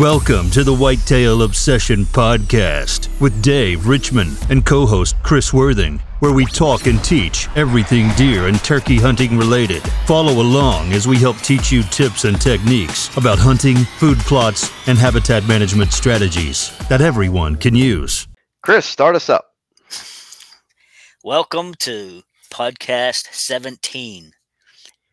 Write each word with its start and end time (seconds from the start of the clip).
Welcome 0.00 0.48
to 0.52 0.64
the 0.64 0.74
Whitetail 0.74 1.42
Obsession 1.42 2.06
Podcast 2.06 3.10
with 3.20 3.42
Dave 3.42 3.86
Richmond 3.86 4.38
and 4.48 4.64
co 4.64 4.86
host 4.86 5.14
Chris 5.22 5.52
Worthing, 5.52 5.98
where 6.20 6.32
we 6.32 6.46
talk 6.46 6.86
and 6.86 7.04
teach 7.04 7.48
everything 7.54 8.08
deer 8.16 8.46
and 8.48 8.58
turkey 8.64 8.96
hunting 8.96 9.36
related. 9.36 9.82
Follow 10.06 10.40
along 10.40 10.94
as 10.94 11.06
we 11.06 11.18
help 11.18 11.36
teach 11.40 11.70
you 11.70 11.82
tips 11.82 12.24
and 12.24 12.40
techniques 12.40 13.14
about 13.18 13.38
hunting, 13.38 13.76
food 13.76 14.16
plots, 14.20 14.72
and 14.88 14.96
habitat 14.96 15.46
management 15.46 15.92
strategies 15.92 16.74
that 16.88 17.02
everyone 17.02 17.56
can 17.56 17.74
use. 17.74 18.26
Chris, 18.62 18.86
start 18.86 19.14
us 19.16 19.28
up. 19.28 19.52
Welcome 21.22 21.74
to 21.80 22.22
podcast 22.50 23.34
17. 23.34 24.32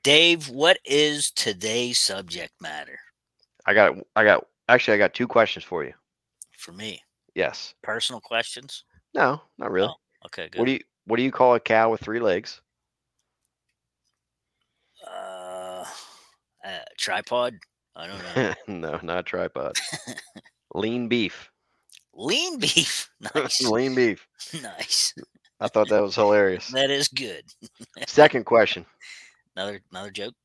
Dave, 0.01 0.47
what 0.47 0.79
is 0.85 1.29
today's 1.29 1.99
subject 1.99 2.53
matter 2.61 2.99
I 3.65 3.73
got 3.73 3.97
I 4.15 4.23
got 4.23 4.47
actually 4.67 4.95
I 4.95 4.97
got 4.97 5.13
two 5.13 5.27
questions 5.27 5.63
for 5.63 5.83
you. 5.83 5.93
for 6.57 6.71
me? 6.71 7.01
Yes. 7.35 7.73
Personal 7.83 8.21
questions? 8.21 8.83
No, 9.13 9.41
not 9.57 9.71
really. 9.71 9.89
Oh, 9.89 10.25
okay, 10.25 10.49
good. 10.49 10.59
What 10.59 10.65
do 10.65 10.71
you 10.73 10.79
what 11.05 11.17
do 11.17 11.23
you 11.23 11.31
call 11.31 11.55
a 11.55 11.59
cow 11.59 11.91
with 11.91 12.01
three 12.01 12.19
legs? 12.19 12.61
uh, 15.07 15.85
uh, 16.65 16.79
tripod? 16.97 17.55
I 17.95 18.07
don't 18.07 18.35
know. 18.35 18.53
no, 18.91 18.99
not 19.03 19.19
a 19.19 19.23
tripod. 19.23 19.75
Lean 20.75 21.07
beef. 21.07 21.49
Lean 22.13 22.59
beef. 22.59 23.09
Nice. 23.35 23.61
Lean 23.61 23.95
beef. 23.95 24.27
nice. 24.61 25.13
I 25.59 25.67
thought 25.67 25.89
that 25.89 26.03
was 26.03 26.15
hilarious. 26.15 26.67
That 26.67 26.91
is 26.91 27.07
good. 27.07 27.43
Second 28.07 28.45
question. 28.45 28.85
Another 29.55 29.81
another 29.91 30.11
joke. 30.11 30.35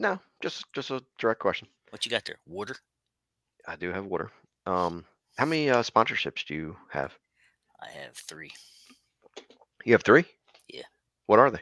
No, 0.00 0.18
just 0.42 0.64
just 0.74 0.90
a 0.90 1.00
direct 1.20 1.38
question. 1.38 1.68
What 1.90 2.04
you 2.04 2.10
got 2.10 2.24
there? 2.24 2.38
Water? 2.46 2.74
I 3.66 3.76
do 3.76 3.92
have 3.92 4.06
water. 4.06 4.30
Um, 4.66 5.04
how 5.36 5.46
many 5.46 5.70
uh, 5.70 5.82
sponsorships 5.82 6.44
do 6.46 6.54
you 6.54 6.76
have? 6.90 7.12
I 7.80 7.90
have 7.90 8.16
three. 8.16 8.50
You 9.84 9.92
have 9.92 10.02
three. 10.02 10.24
Yeah. 10.68 10.82
What 11.26 11.38
are 11.38 11.50
they? 11.50 11.60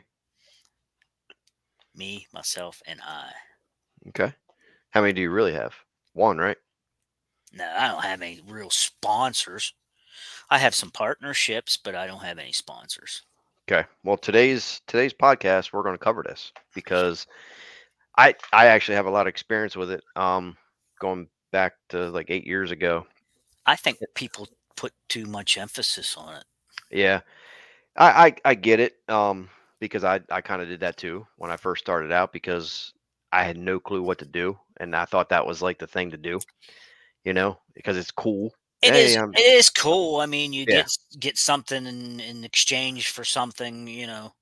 Me, 1.95 2.27
myself, 2.33 2.83
and 2.87 3.01
I. 3.07 3.31
Okay. 4.09 4.33
How 4.91 5.01
many 5.01 5.13
do 5.13 5.21
you 5.21 5.31
really 5.31 5.53
have? 5.53 5.75
One, 6.13 6.39
right? 6.39 6.57
No, 7.53 7.65
I 7.77 7.89
don't 7.89 8.05
have 8.05 8.23
any 8.23 8.41
real 8.47 8.71
sponsors. 8.71 9.75
I 10.51 10.59
have 10.59 10.75
some 10.75 10.91
partnerships, 10.91 11.77
but 11.77 11.95
I 11.95 12.07
don't 12.07 12.23
have 12.23 12.39
any 12.39 12.53
sponsors. 12.53 13.23
Okay. 13.71 13.87
Well, 14.05 14.17
today's 14.17 14.81
today's 14.87 15.15
podcast 15.15 15.73
we're 15.73 15.83
going 15.83 15.95
to 15.95 16.05
cover 16.05 16.25
this 16.27 16.53
because 16.75 17.27
I 18.19 18.35
I 18.53 18.67
actually 18.67 18.97
have 18.97 19.07
a 19.07 19.11
lot 19.11 19.23
of 19.23 19.29
experience 19.29 19.77
with 19.77 19.91
it. 19.91 20.03
Um, 20.17 20.57
going 21.01 21.29
back 21.51 21.75
to 21.91 22.11
like 22.11 22.31
eight 22.31 22.47
years 22.47 22.71
ago. 22.71 23.07
I 23.67 23.77
think 23.77 23.99
that 23.99 24.15
people 24.15 24.49
put 24.77 24.93
too 25.09 25.27
much 25.27 25.59
emphasis 25.59 26.17
on 26.17 26.37
it. 26.37 26.45
Yeah, 26.91 27.21
I 27.97 28.27
I, 28.27 28.35
I 28.45 28.55
get 28.55 28.81
it. 28.81 28.95
Um, 29.09 29.49
because 29.81 30.05
I 30.05 30.21
I 30.31 30.41
kind 30.41 30.63
of 30.63 30.69
did 30.69 30.81
that 30.81 30.97
too 30.97 31.27
when 31.37 31.51
I 31.51 31.57
first 31.57 31.83
started 31.85 32.13
out 32.13 32.33
because 32.33 32.93
I 33.33 33.45
had 33.45 33.57
no 33.57 33.79
clue 33.81 34.03
what 34.03 34.19
to 34.19 34.27
do 34.27 34.59
and 34.79 34.95
I 34.97 35.05
thought 35.05 35.29
that 35.31 35.47
was 35.47 35.63
like 35.63 35.79
the 35.79 35.87
thing 35.87 36.11
to 36.11 36.17
do. 36.17 36.41
You 37.25 37.33
know, 37.35 37.59
because 37.75 37.97
it's 37.97 38.11
cool. 38.11 38.53
It 38.83 38.95
Hey, 38.95 39.05
is. 39.05 39.17
I'm- 39.17 39.33
It 39.35 39.41
is 39.41 39.69
cool. 39.69 40.21
I 40.21 40.27
mean, 40.27 40.53
you 40.55 40.65
Yeah. 40.67 40.77
get 40.83 40.91
get 41.19 41.39
something 41.39 41.87
in, 41.87 42.19
in 42.21 42.45
exchange 42.45 43.11
for 43.11 43.25
something. 43.25 43.87
You 43.87 44.07
know. 44.07 44.33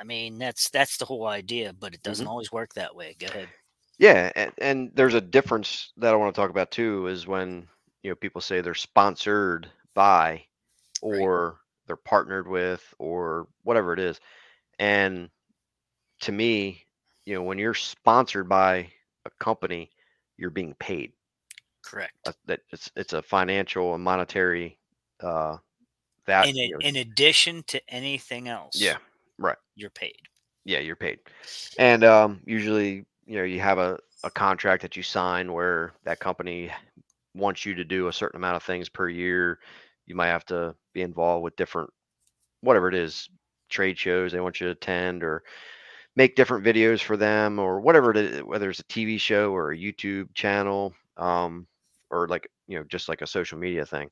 I 0.00 0.04
mean, 0.04 0.38
that's 0.38 0.68
that's 0.70 0.96
the 0.98 1.04
whole 1.04 1.26
idea, 1.26 1.72
but 1.72 1.94
it 1.94 2.02
doesn't 2.02 2.24
Mm-hmm. 2.24 2.30
always 2.30 2.52
work 2.52 2.74
that 2.74 2.94
way. 2.94 3.16
Go 3.18 3.26
ahead. 3.26 3.48
Yeah, 3.98 4.30
and, 4.34 4.52
and 4.58 4.90
there's 4.94 5.14
a 5.14 5.20
difference 5.20 5.92
that 5.98 6.12
I 6.12 6.16
want 6.16 6.34
to 6.34 6.40
talk 6.40 6.50
about 6.50 6.70
too 6.70 7.06
is 7.06 7.26
when 7.26 7.68
you 8.02 8.10
know 8.10 8.16
people 8.16 8.40
say 8.40 8.60
they're 8.60 8.74
sponsored 8.74 9.70
by 9.94 10.44
Right. 11.02 11.22
or 11.22 11.60
they're 11.86 11.96
partnered 11.96 12.48
with 12.48 12.94
or 12.98 13.48
whatever 13.62 13.92
it 13.92 14.00
is. 14.00 14.20
And 14.78 15.30
to 16.22 16.32
me, 16.32 16.86
you 17.26 17.34
know, 17.34 17.42
when 17.42 17.58
you're 17.58 17.74
sponsored 17.74 18.48
by 18.48 18.92
a 19.26 19.30
company, 19.40 19.90
you're 20.38 20.50
being 20.50 20.74
paid. 20.76 21.12
Correct. 21.82 22.14
Uh, 22.26 22.32
That 22.46 22.60
it's 22.70 22.90
it's 22.96 23.12
a 23.12 23.22
financial 23.22 23.94
and 23.94 24.02
monetary 24.04 24.78
uh 25.20 25.56
that 26.26 26.50
In, 26.50 26.56
a, 26.58 26.70
you 26.70 26.74
know, 26.74 26.82
in 26.82 26.96
addition 26.96 27.62
to 27.68 27.80
anything 27.88 28.48
else, 28.48 28.76
yeah, 28.80 28.98
right. 29.38 29.56
you're 29.74 29.90
paid. 29.90 30.28
yeah 30.64 30.78
you're 30.78 30.96
paid 30.96 31.18
and 31.78 32.04
um 32.04 32.40
usually 32.46 33.04
you 33.32 33.38
know 33.38 33.44
you 33.44 33.60
have 33.60 33.78
a, 33.78 33.98
a 34.24 34.30
contract 34.30 34.82
that 34.82 34.96
you 34.96 35.02
sign 35.02 35.52
where 35.54 35.94
that 36.04 36.20
company 36.20 36.70
wants 37.34 37.64
you 37.64 37.74
to 37.74 37.84
do 37.84 38.08
a 38.08 38.12
certain 38.12 38.36
amount 38.36 38.56
of 38.56 38.62
things 38.62 38.90
per 38.90 39.08
year. 39.08 39.58
You 40.06 40.14
might 40.14 40.28
have 40.28 40.44
to 40.46 40.74
be 40.92 41.02
involved 41.02 41.42
with 41.44 41.56
different 41.56 41.90
whatever 42.60 42.88
it 42.88 42.94
is 42.94 43.30
trade 43.70 43.98
shows 43.98 44.32
they 44.32 44.40
want 44.40 44.60
you 44.60 44.66
to 44.66 44.72
attend 44.72 45.24
or 45.24 45.42
make 46.16 46.36
different 46.36 46.64
videos 46.64 47.02
for 47.02 47.16
them 47.16 47.58
or 47.58 47.80
whatever 47.80 48.10
it 48.10 48.18
is 48.18 48.40
whether 48.42 48.70
it's 48.70 48.80
a 48.80 48.84
tv 48.84 49.18
show 49.18 49.52
or 49.52 49.72
a 49.72 49.78
youtube 49.78 50.28
channel 50.34 50.94
um 51.16 51.66
or 52.10 52.28
like 52.28 52.48
you 52.68 52.78
know 52.78 52.84
just 52.90 53.08
like 53.08 53.22
a 53.22 53.26
social 53.26 53.58
media 53.58 53.86
thing. 53.86 54.10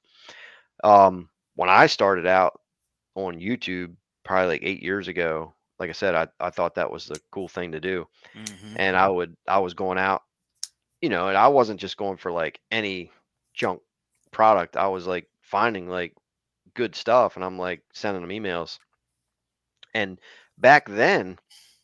Um 0.85 1.29
when 1.57 1.69
i 1.69 1.87
started 1.87 2.27
out 2.27 2.61
on 3.17 3.39
youtube 3.39 3.95
probably 4.25 4.49
like 4.49 4.63
eight 4.65 4.83
years 4.83 5.09
ago 5.09 5.55
like 5.81 5.91
i 5.91 5.95
said 5.95 6.15
i, 6.15 6.29
I 6.41 6.51
thought 6.51 6.77
that 6.77 6.93
was 6.93 7.07
the 7.07 7.21
cool 7.33 7.49
thing 7.49 7.73
to 7.73 7.81
do 7.81 8.07
Mhm. 8.35 8.77
and 8.77 8.97
i 8.97 9.09
would 9.09 9.37
i 9.49 9.59
was 9.61 9.75
going 9.75 9.99
out 9.99 10.23
you 11.03 11.11
know 11.11 11.29
and 11.29 11.37
i 11.39 11.49
wasn't 11.49 11.81
just 11.81 11.97
going 11.99 12.19
for 12.19 12.33
like 12.33 12.61
any 12.73 13.11
junk 13.55 13.81
product 14.33 14.77
i 14.77 14.89
was 14.89 15.07
like 15.07 15.27
finding 15.43 15.89
like 15.89 16.15
good 16.75 16.95
stuff 16.97 17.37
and 17.37 17.45
i'm 17.45 17.59
like 17.59 17.83
sending 17.93 18.23
them 18.23 18.31
emails 18.31 18.79
and 19.95 20.19
back 20.59 20.89
then 20.89 21.39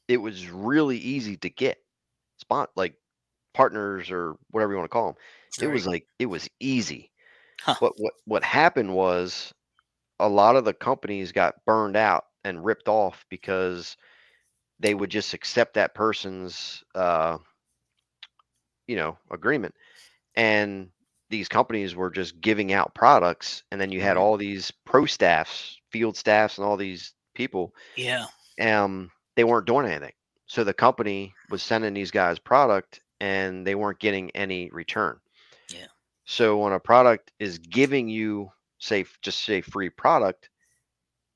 it 0.08 0.18
was 0.18 0.48
really 0.50 0.98
easy 0.98 1.36
to 1.36 1.50
get 1.50 1.78
spot 2.38 2.70
like 2.76 2.94
partners 3.54 4.10
or 4.10 4.36
whatever 4.50 4.72
you 4.72 4.78
want 4.78 4.86
to 4.90 4.92
call 4.92 5.06
them 5.08 5.16
it 5.60 5.68
was 5.68 5.86
like 5.86 6.06
it 6.18 6.26
was 6.26 6.48
easy 6.60 7.10
Huh. 7.60 7.76
what 7.78 7.92
what 7.96 8.12
what 8.26 8.44
happened 8.44 8.94
was 8.94 9.52
a 10.20 10.28
lot 10.28 10.56
of 10.56 10.64
the 10.64 10.74
companies 10.74 11.32
got 11.32 11.54
burned 11.66 11.96
out 11.96 12.24
and 12.46 12.64
ripped 12.64 12.88
off 12.88 13.26
because 13.30 13.96
they 14.78 14.94
would 14.94 15.10
just 15.10 15.34
accept 15.34 15.74
that 15.74 15.94
person's 15.94 16.84
uh 16.94 17.38
you 18.86 18.96
know 18.96 19.18
agreement 19.30 19.74
and 20.36 20.90
these 21.28 21.48
companies 21.48 21.94
were 21.96 22.10
just 22.10 22.40
giving 22.40 22.72
out 22.72 22.94
products 22.94 23.64
and 23.70 23.80
then 23.80 23.90
you 23.90 24.00
had 24.00 24.16
Mhm. 24.16 24.20
all 24.20 24.36
these 24.36 24.70
pro 24.84 25.06
staffs 25.06 25.80
field 25.90 26.16
staffs 26.16 26.58
and 26.58 26.66
all 26.66 26.76
these 26.76 27.14
people 27.34 27.74
yeah. 27.96 28.26
um 28.60 29.10
they 29.36 29.44
weren't 29.44 29.66
doing 29.66 29.86
anything 29.86 30.12
so 30.46 30.64
the 30.64 30.72
company 30.74 31.34
was 31.50 31.62
sending 31.62 31.94
these 31.94 32.10
guys 32.10 32.38
product 32.38 33.00
and 33.20 33.66
they 33.66 33.74
weren't 33.74 33.98
getting 33.98 34.30
any 34.30 34.70
return 34.70 35.18
Yeah. 35.68 35.86
so 36.24 36.58
when 36.58 36.72
a 36.72 36.80
product 36.80 37.32
is 37.38 37.58
giving 37.58 38.08
you 38.08 38.50
say 38.78 39.04
just 39.22 39.42
say 39.44 39.60
free 39.60 39.90
product 39.90 40.48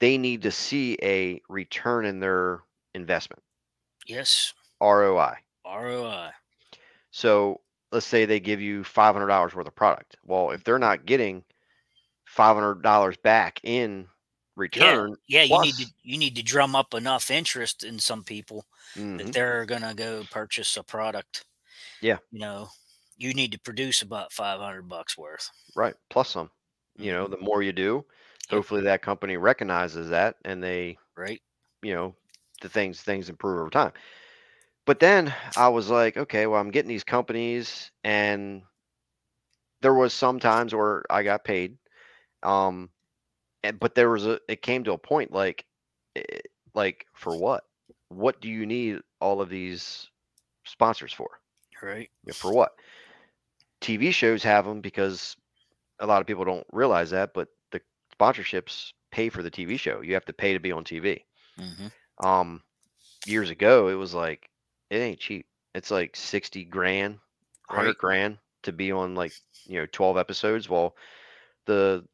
they 0.00 0.18
need 0.18 0.42
to 0.42 0.50
see 0.50 0.98
a 1.02 1.40
return 1.48 2.04
in 2.06 2.20
their 2.20 2.62
investment 2.94 3.42
Yes. 4.06 4.52
roi 4.80 5.40
ROI. 5.64 6.32
so 7.10 7.60
let's 7.92 8.06
say 8.06 8.24
they 8.24 8.40
give 8.40 8.60
you 8.60 8.84
$500 8.84 9.54
worth 9.54 9.66
of 9.66 9.74
product 9.74 10.16
well 10.24 10.50
if 10.50 10.64
they're 10.64 10.78
not 10.78 11.06
getting 11.06 11.44
$500 12.26 13.16
back 13.18 13.60
in 13.64 14.08
return 14.56 15.16
Yeah, 15.28 15.42
you 15.42 15.58
need 15.58 15.78
to 15.78 15.86
you 16.02 16.18
need 16.18 16.36
to 16.36 16.42
drum 16.42 16.74
up 16.76 16.94
enough 16.94 17.30
interest 17.30 17.82
in 17.84 17.98
some 17.98 18.24
people 18.24 18.64
Mhm. 18.96 19.18
that 19.18 19.32
they're 19.32 19.64
gonna 19.66 19.94
go 19.94 20.24
purchase 20.30 20.76
a 20.76 20.82
product. 20.84 21.44
Yeah. 22.00 22.20
You 22.32 22.40
know, 22.40 22.70
you 23.18 23.34
need 23.34 23.52
to 23.52 23.60
produce 23.60 24.02
about 24.02 24.32
five 24.32 24.60
hundred 24.60 24.88
bucks 24.88 25.18
worth. 25.18 25.50
right 25.74 25.94
plus 26.08 26.30
some 26.30 26.50
you 26.98 27.12
know 27.12 27.26
Mhm. 27.26 27.28
the 27.28 27.38
more 27.38 27.62
you 27.62 27.72
do. 27.72 28.04
Hopefully 28.50 28.82
that 28.82 29.02
company 29.02 29.36
recognizes 29.36 30.10
that 30.10 30.36
and 30.44 30.62
they 30.62 30.98
Right. 31.16 31.42
you 31.82 31.94
know 31.94 32.14
the 32.62 32.68
things 32.68 33.00
things 33.02 33.28
improve 33.28 33.60
over 33.60 33.70
time 33.70 33.92
but 34.86 35.00
then 35.00 35.34
i 35.56 35.68
was 35.68 35.90
like 35.90 36.16
okay 36.16 36.46
well 36.46 36.60
i'm 36.60 36.70
getting 36.70 36.88
these 36.88 37.04
companies 37.04 37.90
and 38.04 38.62
there 39.82 39.94
was 39.94 40.12
some 40.12 40.38
times 40.40 40.74
where 40.74 41.04
i 41.10 41.22
got 41.22 41.44
paid 41.44 41.76
um 42.42 42.90
and 43.62 43.78
but 43.80 43.94
there 43.94 44.10
was 44.10 44.26
a 44.26 44.40
it 44.48 44.62
came 44.62 44.84
to 44.84 44.92
a 44.92 44.98
point 44.98 45.32
like 45.32 45.64
eh, 46.16 46.22
like 46.74 47.06
for 47.14 47.36
what 47.36 47.64
what 48.08 48.40
do 48.40 48.48
you 48.48 48.66
need 48.66 49.00
all 49.20 49.40
of 49.40 49.48
these 49.48 50.10
sponsors 50.64 51.12
for 51.12 51.40
Right. 51.82 52.10
Yeah, 52.24 52.34
for 52.34 52.52
what 52.52 52.72
tv 53.80 54.12
shows 54.12 54.42
have 54.42 54.64
them 54.64 54.80
because 54.80 55.36
a 56.00 56.06
lot 56.06 56.20
of 56.20 56.26
people 56.26 56.44
don't 56.44 56.66
realize 56.72 57.10
that 57.10 57.32
but 57.34 57.48
sponsorships 58.20 58.92
pay 59.12 59.28
for 59.30 59.42
the 59.42 59.50
tv 59.50 59.78
show 59.78 60.00
you 60.02 60.14
have 60.14 60.24
to 60.26 60.32
pay 60.34 60.54
to 60.54 60.60
be 60.60 60.72
on 60.72 60.84
tv 60.84 61.24
hmm 61.56 61.88
um 62.18 62.62
years 63.24 63.50
ago 63.50 63.88
it 63.88 63.94
was 63.94 64.14
like 64.14 64.48
it 64.90 64.96
ain't 64.96 65.20
cheap 65.20 65.46
it's 65.74 65.90
like 65.90 66.16
60 66.16 66.64
grand 66.64 67.14
100 67.14 67.96
Right. 67.96 67.96
grand 67.98 68.38
to 68.62 68.72
be 68.72 68.92
on 68.92 69.14
like 69.14 69.34
you 69.66 69.80
know 69.80 69.86
12 69.92 70.16
episodes 70.18 70.68
well 70.68 70.94
the 71.66 72.04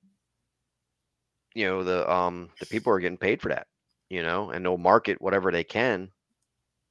you 1.55 1.67
know 1.67 1.85
the 1.85 2.11
um 2.11 2.51
the 2.61 2.67
people 2.67 2.93
are 2.93 3.01
getting 3.01 3.19
paid 3.19 3.41
for 3.41 3.49
that 3.49 3.67
you 4.11 4.23
know 4.23 4.51
and 4.51 4.65
they'll 4.65 4.79
market 4.79 5.21
whatever 5.21 5.51
they 5.53 5.65
can 5.65 6.11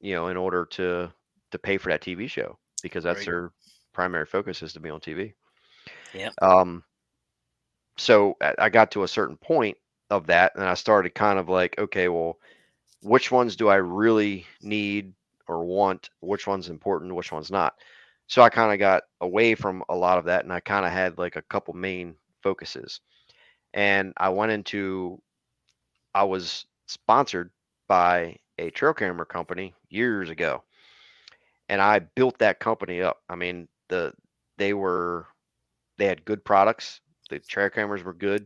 you 0.01 0.13
know 0.15 0.27
in 0.27 0.37
order 0.37 0.65
to 0.65 1.11
to 1.51 1.59
pay 1.59 1.77
for 1.77 1.89
that 1.89 2.01
tv 2.01 2.29
show 2.29 2.57
because 2.81 3.03
that's 3.03 3.25
Right. 3.25 3.25
their 3.25 3.51
primary 3.93 4.25
focus 4.25 4.61
is 4.63 4.73
to 4.73 4.79
be 4.79 4.89
on 4.89 4.99
tv 5.01 5.33
Yep. 6.13 6.35
um 6.41 6.83
so 7.97 8.35
I 8.59 8.69
got 8.69 8.91
to 8.91 9.03
a 9.03 9.07
certain 9.07 9.37
point 9.37 9.77
of 10.11 10.27
that 10.27 10.51
and 10.55 10.63
i 10.63 10.75
started 10.75 11.15
kind 11.15 11.39
of 11.39 11.49
like 11.49 11.77
okay 11.79 12.07
well 12.09 12.37
which 13.01 13.31
ones 13.31 13.55
do 13.55 13.67
i 13.67 13.75
really 13.75 14.45
need 14.61 15.13
or 15.47 15.63
want? 15.63 16.09
Which 16.21 16.47
one's 16.47 16.69
important 16.69 17.13
which 17.13 17.31
one's 17.31 17.51
not? 17.51 17.75
So 18.27 18.41
i 18.41 18.49
kind 18.49 18.73
of 18.73 18.79
got 18.79 19.03
away 19.21 19.55
from 19.55 19.83
a 19.89 19.95
lot 19.95 20.17
of 20.17 20.25
that 20.25 20.43
and 20.43 20.53
i 20.53 20.59
kind 20.59 20.85
of 20.85 20.91
had 20.91 21.17
like 21.17 21.35
a 21.35 21.41
couple 21.43 21.73
main 21.73 22.15
focuses 22.41 23.01
and 23.73 24.13
i 24.17 24.29
went 24.29 24.51
into 24.51 25.21
i 26.13 26.23
was 26.23 26.65
sponsored 26.87 27.51
by 27.87 28.37
a 28.59 28.69
trail 28.71 28.93
camera 28.93 29.25
company 29.25 29.73
years 29.89 30.29
ago 30.29 30.63
and 31.69 31.81
i 31.81 31.99
built 31.99 32.37
that 32.39 32.59
company 32.59 33.01
up. 33.01 33.21
I 33.29 33.35
mean 33.35 33.67
the 33.89 34.13
they 34.57 34.73
were 34.73 35.27
they 35.97 36.05
had 36.05 36.25
good 36.25 36.43
products 36.43 37.01
the 37.29 37.39
trail 37.39 37.69
cameras 37.69 38.03
were 38.03 38.13
good 38.13 38.45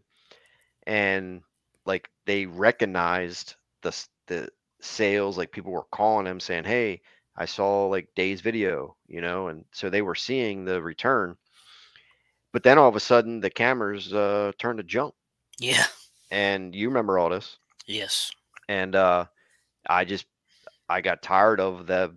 and 0.87 1.41
like 1.85 2.09
they 2.25 2.45
recognized 2.45 3.55
the 3.81 4.05
the 4.27 4.49
sales 4.81 5.37
like 5.37 5.51
people 5.51 5.71
were 5.71 5.83
calling 5.91 6.25
them 6.25 6.39
saying 6.39 6.63
hey 6.63 7.01
i 7.35 7.45
saw 7.45 7.87
like 7.87 8.07
Dave's 8.15 8.41
video 8.41 8.95
you 9.07 9.21
know 9.21 9.47
and 9.47 9.65
so 9.71 9.89
they 9.89 10.01
were 10.01 10.15
seeing 10.15 10.65
the 10.65 10.81
return 10.81 11.35
but 12.53 12.63
then 12.63 12.77
all 12.77 12.87
of 12.89 12.95
a 12.95 12.99
sudden 12.99 13.39
the 13.39 13.49
cameras 13.49 14.13
uh 14.13 14.51
turned 14.57 14.77
to 14.77 14.83
junk 14.83 15.13
Yeah. 15.59 15.85
and 16.31 16.73
you 16.75 16.87
remember 16.87 17.17
all 17.19 17.29
this 17.29 17.57
Yes. 17.85 18.31
and 18.67 18.95
uh 18.95 19.25
i 19.89 20.05
just 20.05 20.25
i 20.89 21.01
got 21.01 21.21
tired 21.21 21.59
of 21.59 21.87
the 21.87 22.13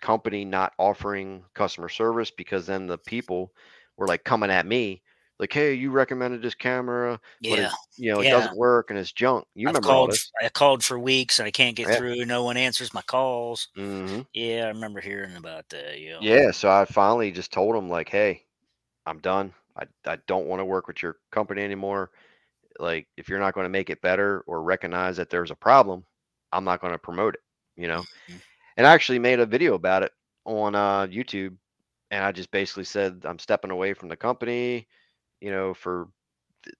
company 0.00 0.44
not 0.44 0.72
offering 0.78 1.44
customer 1.54 1.88
service 1.88 2.30
because 2.30 2.66
then 2.66 2.86
the 2.86 2.98
people 2.98 3.52
were 3.96 4.06
like 4.06 4.24
coming 4.24 4.50
at 4.50 4.66
me 4.66 5.02
like 5.38 5.52
hey 5.52 5.74
you 5.74 5.90
recommended 5.90 6.42
this 6.42 6.54
camera 6.54 7.18
but 7.48 7.58
Yeah. 7.58 7.66
it, 7.66 7.72
you 7.96 8.10
know 8.10 8.20
it 8.20 8.28
doesn't 8.30 8.56
work 8.56 8.90
and 8.90 8.98
it's 8.98 9.12
junk 9.12 9.44
you 9.54 9.68
I've 9.68 9.74
remember 9.74 9.90
all 9.90 10.06
called. 10.06 10.10
this 10.12 10.30
I 10.42 10.48
called 10.48 10.84
for 10.84 10.98
weeks. 10.98 11.38
And 11.38 11.46
I 11.46 11.50
can't 11.50 11.76
get 11.76 11.88
Yeah. 11.88 11.96
through. 11.96 12.24
No 12.24 12.44
one 12.44 12.56
answers 12.56 12.92
my 12.94 13.02
calls. 13.02 13.68
hmm 13.74 14.20
Yeah, 14.34 14.64
I 14.64 14.68
remember 14.68 15.00
hearing 15.00 15.36
about 15.36 15.68
that. 15.70 16.00
Yeah. 16.00 16.18
yeah 16.20 16.50
so 16.50 16.70
i 16.70 16.84
finally 16.84 17.30
just 17.30 17.52
told 17.52 17.74
them 17.74 17.88
like 17.88 18.08
hey 18.08 18.42
i'm 19.06 19.18
done 19.20 19.52
i, 19.76 19.84
I 20.06 20.16
don't 20.26 20.46
want 20.46 20.60
to 20.60 20.64
work 20.64 20.86
with 20.86 21.02
your 21.02 21.16
company 21.30 21.62
anymore 21.62 22.10
like 22.78 23.06
if 23.16 23.28
you're 23.28 23.40
not 23.40 23.54
going 23.54 23.64
to 23.64 23.70
make 23.70 23.90
it 23.90 24.00
better 24.02 24.42
or 24.46 24.62
recognize 24.62 25.16
that 25.18 25.30
there's 25.30 25.50
a 25.50 25.56
problem 25.56 26.04
i'm 26.52 26.64
not 26.64 26.80
going 26.80 26.92
to 26.92 26.98
promote 26.98 27.34
it 27.34 27.40
you 27.76 27.88
know 27.88 28.04
Mhm. 28.28 28.40
and 28.76 28.86
I 28.86 28.92
actually 28.94 29.18
made 29.18 29.40
a 29.40 29.46
video 29.46 29.74
about 29.74 30.02
it 30.02 30.12
on 30.44 30.74
uh, 30.74 31.06
YouTube, 31.06 31.54
and 32.10 32.24
I 32.24 32.32
just 32.32 32.50
basically 32.50 32.84
said 32.84 33.22
I'm 33.24 33.38
stepping 33.38 33.70
away 33.70 33.92
from 33.94 34.08
the 34.08 34.16
company, 34.16 34.88
you 35.42 35.52
know, 35.52 35.74
for 35.74 36.08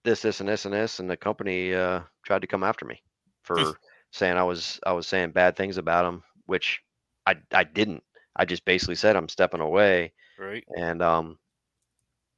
this, 0.04 0.22
this, 0.22 0.40
and 0.40 0.48
this, 0.48 0.66
and 0.66 0.74
this, 0.74 1.00
and 1.00 1.10
the 1.10 1.16
company 1.16 1.74
uh, 1.74 2.00
tried 2.24 2.42
to 2.42 2.48
come 2.48 2.64
after 2.64 2.86
me 2.86 3.02
for 3.42 3.78
saying 4.12 4.36
I 4.36 4.44
was 4.44 4.80
I 4.86 4.92
was 4.92 5.06
saying 5.08 5.32
bad 5.32 5.56
things 5.56 5.78
about 5.78 6.04
them, 6.04 6.24
which 6.46 6.82
I 7.26 7.36
I 7.52 7.64
didn't. 7.64 8.04
I 8.36 8.46
just 8.46 8.64
basically 8.66 8.96
said 8.96 9.16
I'm 9.16 9.28
stepping 9.28 9.60
away, 9.60 10.12
Right. 10.38 10.66
and 10.76 11.02
um, 11.02 11.38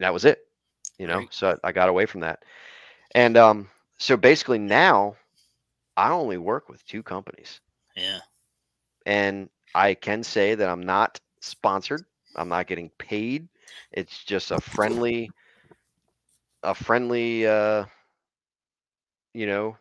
that 0.01 0.13
was 0.15 0.25
it, 0.25 0.39
you 0.99 1.07
know. 1.07 1.27
Right. 1.27 1.31
So 1.31 1.51
I, 1.65 1.69
I 1.69 1.73
got 1.73 1.89
away 1.91 2.07
from 2.07 2.21
that, 2.23 2.45
and 3.15 3.37
um, 3.37 3.69
so 3.99 4.17
basically 4.17 4.59
now 4.59 5.17
I 5.97 6.11
only 6.13 6.39
work 6.39 6.69
with 6.69 6.85
two 6.87 7.03
companies 7.03 7.61
Yeah. 7.97 8.21
and 9.07 9.51
I 9.75 9.95
can 9.95 10.23
say 10.25 10.55
that 10.55 10.69
I'm 10.69 10.83
not 10.83 11.21
sponsored. 11.41 12.05
I'm 12.37 12.49
not 12.49 12.67
getting 12.67 12.91
paid. 12.99 13.49
It's 13.93 14.25
just 14.25 14.51
a 14.53 14.61
friendly, 14.61 15.33
a 16.65 16.75
friendly, 16.75 17.47
uh, 17.47 17.87
you 19.35 19.47
know, 19.47 19.77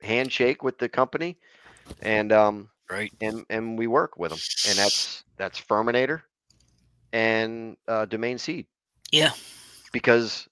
handshake 0.00 0.62
with 0.62 0.78
the 0.78 0.88
company, 0.88 1.38
and 2.00 2.32
um, 2.32 2.70
Right. 2.90 3.12
and 3.20 3.46
and 3.50 3.78
we 3.78 3.86
work 3.88 4.18
with 4.18 4.30
them, 4.30 4.42
and 4.64 4.78
that's 4.78 5.24
that's 5.38 5.60
Firminator 5.60 6.22
and 7.12 7.76
uh, 7.88 8.06
Domain 8.06 8.38
Seed 8.38 8.66
Yeah. 9.12 9.32
because 9.92 10.48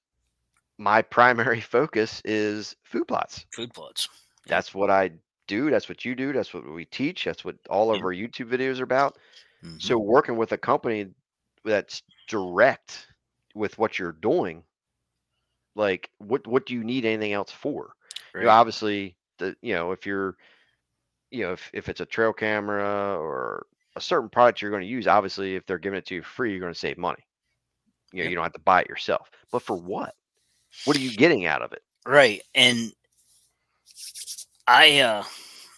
my 0.79 1.03
primary 1.17 1.61
focus 1.61 2.23
is 2.25 2.77
food 2.85 3.09
plots. 3.09 3.47
Food 3.53 3.75
plots. 3.75 4.09
That's 4.49 4.75
what 4.75 4.91
I 4.91 5.13
do. 5.47 5.71
That's 5.71 5.89
what 5.89 6.05
you 6.05 6.15
do. 6.15 6.33
That's 6.33 6.53
what 6.55 6.69
we 6.69 6.85
teach. 6.85 7.25
That's 7.25 7.45
what 7.45 7.57
all 7.69 7.91
of 7.93 8.01
Yeah. 8.01 8.03
our 8.03 8.13
YouTube 8.13 8.49
videos 8.51 8.81
are 8.81 8.85
about. 8.85 9.19
Mhm. 9.63 9.79
So 9.79 9.99
working 9.99 10.37
with 10.39 10.53
a 10.53 10.59
company 10.59 11.15
that's 11.65 12.03
direct 12.29 13.09
with 13.55 13.79
what 13.79 13.99
you're 13.99 14.13
doing, 14.13 14.65
like 15.77 16.11
what 16.19 16.47
what 16.49 16.67
do 16.67 16.75
you 16.75 16.85
need 16.85 17.07
anything 17.07 17.35
else 17.35 17.53
for? 17.53 17.95
You 18.39 18.47
know, 18.47 18.53
obviously, 18.53 19.19
the 19.39 19.57
you 19.63 19.75
know 19.75 19.93
if 19.93 20.07
you're 20.07 20.37
you 21.31 21.43
know 21.45 21.53
if 21.53 21.71
if 21.75 21.89
it's 21.89 22.01
a 22.01 22.07
trail 22.07 22.33
camera 22.33 23.17
or 23.19 23.67
a 23.97 24.01
certain 24.01 24.29
product 24.31 24.63
you're 24.63 24.71
going 24.71 24.83
to 24.83 24.89
use, 24.89 25.07
obviously 25.07 25.57
if 25.57 25.67
they're 25.67 25.79
giving 25.79 25.99
it 25.99 26.07
to 26.07 26.17
you 26.17 26.23
free, 26.23 26.51
you're 26.53 26.61
going 26.61 26.73
to 26.73 26.79
save 26.79 26.99
money. 26.99 27.25
You 28.13 28.25
know, 28.25 28.27
Yep. 28.27 28.31
you 28.31 28.37
don't 28.37 28.45
have 28.45 28.53
to 28.55 28.61
buy 28.61 28.83
it 28.83 28.89
yourself. 28.89 29.31
But 29.53 29.63
for 29.63 29.77
what? 29.77 30.17
What 30.85 30.97
are 30.97 31.01
you 31.01 31.11
getting 31.13 31.47
out 31.47 31.63
of 31.63 31.73
it? 31.73 31.83
Right. 32.07 32.43
And 32.55 32.93
I 34.67 35.01
uh 35.01 35.25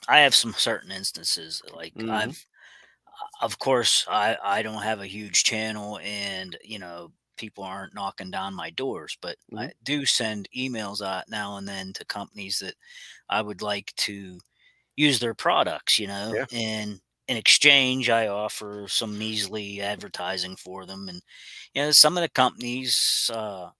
I 0.09 0.21
have 0.21 0.35
some 0.35 0.53
certain 0.55 0.91
instances 0.91 1.63
like 1.73 1.95
Mhm. 1.95 2.09
I've 2.09 2.47
of 3.43 3.59
course 3.59 4.07
I 4.09 4.37
I 4.43 4.63
don't 4.63 4.83
have 4.83 5.01
a 5.01 5.07
huge 5.07 5.45
channel 5.45 5.99
and 6.03 6.57
you 6.65 6.79
know 6.79 7.13
people 7.39 7.65
aren't 7.65 7.95
knocking 7.95 8.31
down 8.31 8.55
my 8.55 8.71
doors 8.71 9.17
but 9.23 9.37
I 9.57 9.69
Mhm. 9.69 9.73
do 9.83 10.07
send 10.07 10.49
emails 10.57 11.03
out 11.07 11.25
now 11.29 11.57
and 11.57 11.69
then 11.69 11.93
to 11.95 12.05
companies 12.07 12.59
that 12.61 12.75
I 13.29 13.43
would 13.43 13.63
like 13.63 13.95
to 13.97 14.41
use 14.97 15.21
their 15.21 15.35
products, 15.35 15.99
you 15.99 16.07
know, 16.09 16.37
Yeah. 16.37 16.47
and 16.53 17.01
in 17.29 17.37
exchange 17.39 18.11
I 18.11 18.29
offer 18.29 18.87
some 18.89 19.19
measly 19.19 19.81
advertising 19.83 20.57
for 20.57 20.87
them 20.87 21.09
and 21.09 21.23
you 21.75 21.83
know 21.83 21.93
some 21.93 22.17
of 22.19 22.23
the 22.23 22.31
companies 22.31 23.31
uh 23.35 23.71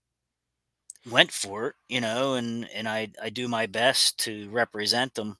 went 1.05 1.31
for 1.31 1.67
it, 1.67 1.75
you 1.87 2.01
know, 2.01 2.35
and 2.35 2.69
and 2.69 2.87
I 2.87 3.11
I 3.21 3.29
do 3.29 3.47
my 3.47 3.65
best 3.65 4.17
to 4.19 4.49
represent 4.49 5.15
them, 5.15 5.37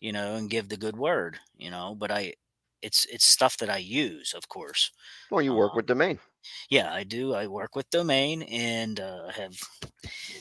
you 0.00 0.12
know, 0.12 0.36
and 0.36 0.50
give 0.50 0.68
the 0.70 0.78
good 0.78 0.96
word, 0.96 1.40
you 1.56 1.70
know, 1.70 1.94
but 1.96 2.10
I 2.12 2.34
it's 2.82 3.06
it's 3.06 3.26
stuff 3.26 3.58
that 3.58 3.70
I 3.70 3.78
use, 3.78 4.34
of 4.34 4.48
course. 4.48 4.92
Well, 5.30 5.42
you 5.42 5.52
work 5.52 5.74
Um, 5.74 5.74
with 5.74 5.86
domain. 5.86 6.20
Yeah, 6.70 6.92
I 6.92 7.04
do. 7.04 7.34
I 7.34 7.46
work 7.46 7.74
with 7.76 7.88
Domain 7.90 8.42
and 8.42 8.98
uh, 9.00 9.28
I 9.28 9.32
have 9.32 9.54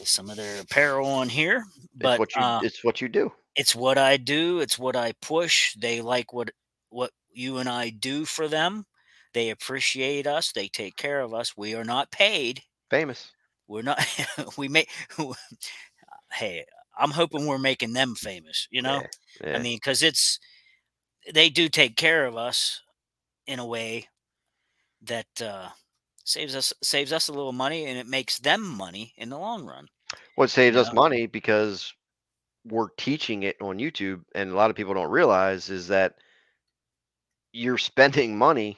some 0.03 0.29
of 0.29 0.37
their 0.37 0.61
apparel 0.61 1.07
on 1.07 1.29
here, 1.29 1.63
It's 1.75 1.87
but 1.95 2.19
what 2.19 2.35
you 2.35 2.41
uh, 2.41 2.59
it's 2.63 2.83
what 2.83 3.01
you 3.01 3.07
do. 3.09 3.31
it's 3.55 3.75
what 3.75 3.97
I 3.97 4.17
do. 4.17 4.59
It's 4.59 4.79
what 4.79 4.95
I 4.95 5.13
push. 5.21 5.75
They 5.75 6.01
like 6.01 6.33
what 6.33 6.51
what 6.89 7.11
you 7.31 7.57
and 7.57 7.69
I 7.69 7.89
do 7.89 8.25
for 8.25 8.47
them. 8.47 8.85
They 9.33 9.49
appreciate 9.49 10.27
us. 10.27 10.51
They 10.51 10.67
take 10.67 10.95
care 10.97 11.21
of 11.21 11.33
us. 11.33 11.55
We 11.55 11.75
are 11.75 11.85
not 11.85 12.11
paid. 12.11 12.61
Famous. 12.89 13.31
We're 13.67 13.83
not. 13.83 13.99
we 14.57 14.67
make. 14.67 14.89
hey, 16.33 16.65
I'm 16.97 17.11
hoping 17.11 17.45
we're 17.45 17.57
making 17.57 17.93
them 17.93 18.15
famous. 18.15 18.67
You 18.71 18.81
know, 18.81 19.01
Yeah. 19.41 19.47
Yeah. 19.51 19.55
I 19.57 19.59
mean, 19.59 19.77
because 19.77 20.03
it's 20.03 20.39
they 21.33 21.49
do 21.49 21.69
take 21.69 21.95
care 21.95 22.25
of 22.25 22.35
us 22.35 22.81
in 23.47 23.59
a 23.59 23.65
way 23.65 24.07
that 25.03 25.41
uh, 25.41 25.69
saves 26.31 26.55
us 26.55 26.73
saves 26.81 27.11
us 27.13 27.27
a 27.27 27.33
little 27.33 27.53
money, 27.53 27.85
and 27.85 27.97
it 27.97 28.07
makes 28.07 28.39
them 28.39 28.61
money 28.67 29.13
in 29.17 29.29
the 29.29 29.37
long 29.37 29.65
run. 29.65 29.87
What 30.35 30.49
saves 30.49 30.77
us 30.77 30.87
Yeah. 30.87 30.93
money 30.93 31.25
because 31.27 31.93
we're 32.65 32.89
teaching 32.97 33.43
it 33.43 33.57
on 33.61 33.77
YouTube, 33.77 34.23
and 34.35 34.51
a 34.51 34.55
lot 34.55 34.69
of 34.69 34.75
people 34.75 34.93
don't 34.93 35.09
realize 35.09 35.69
is 35.69 35.87
that 35.87 36.15
you're 37.53 37.77
spending 37.77 38.37
money 38.37 38.77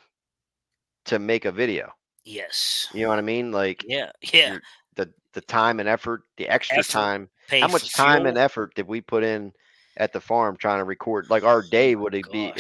to 1.05 1.19
make 1.19 1.45
a 1.45 1.51
video. 1.51 1.91
Yes. 2.23 2.87
You 2.93 3.03
know 3.03 3.09
what 3.09 3.19
I 3.19 3.23
mean? 3.23 3.51
Like 3.51 3.83
Yeah. 3.85 4.11
Yeah. 4.33 4.57
the 4.95 5.13
the 5.33 5.41
time 5.41 5.79
and 5.79 5.89
effort, 5.89 6.23
the 6.37 6.47
extra 6.47 6.79
Effort, 6.79 6.91
time. 6.91 7.29
How 7.49 7.67
much 7.67 7.93
time 7.93 8.25
and 8.25 8.37
effort 8.37 8.73
did 8.75 8.87
we 8.87 9.01
put 9.01 9.23
in 9.23 9.51
at 9.97 10.13
the 10.13 10.21
farm 10.21 10.55
trying 10.57 10.79
to 10.79 10.85
record? 10.85 11.29
Like 11.29 11.43
our 11.43 11.59
oh 11.65 11.69
day 11.69 11.95
would 11.95 12.15
it 12.15 12.31
be 12.31 12.53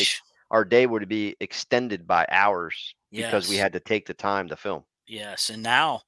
our 0.51 0.65
day 0.65 0.85
would 0.85 1.07
be 1.07 1.35
extended 1.39 2.05
by 2.05 2.27
hours 2.29 2.93
because 3.15 3.47
we 3.47 3.55
Yes. 3.55 3.63
had 3.63 3.73
to 3.73 3.79
take 3.79 4.05
the 4.07 4.13
time 4.13 4.47
to 4.49 4.55
film. 4.57 4.85
Yes, 5.07 5.49
and 5.49 5.61
now, 5.63 6.01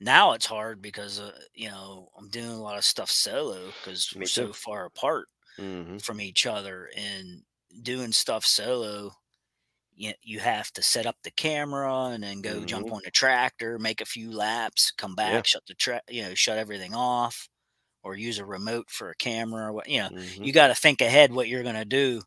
now 0.00 0.32
it's 0.32 0.46
hard 0.46 0.82
because 0.82 1.20
uh, 1.20 1.38
you 1.54 1.68
know 1.70 2.10
I'm 2.18 2.28
doing 2.30 2.48
a 2.50 2.62
lot 2.62 2.78
of 2.78 2.84
stuff 2.84 3.10
solo 3.10 3.66
because 3.68 4.14
we're 4.14 4.26
so 4.26 4.52
far 4.52 4.86
apart 4.86 5.28
hmm 5.56 5.98
from 5.98 6.20
each 6.20 6.46
other, 6.46 6.90
and 6.96 7.42
doing 7.82 8.12
stuff 8.12 8.46
solo. 8.46 9.12
you, 9.94 10.12
you 10.22 10.40
have 10.40 10.72
to 10.72 10.82
set 10.82 11.06
up 11.06 11.16
the 11.22 11.30
camera 11.32 12.06
and 12.08 12.22
then 12.24 12.40
go 12.42 12.64
jump 12.64 12.88
Mhm. 12.88 12.92
on 12.92 13.00
the 13.04 13.10
tractor, 13.12 13.78
make 13.78 14.00
a 14.00 14.06
few 14.06 14.32
laps, 14.32 14.90
come 14.92 15.14
back, 15.16 15.32
Yeah. 15.32 15.42
shut 15.46 15.64
the 15.66 15.74
tra- 15.74 16.02
you 16.08 16.22
know, 16.22 16.34
shut 16.34 16.58
everything 16.58 16.94
off, 16.94 17.48
or 18.04 18.16
use 18.16 18.38
a 18.38 18.46
remote 18.46 18.90
for 18.90 19.10
a 19.10 19.16
camera. 19.16 19.66
Or 19.68 19.72
what 19.74 19.88
you 19.88 20.00
know, 20.02 20.10
Mhm. 20.10 20.44
you 20.44 20.52
got 20.54 20.68
to 20.68 20.74
think 20.76 21.00
ahead 21.02 21.32
what 21.32 21.48
you're 21.48 21.62
gonna 21.64 21.84
do 21.86 22.22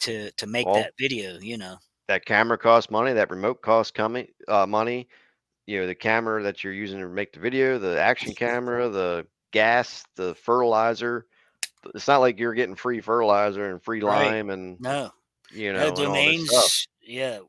to 0.00 0.30
to 0.32 0.46
make 0.46 0.66
Well- 0.66 0.76
that 0.76 0.94
video. 0.98 1.38
You 1.40 1.58
know, 1.58 1.78
That 2.08 2.26
camera 2.26 2.58
costs 2.58 2.90
money. 2.90 3.12
That 3.12 3.30
remote 3.30 3.62
costs 3.62 3.90
coming 3.90 4.28
uh, 4.48 4.66
money. 4.66 5.08
You 5.66 5.80
know, 5.80 5.86
the 5.86 5.94
camera 5.94 6.42
that 6.42 6.62
you're 6.62 6.72
using 6.74 7.00
to 7.00 7.08
make 7.08 7.32
the 7.32 7.40
video, 7.40 7.78
the 7.78 8.00
action 8.00 8.34
camera, 8.36 8.88
the 8.88 9.26
gas, 9.52 10.04
the 10.16 10.34
fertilizer. 10.34 11.26
It's 11.94 12.08
not 12.08 12.20
like 12.20 12.38
you're 12.38 12.54
getting 12.54 12.76
free 12.76 13.00
fertilizer 13.00 13.70
and 13.70 13.82
free 13.82 14.00
Right. 14.00 14.36
lime 14.36 14.50
and 14.50 14.80
no, 14.80 15.10
you 15.50 15.72
know 15.72 15.80
no 15.80 15.90
and 15.98 16.06
all 16.06 16.24
this 16.24 16.46
domains. 16.46 16.88
Yeah, 17.02 17.40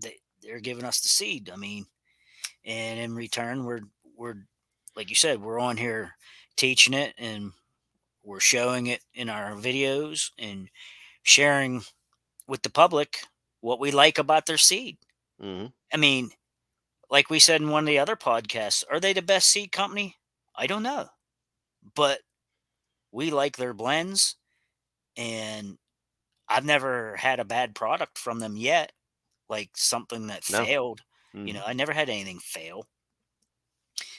they 0.00 0.18
they're 0.42 0.60
giving 0.60 0.84
us 0.84 1.00
the 1.00 1.08
seed. 1.08 1.50
I 1.52 1.56
mean, 1.56 1.86
and 2.64 2.98
in 3.00 3.14
return, 3.14 3.64
we're 3.64 3.82
we're 4.16 4.46
like 4.96 5.10
you 5.10 5.16
said, 5.16 5.40
we're 5.40 5.58
on 5.60 5.76
here 5.76 6.12
teaching 6.56 6.94
it 6.94 7.14
and 7.18 7.52
we're 8.24 8.40
showing 8.40 8.86
it 8.86 9.00
in 9.14 9.28
our 9.28 9.52
videos 9.52 10.30
and 10.38 10.68
sharing 11.22 11.82
with 12.46 12.62
the 12.62 12.70
public 12.70 13.20
what 13.62 13.80
we 13.80 13.92
like 13.92 14.18
about 14.18 14.46
their 14.46 14.58
seed. 14.58 14.98
hmm 15.40 15.66
I 15.92 15.96
mean, 15.96 16.30
like 17.10 17.30
we 17.30 17.38
said 17.38 17.60
in 17.62 17.70
one 17.70 17.84
of 17.84 17.88
the 17.88 17.98
other 18.00 18.16
podcasts, 18.16 18.84
are 18.90 19.00
they 19.00 19.12
the 19.14 19.22
best 19.22 19.48
seed 19.48 19.72
company? 19.72 20.16
I 20.54 20.66
don't 20.66 20.82
know. 20.82 21.08
But 21.94 22.22
we 23.12 23.30
like 23.30 23.56
their 23.56 23.74
blends 23.74 24.36
and 25.16 25.78
I've 26.48 26.64
never 26.64 27.16
had 27.16 27.40
a 27.40 27.44
bad 27.44 27.74
product 27.74 28.18
from 28.18 28.40
them 28.40 28.56
yet. 28.56 28.92
Like 29.48 29.76
something 29.76 30.28
that 30.28 30.44
No. 30.50 30.64
failed. 30.64 31.02
hmm 31.32 31.46
You 31.48 31.54
know, 31.54 31.64
I 31.66 31.74
never 31.74 31.92
had 31.92 32.10
anything 32.10 32.40
fail. 32.40 32.86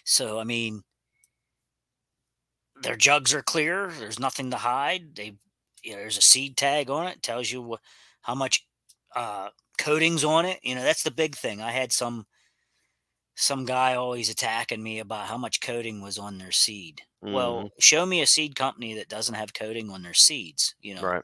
So 0.06 0.40
I 0.40 0.44
mean 0.44 0.84
their 2.82 2.96
jugs 2.96 3.34
are 3.34 3.42
clear. 3.42 3.88
There's 3.92 4.20
nothing 4.20 4.52
to 4.52 4.58
hide. 4.58 5.16
They 5.16 5.38
you 5.84 5.92
know, 5.94 5.98
there's 5.98 6.18
a 6.18 6.22
seed 6.22 6.56
tag 6.58 6.90
on 6.90 7.08
it, 7.08 7.22
tells 7.22 7.52
you 7.52 7.62
what 7.62 7.82
how 8.22 8.36
much 8.36 8.66
uh 9.16 9.50
coatings 9.78 10.24
on 10.24 10.46
it. 10.46 10.60
You 10.64 10.76
know, 10.76 10.84
that's 10.84 11.04
the 11.04 11.12
big 11.12 11.36
thing. 11.36 11.62
I 11.62 11.72
had 11.72 11.92
some 11.92 12.28
some 13.36 13.66
guy 13.66 13.96
always 13.96 14.30
attacking 14.30 14.82
me 14.84 15.00
about 15.00 15.28
how 15.28 15.38
much 15.38 15.62
coating 15.62 16.02
was 16.02 16.18
on 16.18 16.38
their 16.38 16.52
seed. 16.52 17.02
Well, 17.30 17.68
show 17.80 18.06
me 18.06 18.22
a 18.22 18.28
seed 18.28 18.56
company 18.56 18.94
that 18.96 19.10
doesn't 19.10 19.36
have 19.36 19.54
coating 19.54 19.90
on 19.90 20.04
their 20.04 20.14
seeds, 20.14 20.76
you 20.80 20.94
know. 20.96 21.14
right. 21.14 21.24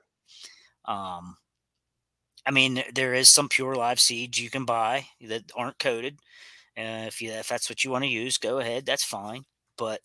Um, 0.86 1.38
I 2.46 2.52
mean, 2.52 2.84
there- 2.94 3.14
is 3.14 3.30
some 3.30 3.50
pure 3.50 3.76
live 3.76 4.00
seeds 4.00 4.40
you 4.40 4.50
can 4.50 4.66
buy 4.66 5.10
that 5.22 5.52
aren't 5.56 5.80
coated. 5.80 6.20
Uh, 6.78 7.06
if 7.08 7.22
you 7.22 7.32
if 7.32 7.48
that's 7.50 7.70
what 7.70 7.84
you 7.84 7.92
want 7.92 8.04
to 8.06 8.10
use, 8.10 8.38
go 8.40 8.60
ahead. 8.60 8.86
That's 8.86 9.06
fine. 9.06 9.46
But 9.78 10.02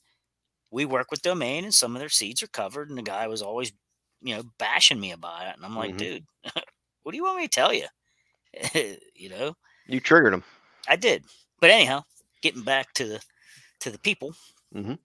we 0.70 0.84
work 0.86 1.10
with 1.10 1.22
Domain, 1.22 1.64
and 1.64 1.74
some 1.74 1.96
of 1.96 2.00
their 2.00 2.10
seeds 2.10 2.42
are 2.42 2.48
covered. 2.48 2.90
And 2.90 2.98
the 2.98 3.02
guy 3.02 3.28
was 3.28 3.42
always, 3.42 3.72
you 4.22 4.36
know, 4.36 4.44
bashing 4.58 5.00
me 5.00 5.12
about 5.12 5.48
it. 5.48 5.56
And 5.56 5.64
I'm 5.66 5.76
like, 5.76 5.96
Mhm. 5.96 5.98
dude, 5.98 6.26
what 7.04 7.12
do 7.12 7.16
you 7.18 7.24
want 7.24 7.38
me 7.38 7.44
to 7.44 7.48
tell 7.48 7.72
you? 7.72 7.86
you 9.14 9.28
know, 9.30 9.56
You 9.86 10.00
triggered 10.00 10.32
them. 10.34 10.44
I 10.88 10.96
did. 10.96 11.24
But 11.60 11.70
anyhow, 11.70 12.04
getting 12.42 12.62
back 12.64 12.92
to 12.94 13.06
the 13.06 13.20
to 13.80 13.90
the 13.90 13.98
people. 14.00 14.34
Mhm. 14.74 14.98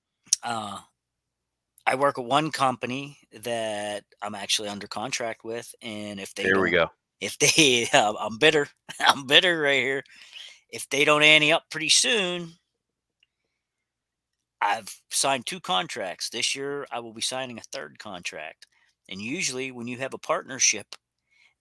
Uh, 0.44 0.82
I 1.86 1.96
work 1.96 2.20
at 2.20 2.26
one 2.26 2.52
company 2.52 3.18
that 3.34 4.04
I'm 4.22 4.36
actually 4.36 4.70
under 4.70 4.88
contract 4.88 5.44
with, 5.44 5.74
and 5.82 6.20
if 6.20 6.34
they 6.36 6.44
There 6.44 6.60
we 6.62 6.72
go. 6.72 6.90
if 7.22 7.38
they 7.40 7.88
uh, 7.94 8.14
i'm 8.20 8.38
bitter 8.38 8.68
i'm 9.00 9.28
bitter 9.28 9.60
right 9.62 9.82
here 9.84 10.04
if 10.70 10.88
they 10.90 11.06
don't 11.06 11.24
ante 11.24 11.52
up 11.52 11.70
pretty 11.72 11.90
soon 11.90 12.54
i've 14.62 15.02
signed 15.10 15.46
two 15.46 15.60
contracts 15.60 16.30
this 16.30 16.56
year 16.56 16.86
i 16.92 17.00
will 17.00 17.14
be 17.14 17.22
signing 17.22 17.58
a 17.58 17.62
third 17.72 17.98
contract 18.00 18.68
and 19.10 19.22
usually 19.22 19.72
when 19.72 19.88
you 19.88 19.98
have 19.98 20.14
a 20.14 20.18
partnership 20.18 20.96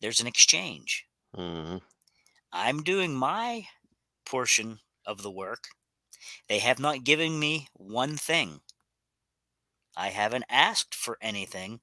there's 0.01 0.21
an 0.21 0.27
exchange. 0.27 1.07
Hmm 1.35 1.79
i'm 2.53 2.83
doing 2.83 3.15
my 3.15 3.67
portion 4.27 4.81
of 5.07 5.23
the 5.23 5.31
work. 5.31 5.69
They 6.49 6.59
have 6.61 6.79
not 6.79 7.05
given 7.05 7.39
me 7.39 7.69
one 7.75 8.17
thing. 8.17 8.63
I 9.97 10.09
haven't 10.09 10.47
asked 10.49 10.95
for 10.95 11.19
anything 11.21 11.83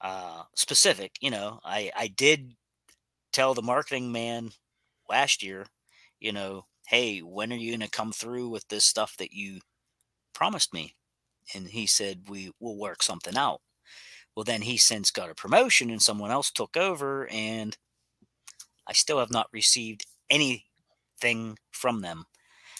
uh 0.00 0.44
specific 0.54 1.16
you 1.20 1.30
know 1.30 1.60
i 1.64 1.90
i 1.96 2.06
did 2.06 2.52
tell 3.32 3.54
the 3.54 3.62
marketing 3.62 4.12
man 4.12 4.50
last 5.08 5.42
year 5.42 5.66
you 6.20 6.32
know 6.32 6.66
hey 6.88 7.20
when 7.20 7.52
are 7.52 7.56
you 7.56 7.72
going 7.72 7.80
to 7.80 7.90
come 7.90 8.12
through 8.12 8.48
with 8.48 8.66
this 8.68 8.84
stuff 8.84 9.16
that 9.18 9.32
you 9.32 9.60
promised 10.34 10.72
me? 10.74 10.94
And 11.54 11.68
he 11.68 11.86
said 11.86 12.28
we 12.28 12.52
will 12.60 12.78
work 12.78 13.02
something 13.02 13.36
out 13.36 13.60
well 14.36 14.44
then 14.44 14.62
he 14.62 14.76
since 14.76 15.10
got 15.10 15.30
a 15.30 15.34
promotion 15.34 15.90
and 15.90 16.02
someone 16.02 16.30
else 16.30 16.50
took 16.50 16.76
over 16.76 17.26
and 17.28 17.78
i 18.86 18.92
still 18.92 19.18
have 19.18 19.30
not 19.30 19.48
received 19.52 20.06
anything 20.30 21.58
from 21.72 22.00
them. 22.00 22.24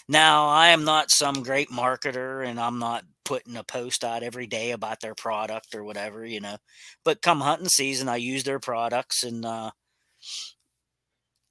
Now 0.09 0.47
i 0.47 0.69
am 0.69 0.83
not 0.85 1.11
some 1.11 1.43
great 1.43 1.69
marketer 1.69 2.45
and 2.47 2.59
i'm 2.59 2.79
not 2.79 3.03
putting 3.25 3.57
a 3.57 3.63
post 3.63 4.03
out 4.03 4.23
every 4.23 4.47
day 4.47 4.71
about 4.71 5.01
their 5.01 5.15
product 5.15 5.75
or 5.75 5.83
whatever 5.83 6.25
you 6.25 6.39
know 6.39 6.57
but 7.03 7.21
come 7.21 7.41
hunting 7.41 7.67
season 7.69 8.07
i 8.07 8.15
use 8.15 8.43
their 8.43 8.59
products 8.59 9.23
and 9.23 9.45
uh 9.45 9.71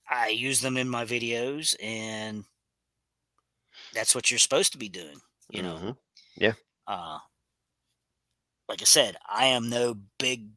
i 0.09 0.29
use 0.29 0.61
them 0.61 0.77
in 0.77 0.89
my 0.89 1.05
videos 1.05 1.75
and 1.83 2.45
that's 3.93 4.15
what 4.15 4.31
you're 4.31 4.39
supposed 4.39 4.73
to 4.73 4.79
be 4.79 4.89
doing 4.89 5.21
you 5.51 5.63
know? 5.63 5.77
Mhm. 5.77 5.97
uh 6.87 7.19
like 8.69 8.81
i 8.83 8.85
said 8.85 9.17
i 9.29 9.47
am 9.47 9.69
no 9.69 9.97
big 10.19 10.49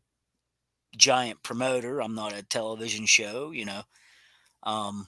giant 0.97 1.41
promoter. 1.43 2.01
I'm 2.01 2.15
not 2.15 2.37
a 2.37 2.43
television 2.43 3.05
show 3.05 3.51
you 3.51 3.65
know. 3.65 3.81
Um 4.63 5.07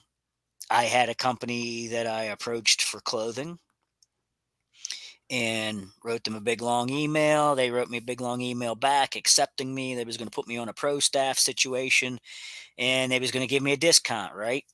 i 0.70 0.84
had 0.84 1.08
a 1.08 1.14
company 1.14 1.88
that 1.88 2.06
i 2.06 2.24
approached 2.24 2.82
for 2.82 3.00
clothing 3.00 3.58
and 5.30 5.86
wrote 6.04 6.24
them 6.24 6.34
a 6.34 6.40
big 6.40 6.60
long 6.60 6.90
email. 6.90 7.54
They 7.54 7.70
wrote 7.70 7.88
me 7.88 7.98
a 7.98 8.02
big 8.02 8.20
long 8.20 8.42
email 8.42 8.74
back 8.74 9.16
accepting 9.16 9.74
me. 9.74 9.94
They 9.94 10.04
was 10.04 10.18
going 10.18 10.28
to 10.28 10.34
put 10.34 10.46
me 10.46 10.58
on 10.58 10.68
a 10.68 10.74
pro 10.74 10.98
staff 11.00 11.38
situation 11.38 12.18
and 12.76 13.10
they 13.10 13.18
was 13.18 13.30
going 13.30 13.46
to 13.46 13.50
give 13.50 13.62
me 13.62 13.72
a 13.72 13.76
discount 13.76 14.34
right? 14.34 14.64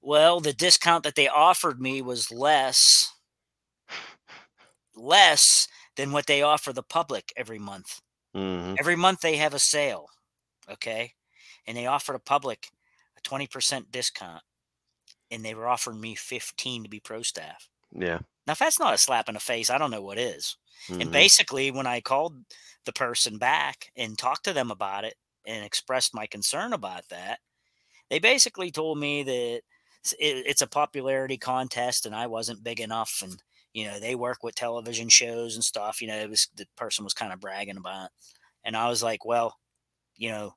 Well 0.00 0.40
the 0.40 0.52
discount 0.52 1.04
that 1.04 1.14
they 1.14 1.28
offered 1.28 1.80
me 1.80 2.02
was 2.02 2.32
less 2.32 3.12
less 4.96 5.68
than 5.96 6.12
what 6.12 6.26
they 6.26 6.42
offer 6.42 6.72
the 6.72 6.82
public 6.82 7.32
every 7.36 7.58
month. 7.58 8.00
Hmm 8.34 8.74
every 8.78 8.96
month 8.96 9.20
they 9.20 9.36
have 9.36 9.54
a 9.54 9.58
sale 9.58 10.08
okay? 10.70 11.12
And 11.66 11.76
they 11.76 11.86
offer 11.86 12.12
the 12.12 12.18
public 12.18 12.68
a 13.18 13.20
20% 13.22 13.90
discount 13.90 14.42
and 15.30 15.44
they 15.44 15.54
were 15.54 15.68
offering 15.68 16.00
me 16.00 16.14
15 16.14 16.84
to 16.84 16.88
be 16.88 17.00
pro 17.00 17.22
staff. 17.22 17.68
Yeah. 17.92 18.18
now 18.46 18.52
if 18.52 18.58
that's 18.58 18.80
not 18.80 18.94
a 18.94 18.98
slap 18.98 19.28
in 19.28 19.34
the 19.34 19.40
face 19.40 19.70
i 19.70 19.78
don't 19.78 19.92
know 19.92 20.02
what 20.02 20.18
is. 20.18 20.56
And 20.88 21.02
mhm. 21.02 21.12
basically 21.12 21.70
when 21.70 21.86
i 21.86 22.00
called 22.00 22.36
the 22.84 22.92
person 22.92 23.38
back 23.38 23.90
and 23.96 24.18
talked 24.18 24.44
to 24.44 24.52
them 24.52 24.70
about 24.70 25.04
it 25.04 25.14
and 25.46 25.64
expressed 25.64 26.14
my 26.14 26.26
concern 26.26 26.72
about 26.72 27.08
that 27.08 27.38
they 28.10 28.18
basically 28.18 28.70
told 28.70 28.98
me 28.98 29.22
that 29.22 29.60
it's 30.18 30.62
a 30.62 30.66
popularity 30.66 31.36
contest 31.36 32.06
and 32.06 32.14
i 32.14 32.26
wasn't 32.26 32.62
big 32.62 32.80
enough 32.80 33.22
and 33.22 33.42
you 33.76 33.86
know 33.86 34.00
they 34.00 34.14
work 34.14 34.42
with 34.42 34.54
television 34.54 35.08
shows 35.08 35.54
and 35.54 35.62
stuff 35.62 36.00
you 36.00 36.08
know 36.08 36.16
it 36.16 36.30
was 36.30 36.48
the 36.56 36.66
person 36.76 37.04
was 37.04 37.12
kind 37.12 37.32
of 37.32 37.40
bragging 37.40 37.76
about 37.76 38.06
it. 38.06 38.10
and 38.64 38.76
i 38.76 38.88
was 38.88 39.02
like 39.02 39.24
well 39.24 39.54
you 40.16 40.30
know 40.30 40.54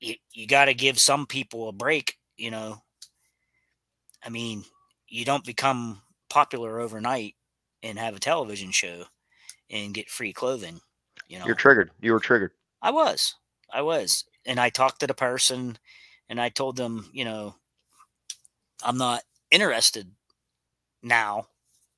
you, 0.00 0.14
you 0.32 0.46
got 0.46 0.64
to 0.64 0.74
give 0.74 0.98
some 0.98 1.26
people 1.26 1.68
a 1.68 1.72
break 1.72 2.18
you 2.36 2.50
know 2.50 2.82
i 4.24 4.28
mean 4.28 4.64
you 5.06 5.24
don't 5.24 5.44
become 5.44 6.02
popular 6.28 6.80
overnight 6.80 7.34
and 7.84 7.98
have 7.98 8.16
a 8.16 8.20
television 8.20 8.72
show 8.72 9.04
and 9.70 9.94
get 9.94 10.10
free 10.10 10.32
clothing 10.32 10.80
you 11.28 11.38
know 11.38 11.46
You're 11.46 11.54
triggered. 11.54 11.90
You 12.00 12.12
were 12.12 12.20
triggered. 12.20 12.52
I 12.80 12.90
was. 12.90 13.34
I 13.72 13.82
was. 13.82 14.24
And 14.46 14.58
I 14.58 14.70
talked 14.70 15.00
to 15.00 15.06
the 15.06 15.14
person 15.14 15.78
and 16.28 16.40
I 16.40 16.48
told 16.48 16.76
them, 16.76 17.10
you 17.12 17.24
know, 17.24 17.54
I'm 18.82 18.96
not 18.96 19.22
interested 19.50 20.10
now 21.02 21.46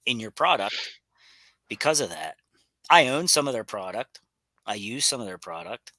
in 0.07 0.21
your 0.21 0.31
product 0.31 0.77
because 1.69 2.01
of 2.01 2.11
that. 2.11 2.37
I 2.89 3.09
own 3.09 3.29
some 3.29 3.47
of 3.47 3.55
their 3.55 3.65
product. 3.65 4.21
I 4.67 4.75
use 4.75 5.07
some 5.07 5.21
of 5.21 5.27
their 5.27 5.39
product. 5.39 5.93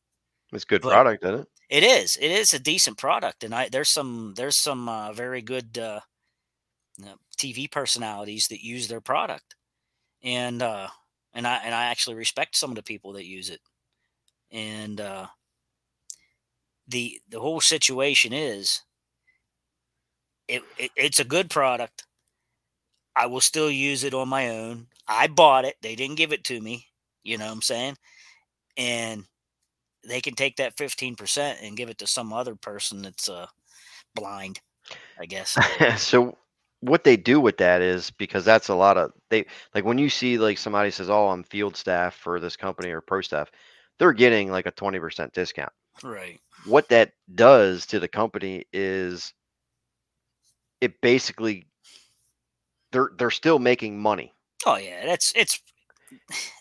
It's 0.51 0.65
good 0.65 0.81
product, 0.81 1.23
isn't 1.23 1.41
it? 1.41 1.47
It 1.69 1.83
is. 1.83 2.17
It 2.19 2.31
is 2.31 2.53
a 2.53 2.59
decent 2.59 2.97
product 2.97 3.43
and 3.43 3.55
I 3.55 3.69
there's 3.69 3.89
some 3.89 4.33
there's 4.35 4.57
some 4.57 4.89
uh, 4.89 5.13
very 5.13 5.41
good 5.41 5.77
uh, 5.77 6.01
TV 7.37 7.71
personalities 7.71 8.47
that 8.47 8.63
use 8.63 8.87
their 8.87 9.01
product. 9.01 9.55
And 10.23 10.61
uh 10.61 10.87
and 11.33 11.47
I 11.47 11.57
and 11.63 11.73
I 11.73 11.85
actually 11.85 12.15
respect 12.15 12.55
some 12.55 12.69
of 12.69 12.75
the 12.75 12.83
people 12.83 13.13
that 13.13 13.25
use 13.25 13.49
it. 13.49 13.61
And 14.51 15.01
uh 15.01 15.27
the 16.87 17.19
the 17.29 17.39
whole 17.39 17.61
situation 17.61 18.33
is 18.33 18.81
it, 20.47 20.61
it 20.77 20.91
it's 20.95 21.19
a 21.19 21.25
good 21.25 21.49
product. 21.49 22.03
I 23.15 23.25
will 23.27 23.41
still 23.41 23.69
use 23.69 24.03
it 24.03 24.13
on 24.13 24.29
my 24.29 24.49
own. 24.49 24.87
I 25.07 25.27
bought 25.27 25.65
it. 25.65 25.75
They 25.81 25.95
didn't 25.95 26.17
give 26.17 26.31
it 26.31 26.43
to 26.45 26.61
me. 26.61 26.87
You 27.23 27.37
know 27.37 27.45
what 27.45 27.53
I'm 27.53 27.61
saying? 27.61 27.97
And 28.77 29.25
they 30.07 30.21
can 30.21 30.33
take 30.33 30.55
that 30.57 30.75
15% 30.77 31.57
and 31.61 31.77
give 31.77 31.89
it 31.89 31.97
to 31.99 32.07
some 32.07 32.33
other 32.33 32.55
person 32.55 33.01
that's 33.01 33.29
uh 33.29 33.47
blind, 34.15 34.59
I 35.19 35.25
guess. 35.25 35.57
so 36.01 36.37
what 36.79 37.03
they 37.03 37.15
do 37.15 37.39
with 37.39 37.57
that 37.57 37.81
is 37.81 38.11
because 38.11 38.43
that's 38.43 38.69
a 38.69 38.75
lot 38.75 38.97
of 38.97 39.11
they 39.29 39.45
like 39.75 39.85
when 39.85 39.97
you 39.97 40.09
see 40.09 40.37
like 40.37 40.57
somebody 40.57 40.91
says, 40.91 41.09
"Oh, 41.09 41.27
I'm 41.29 41.43
field 41.43 41.75
staff 41.75 42.15
for 42.15 42.39
this 42.39 42.55
company 42.55 42.89
or 42.89 43.01
pro 43.01 43.21
staff," 43.21 43.51
they're 43.99 44.13
getting 44.13 44.51
like 44.51 44.65
a 44.65 44.71
20% 44.71 45.31
discount. 45.33 45.71
right. 46.03 46.39
What 46.65 46.89
that 46.89 47.13
does 47.33 47.85
to 47.87 47.99
the 47.99 48.07
company 48.07 48.65
is 48.73 49.33
it 50.79 50.99
basically 51.01 51.67
they're 52.91 53.11
they're 53.17 53.31
still 53.31 53.59
making 53.59 53.99
money. 53.99 54.33
Oh 54.65 54.75
yeah, 54.77 55.05
that's 55.05 55.33
it's 55.35 55.59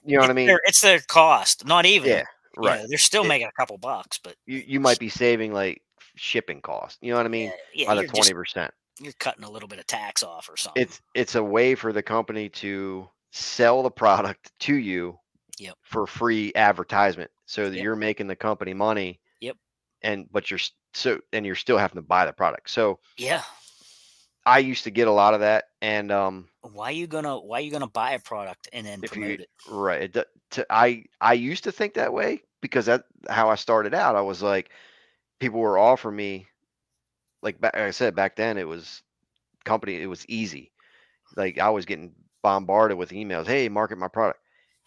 You 0.04 0.16
know 0.16 0.20
what 0.22 0.30
I 0.30 0.34
mean? 0.34 0.46
Their, 0.46 0.60
it's 0.64 0.80
their 0.80 1.00
cost, 1.00 1.66
not 1.66 1.87
even. 1.87 2.08
Yeah, 2.10 2.25
you 2.56 2.62
right. 2.68 2.80
know, 2.80 2.87
they're 2.88 2.99
still 2.99 3.25
It- 3.25 3.28
making 3.28 3.49
a 3.49 3.52
couple 3.52 3.76
bucks, 3.78 4.18
but 4.22 4.37
You 4.46 4.62
you 4.66 4.80
might 4.80 4.99
be 4.99 5.08
saving 5.08 5.52
like 5.52 5.82
shipping 6.16 6.60
costs. 6.60 6.99
You 7.00 7.10
know 7.12 7.16
what 7.18 7.26
I 7.26 7.30
mean? 7.30 7.52
yeah, 7.75 7.84
yeah 7.84 7.94
By 7.94 8.02
the 8.02 8.08
20%. 8.08 8.70
you're 9.00 9.12
cutting 9.18 9.44
a 9.44 9.50
little 9.50 9.68
bit 9.68 9.78
of 9.78 9.87
tax 9.87 10.22
off 10.22 10.49
or 10.49 10.56
something. 10.56 10.82
It's 10.82 11.00
it's 11.14 11.34
a 11.34 11.42
way 11.42 11.75
for 11.75 11.92
the 11.92 12.02
company 12.02 12.49
to 12.50 13.08
sell 13.32 13.82
the 13.82 13.90
product 13.90 14.50
to 14.60 14.75
you 14.75 15.18
Yep. 15.58 15.75
for 15.82 16.06
free 16.06 16.52
advertisement 16.54 17.30
so 17.46 17.68
that 17.68 17.76
Yep. 17.76 17.84
you're 17.84 17.96
making 17.96 18.26
the 18.28 18.37
company 18.37 18.72
money 18.72 19.20
Yep. 19.40 19.56
and 20.02 20.26
but 20.32 20.50
you're 20.50 20.60
so 20.94 21.20
and 21.32 21.44
you're 21.46 21.54
still 21.54 21.76
having 21.78 21.96
to 21.96 22.02
buy 22.02 22.25
the 22.25 22.32
product 22.32 22.70
so 22.70 22.99
yeah. 23.18 23.42
I 24.47 24.59
used 24.59 24.85
to 24.85 24.90
get 24.90 25.09
a 25.09 25.12
lot 25.12 25.35
of 25.35 25.40
that 25.40 25.64
and 25.80 26.11
um 26.12 26.49
Why 26.62 26.90
you 26.90 27.06
gonna 27.06 27.38
why 27.38 27.59
are 27.59 27.62
you 27.62 27.70
gonna 27.70 27.87
buy 27.88 28.12
a 28.12 28.18
product 28.18 28.68
and 28.73 28.87
then 28.87 29.02
if 29.02 29.14
promote 29.14 29.40
you 29.40 29.40
it? 29.40 29.50
right 29.66 30.14
it, 30.16 30.26
to, 30.50 30.66
i 30.70 31.04
i 31.20 31.32
used 31.32 31.64
to 31.64 31.73
think 31.73 31.94
that 31.94 32.12
way 32.12 32.42
because 32.61 32.87
that 32.87 33.04
how 33.28 33.49
i 33.50 33.54
started 33.54 33.94
out 33.94 34.16
i 34.16 34.20
was 34.20 34.42
like 34.42 34.70
people 35.40 35.61
were 35.61 35.78
offering 35.78 36.16
me 36.16 36.47
like, 37.42 37.56
like 37.62 37.76
i 37.76 37.90
said 37.90 38.14
back 38.14 38.37
then 38.37 38.56
it 38.59 38.66
was 38.66 39.02
company 39.64 40.00
it 40.00 40.06
was 40.06 40.26
easy 40.28 40.73
like 41.37 41.59
i 41.59 41.70
was 41.70 41.87
getting 41.87 42.12
bombarded 42.42 42.97
with 42.97 43.11
emails 43.11 43.47
hey 43.47 43.68
market 43.68 43.99
my 43.99 44.09
product 44.09 44.40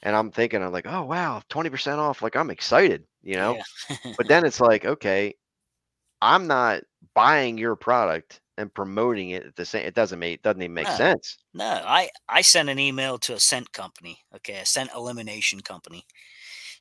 and 0.04 0.16
i'm 0.16 0.32
thinking 0.32 0.62
i'm 0.64 0.72
like 0.72 0.88
oh 0.88 1.04
wow 1.04 1.42
20% 1.50 2.00
off 2.00 2.22
like 2.22 2.36
i'm 2.36 2.50
excited 2.50 3.04
you 3.24 3.36
know 3.36 3.60
Yeah. 3.90 3.98
but 4.18 4.28
then 4.28 4.46
it's 4.46 4.60
like 4.62 4.86
okay 4.86 5.36
i'm 6.22 6.48
not 6.48 6.82
buying 7.14 7.58
your 7.58 7.76
product 7.76 8.42
and 8.58 8.74
promoting 8.74 9.30
it 9.32 9.46
at 9.46 9.56
the 9.56 9.66
same 9.66 9.86
it 9.86 9.96
doesn't 9.96 10.20
make 10.20 10.42
doesn't 10.44 10.62
even 10.62 10.74
make 10.74 10.90
No. 10.90 10.92
sense 10.92 11.38
No, 11.54 11.66
I 11.86 12.10
I 12.28 12.42
sent 12.42 12.70
an 12.70 12.80
email 12.80 13.18
to 13.20 13.34
a 13.34 13.40
scent 13.40 13.72
company. 13.74 14.20
Okay, 14.36 14.60
a 14.60 14.66
scent 14.66 14.92
elimination 14.96 15.62
company, 15.62 16.06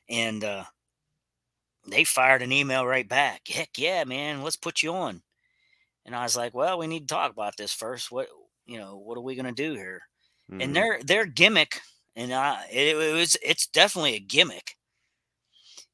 and 0.09 0.43
uh, 0.43 0.65
they 1.87 2.03
fired 2.03 2.41
an 2.41 2.51
email 2.51 2.85
right 2.85 3.07
back. 3.07 3.47
Heck 3.47 3.77
yeah, 3.77 4.03
man, 4.03 4.41
let's 4.41 4.55
put 4.55 4.83
you 4.83 4.93
on. 4.93 5.23
And 6.05 6.15
I 6.15 6.23
was 6.23 6.37
like, 6.37 6.53
well, 6.53 6.77
we 6.79 6.87
need 6.87 7.01
to 7.09 7.15
talk 7.15 7.31
about 7.31 7.57
this 7.57 7.73
first. 7.73 8.11
What 8.11 8.29
you 8.65 8.79
know, 8.79 8.97
what 8.97 9.17
are 9.17 9.21
we 9.23 9.35
gonna 9.35 9.53
do 9.53 9.73
here? 9.75 10.03
Mhm. 10.49 10.59
And 10.59 10.75
their 10.75 11.01
their 11.03 11.25
gimmick, 11.27 11.81
and 12.15 12.33
I 12.33 12.67
it, 12.71 12.97
it 12.97 13.13
was 13.13 13.37
it's 13.43 13.67
definitely 13.67 14.15
a 14.15 14.19
gimmick. 14.21 14.77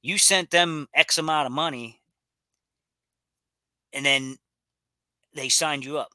You 0.01 0.17
sent 0.17 0.49
them 0.51 0.89
X 0.93 1.17
amount 1.17 1.45
of 1.45 1.53
money, 1.53 2.01
and 3.93 4.05
then 4.05 4.37
they 5.33 5.49
signed 5.49 5.85
you 5.85 5.97
up. 5.97 6.09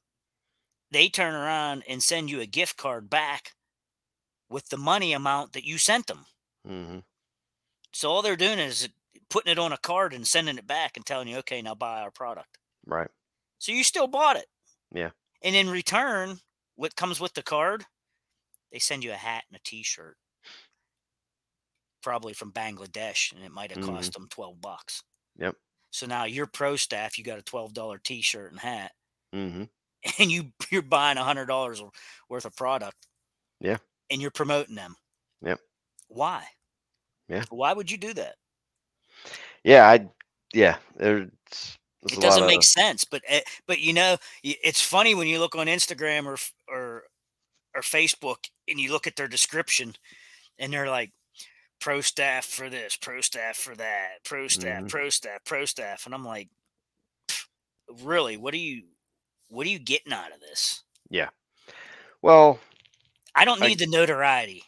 They 0.90 1.08
turn 1.08 1.34
around 1.34 1.84
and 1.88 2.02
send 2.02 2.30
you 2.30 2.40
a 2.40 2.46
gift 2.46 2.76
card 2.76 3.10
back 3.10 3.52
with 4.48 4.68
the 4.68 4.76
money 4.76 5.12
amount 5.12 5.52
that 5.52 5.64
you 5.64 5.78
sent 5.78 6.06
them. 6.06 6.26
Mhm. 6.66 7.04
So 7.92 8.10
all 8.10 8.22
they're 8.22 8.36
doing 8.36 8.58
is 8.58 8.88
putting 9.28 9.50
it 9.50 9.58
on 9.58 9.72
a 9.72 9.78
card 9.78 10.12
and 10.12 10.26
sending 10.26 10.58
it 10.58 10.66
back 10.66 10.96
and 10.96 11.04
telling 11.04 11.28
you, 11.28 11.38
okay, 11.38 11.62
now 11.62 11.74
buy 11.74 12.00
our 12.00 12.10
product. 12.10 12.58
right 12.86 13.10
So 13.58 13.72
you 13.72 13.82
still 13.82 14.06
bought 14.06 14.36
it. 14.36 14.50
Yeah. 14.94 15.10
And 15.42 15.56
in 15.56 15.70
return, 15.70 16.40
what 16.74 16.96
comes 16.96 17.18
with 17.18 17.34
the 17.34 17.42
card, 17.42 17.86
they 18.70 18.78
send 18.78 19.02
you 19.04 19.12
a 19.12 19.16
hat 19.16 19.44
and 19.48 19.56
a 19.56 19.62
t-shirt. 19.62 20.18
Probably 22.02 22.34
from 22.34 22.52
Bangladesh, 22.52 23.32
and 23.32 23.42
it 23.42 23.50
might 23.50 23.70
have 23.70 23.84
cost 23.84 24.12
them 24.12 24.28
12 24.28 24.60
bucks. 24.60 25.02
Yep. 25.36 25.56
So 25.90 26.06
now 26.06 26.24
your 26.24 26.46
pro 26.46 26.76
staff, 26.76 27.16
you 27.16 27.24
got 27.24 27.38
a 27.38 27.42
$12 27.42 27.98
t-shirt 27.98 28.52
and 28.52 28.60
hat, 28.60 28.92
hmm 29.34 29.64
and 30.18 30.30
you 30.30 30.52
you're 30.70 30.82
buying 30.82 31.18
a 31.18 31.24
hundred 31.24 31.46
dollars 31.46 31.82
worth 32.28 32.44
of 32.44 32.54
product. 32.56 32.96
Yeah. 33.60 33.78
And 34.10 34.20
you're 34.22 34.30
promoting 34.30 34.74
them. 34.74 34.94
Yep. 35.42 35.58
Why? 36.08 36.44
Yeah. 37.28 37.44
Why 37.50 37.72
would 37.72 37.90
you 37.90 37.96
do 37.98 38.14
that? 38.14 38.36
yeah 39.64 39.88
i 39.88 40.06
yeah 40.52 40.76
it 40.98 41.30
doesn't 42.20 42.46
make 42.46 42.58
of, 42.58 42.64
sense 42.64 43.04
but 43.04 43.22
eh, 43.26 43.40
but 43.66 43.80
you 43.80 43.92
know 43.92 44.16
it's 44.42 44.82
funny 44.82 45.14
when 45.14 45.26
you 45.26 45.40
look 45.40 45.56
on 45.56 45.66
instagram 45.66 46.26
or 46.26 46.36
or 46.68 47.04
or 47.74 47.80
facebook 47.80 48.36
and 48.68 48.78
you 48.78 48.92
look 48.92 49.06
at 49.06 49.16
their 49.16 49.28
description 49.28 49.94
and 50.58 50.72
they're 50.72 50.90
like 50.90 51.10
pro 51.80 52.00
staff 52.02 52.44
for 52.44 52.68
this 52.68 52.96
pro 52.96 53.20
staff 53.22 53.56
for 53.56 53.74
that 53.74 54.22
pro 54.24 54.46
staff 54.48 54.82
Mhm. 54.84 54.88
pro 54.90 55.08
staff 55.08 55.40
pro 55.46 55.64
staff 55.64 56.04
and 56.04 56.14
i'm 56.14 56.24
like 56.24 56.48
really 58.02 58.36
what 58.36 58.52
are 58.52 58.58
you 58.58 58.82
what 59.48 59.66
are 59.66 59.70
you 59.70 59.78
getting 59.78 60.12
out 60.12 60.32
of 60.32 60.40
this 60.40 60.82
Yeah. 61.10 61.28
well 62.22 62.58
i 63.34 63.44
don't 63.44 63.62
I- 63.62 63.68
need 63.68 63.78
the 63.78 63.86
notoriety 63.86 64.62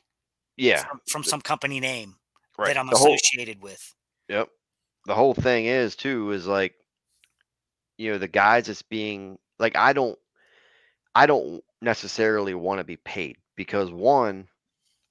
yeah 0.56 0.84
from, 0.84 1.00
from 1.08 1.22
some 1.24 1.40
company 1.40 1.80
name 1.80 2.16
right 2.58 2.74
that 2.74 2.78
i'm 2.80 2.90
the 2.90 2.96
whole 2.96 3.14
associated 3.14 3.60
with 3.62 3.94
Yep. 4.28 4.48
The 5.06 5.14
whole 5.14 5.34
thing 5.34 5.66
is 5.66 5.94
too 5.94 6.32
is 6.32 6.48
like, 6.48 6.74
you 7.96 8.10
know, 8.10 8.18
the 8.18 8.28
guys 8.28 8.66
that's 8.66 8.82
being 8.82 9.38
like 9.58 9.76
I 9.76 9.92
don't 9.92 10.18
I 11.14 11.26
don't 11.26 11.62
necessarily 11.80 12.54
want 12.54 12.78
to 12.78 12.84
be 12.84 12.96
paid 12.96 13.36
because 13.56 13.90
one, 13.90 14.48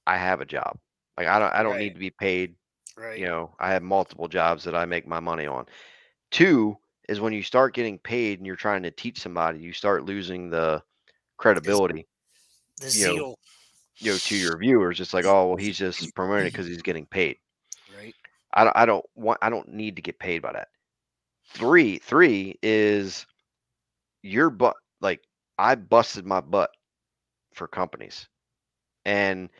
I 0.06 0.16
have 0.18 0.40
a 0.40 0.46
job. 0.46 0.78
Like 1.16 1.28
I 1.28 1.38
don't 1.38 1.54
I 1.54 1.62
don't 1.62 1.72
Right. 1.72 1.80
need 1.80 1.94
to 1.94 1.98
be 2.00 2.10
paid. 2.10 2.56
right 2.96 3.18
You 3.18 3.26
know, 3.26 3.54
I 3.58 3.72
have 3.72 3.82
multiple 3.82 4.28
jobs 4.28 4.64
that 4.64 4.74
I 4.74 4.84
make 4.84 5.06
my 5.06 5.20
money 5.20 5.46
on. 5.46 5.66
Two 6.30 6.76
is 7.08 7.20
when 7.20 7.32
you 7.32 7.42
start 7.42 7.74
getting 7.74 7.98
paid 7.98 8.38
and 8.38 8.46
you're 8.46 8.56
trying 8.56 8.82
to 8.82 8.90
teach 8.90 9.20
somebody, 9.20 9.60
you 9.60 9.72
start 9.72 10.04
losing 10.04 10.50
the 10.50 10.82
credibility, 11.38 12.06
the 12.80 12.90
you 12.90 13.04
know, 13.06 13.24
you 14.00 14.12
know, 14.12 14.18
to 14.18 14.36
your 14.36 14.56
viewers. 14.58 15.00
It's 15.00 15.14
like, 15.14 15.24
oh 15.26 15.48
well, 15.48 15.56
he's 15.56 15.78
just 15.78 16.14
promoting 16.14 16.46
it 16.46 16.52
because 16.52 16.66
he's 16.66 16.82
getting 16.82 17.06
paid. 17.06 17.38
right 17.88 18.14
I 18.52 18.64
don't, 18.64 18.76
I 18.76 18.86
don't 18.86 19.04
want 19.14 19.38
I 19.42 19.50
don't 19.50 19.68
need 19.68 19.96
to 19.96 20.02
get 20.02 20.18
paid 20.18 20.42
by 20.42 20.52
that. 20.52 20.68
Three 21.46 21.98
three 21.98 22.58
is 22.62 23.26
your 24.22 24.50
butt 24.50 24.76
like 25.00 25.22
I 25.58 25.74
busted 25.74 26.26
my 26.26 26.40
butt 26.40 26.70
for 27.54 27.66
companies. 27.68 28.28
And 29.04 29.50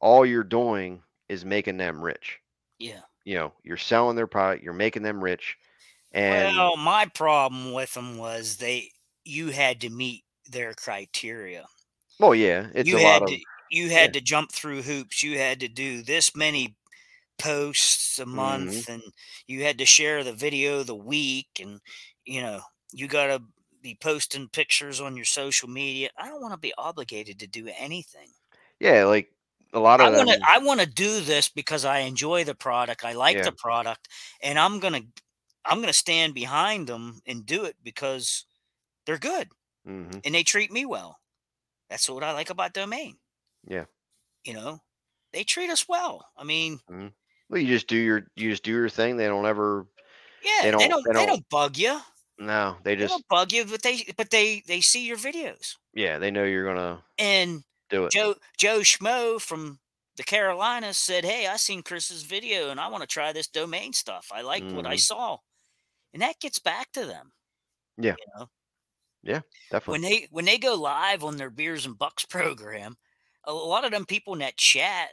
all 0.00 0.24
you're 0.26 0.44
doing 0.44 1.02
is 1.28 1.44
making 1.44 1.76
them 1.78 2.02
rich. 2.02 2.40
yeah 2.78 3.02
You 3.24 3.34
know, 3.36 3.52
you're 3.62 3.76
selling 3.76 4.16
their 4.16 4.26
product, 4.26 4.62
you're 4.62 4.72
making 4.72 5.02
them 5.02 5.22
rich. 5.22 5.56
And 6.14 6.56
well 6.56 6.76
my 6.76 7.06
problem 7.06 7.72
with 7.72 7.92
them 7.94 8.16
was 8.18 8.56
they 8.56 8.90
you 9.24 9.48
had 9.48 9.80
to 9.82 9.90
meet 9.90 10.24
their 10.50 10.74
criteria. 10.74 11.66
Well, 12.20 12.34
yeah, 12.34 12.68
it's 12.74 12.88
you 12.88 12.98
a 12.98 13.00
had 13.00 13.22
lot 13.22 13.28
to 13.28 13.34
of 13.34 13.40
you 13.70 13.90
had 13.90 14.12
to 14.14 14.20
jump 14.20 14.52
through 14.52 14.82
hoops 14.82 15.22
you 15.22 15.38
had 15.38 15.60
to 15.60 15.68
do 15.68 16.02
this 16.02 16.36
many 16.36 16.76
posts 17.38 18.18
a 18.18 18.22
mm-hmm. 18.22 18.36
month 18.36 18.88
and 18.88 19.02
you 19.48 19.64
had 19.64 19.78
to 19.78 19.84
share 19.84 20.22
the 20.22 20.32
video 20.32 20.80
of 20.80 20.86
the 20.86 20.94
week 20.94 21.48
and 21.60 21.80
you 22.24 22.40
know 22.40 22.60
you 22.92 23.08
got 23.08 23.26
to 23.26 23.42
be 23.82 23.96
posting 24.00 24.48
pictures 24.48 25.00
on 25.00 25.16
your 25.16 25.26
social 25.26 25.68
media. 25.68 26.08
I 26.16 26.28
don't 26.28 26.40
want 26.40 26.54
to 26.54 26.58
be 26.58 26.72
obligated 26.78 27.38
to 27.40 27.46
do 27.46 27.68
anything. 27.78 28.28
Yeah, 28.80 29.04
like 29.04 29.30
a 29.74 29.80
lot 29.80 30.00
i 30.00 30.08
of 30.08 30.14
want 30.14 30.30
to 30.30 30.40
i 30.48 30.58
want 30.58 30.80
to 30.80 30.86
do 30.86 31.20
this 31.20 31.48
because 31.48 31.84
i 31.84 31.98
enjoy 31.98 32.44
the 32.44 32.54
product 32.54 33.04
i 33.04 33.12
like 33.12 33.36
Yeah. 33.36 33.42
the 33.42 33.52
product 33.52 34.08
and 34.40 34.56
i'm 34.56 34.78
going 34.78 34.92
to 34.92 35.04
i'm 35.66 35.78
going 35.78 35.88
to 35.92 35.92
stand 35.98 36.34
behind 36.34 36.86
them 36.86 37.20
and 37.26 37.46
do 37.46 37.64
it 37.64 37.76
because 37.82 38.44
they're 39.06 39.18
good 39.18 39.48
Mhm, 39.86 40.20
and 40.24 40.34
they 40.34 40.42
treat 40.42 40.72
me 40.72 40.86
well. 40.86 41.18
That's 41.90 42.08
what 42.08 42.24
i 42.24 42.32
like 42.32 42.48
about 42.50 42.72
domain. 42.72 43.16
Yeah. 43.66 43.84
you 44.44 44.54
know 44.54 44.80
they 45.32 45.44
treat 45.44 45.68
us 45.70 45.86
well. 45.88 46.26
I 46.36 46.44
mean 46.44 46.80
well 47.50 47.60
you 47.60 47.66
just 47.68 47.86
do 47.88 47.96
your 47.96 48.26
you 48.36 48.50
just 48.50 48.62
do 48.64 48.72
your 48.72 48.88
thing. 48.88 49.16
They 49.16 49.26
don't 49.26 49.46
ever 49.46 49.86
yeah 50.42 50.62
they 50.62 50.70
don't- 50.70 50.88
don't 50.90 51.04
they 51.04 51.12
they 51.12 51.26
don't, 51.26 51.28
don't- 51.28 51.48
bug 51.50 51.76
you 51.76 52.00
no, 52.38 52.76
they 52.82 52.94
they 52.96 53.02
just 53.02 53.12
don't 53.12 53.28
bug 53.28 53.52
you 53.52 53.64
but 53.64 53.82
they 53.82 54.04
but 54.16 54.30
they 54.30 54.62
they 54.66 54.80
see 54.80 55.06
your 55.06 55.16
videos. 55.18 55.76
Yeah, 55.94 56.18
they 56.18 56.30
know 56.30 56.44
you're 56.44 56.64
gonna 56.64 57.02
and 57.18 57.62
do 57.90 58.06
it. 58.06 58.10
joe 58.12 58.34
joe 58.58 58.80
schmo 58.80 59.40
from 59.40 59.78
the 60.16 60.22
carolinas 60.24 60.96
said 60.96 61.24
hey 61.24 61.46
i 61.46 61.56
seen 61.56 61.82
chris's 61.82 62.22
video 62.22 62.70
and 62.70 62.80
i 62.80 62.88
want 62.88 63.02
to 63.02 63.06
try 63.06 63.32
this 63.32 63.48
domain 63.48 63.92
stuff. 63.92 64.30
I 64.32 64.40
liked 64.42 64.72
what 64.72 64.86
i 64.86 64.94
Mhm. 64.94 65.00
saw 65.00 65.38
and 66.14 66.22
that 66.22 66.40
gets 66.40 66.60
back 66.60 66.92
to 66.94 67.06
them. 67.06 67.32
Yeah. 67.96 68.16
You 68.16 68.24
know, 68.38 68.48
Definitely. 69.70 69.70
when 69.86 70.00
they 70.02 70.28
when 70.30 70.44
they 70.44 70.58
go 70.58 70.74
live 70.74 71.24
on 71.24 71.36
their 71.36 71.50
beers 71.50 71.86
and 71.86 71.98
bucks 71.98 72.24
program, 72.28 72.96
a 73.44 73.52
lot 73.52 73.84
of 73.84 73.90
them 73.92 74.06
people 74.06 74.32
in 74.34 74.40
that 74.40 74.56
chat, 74.56 75.10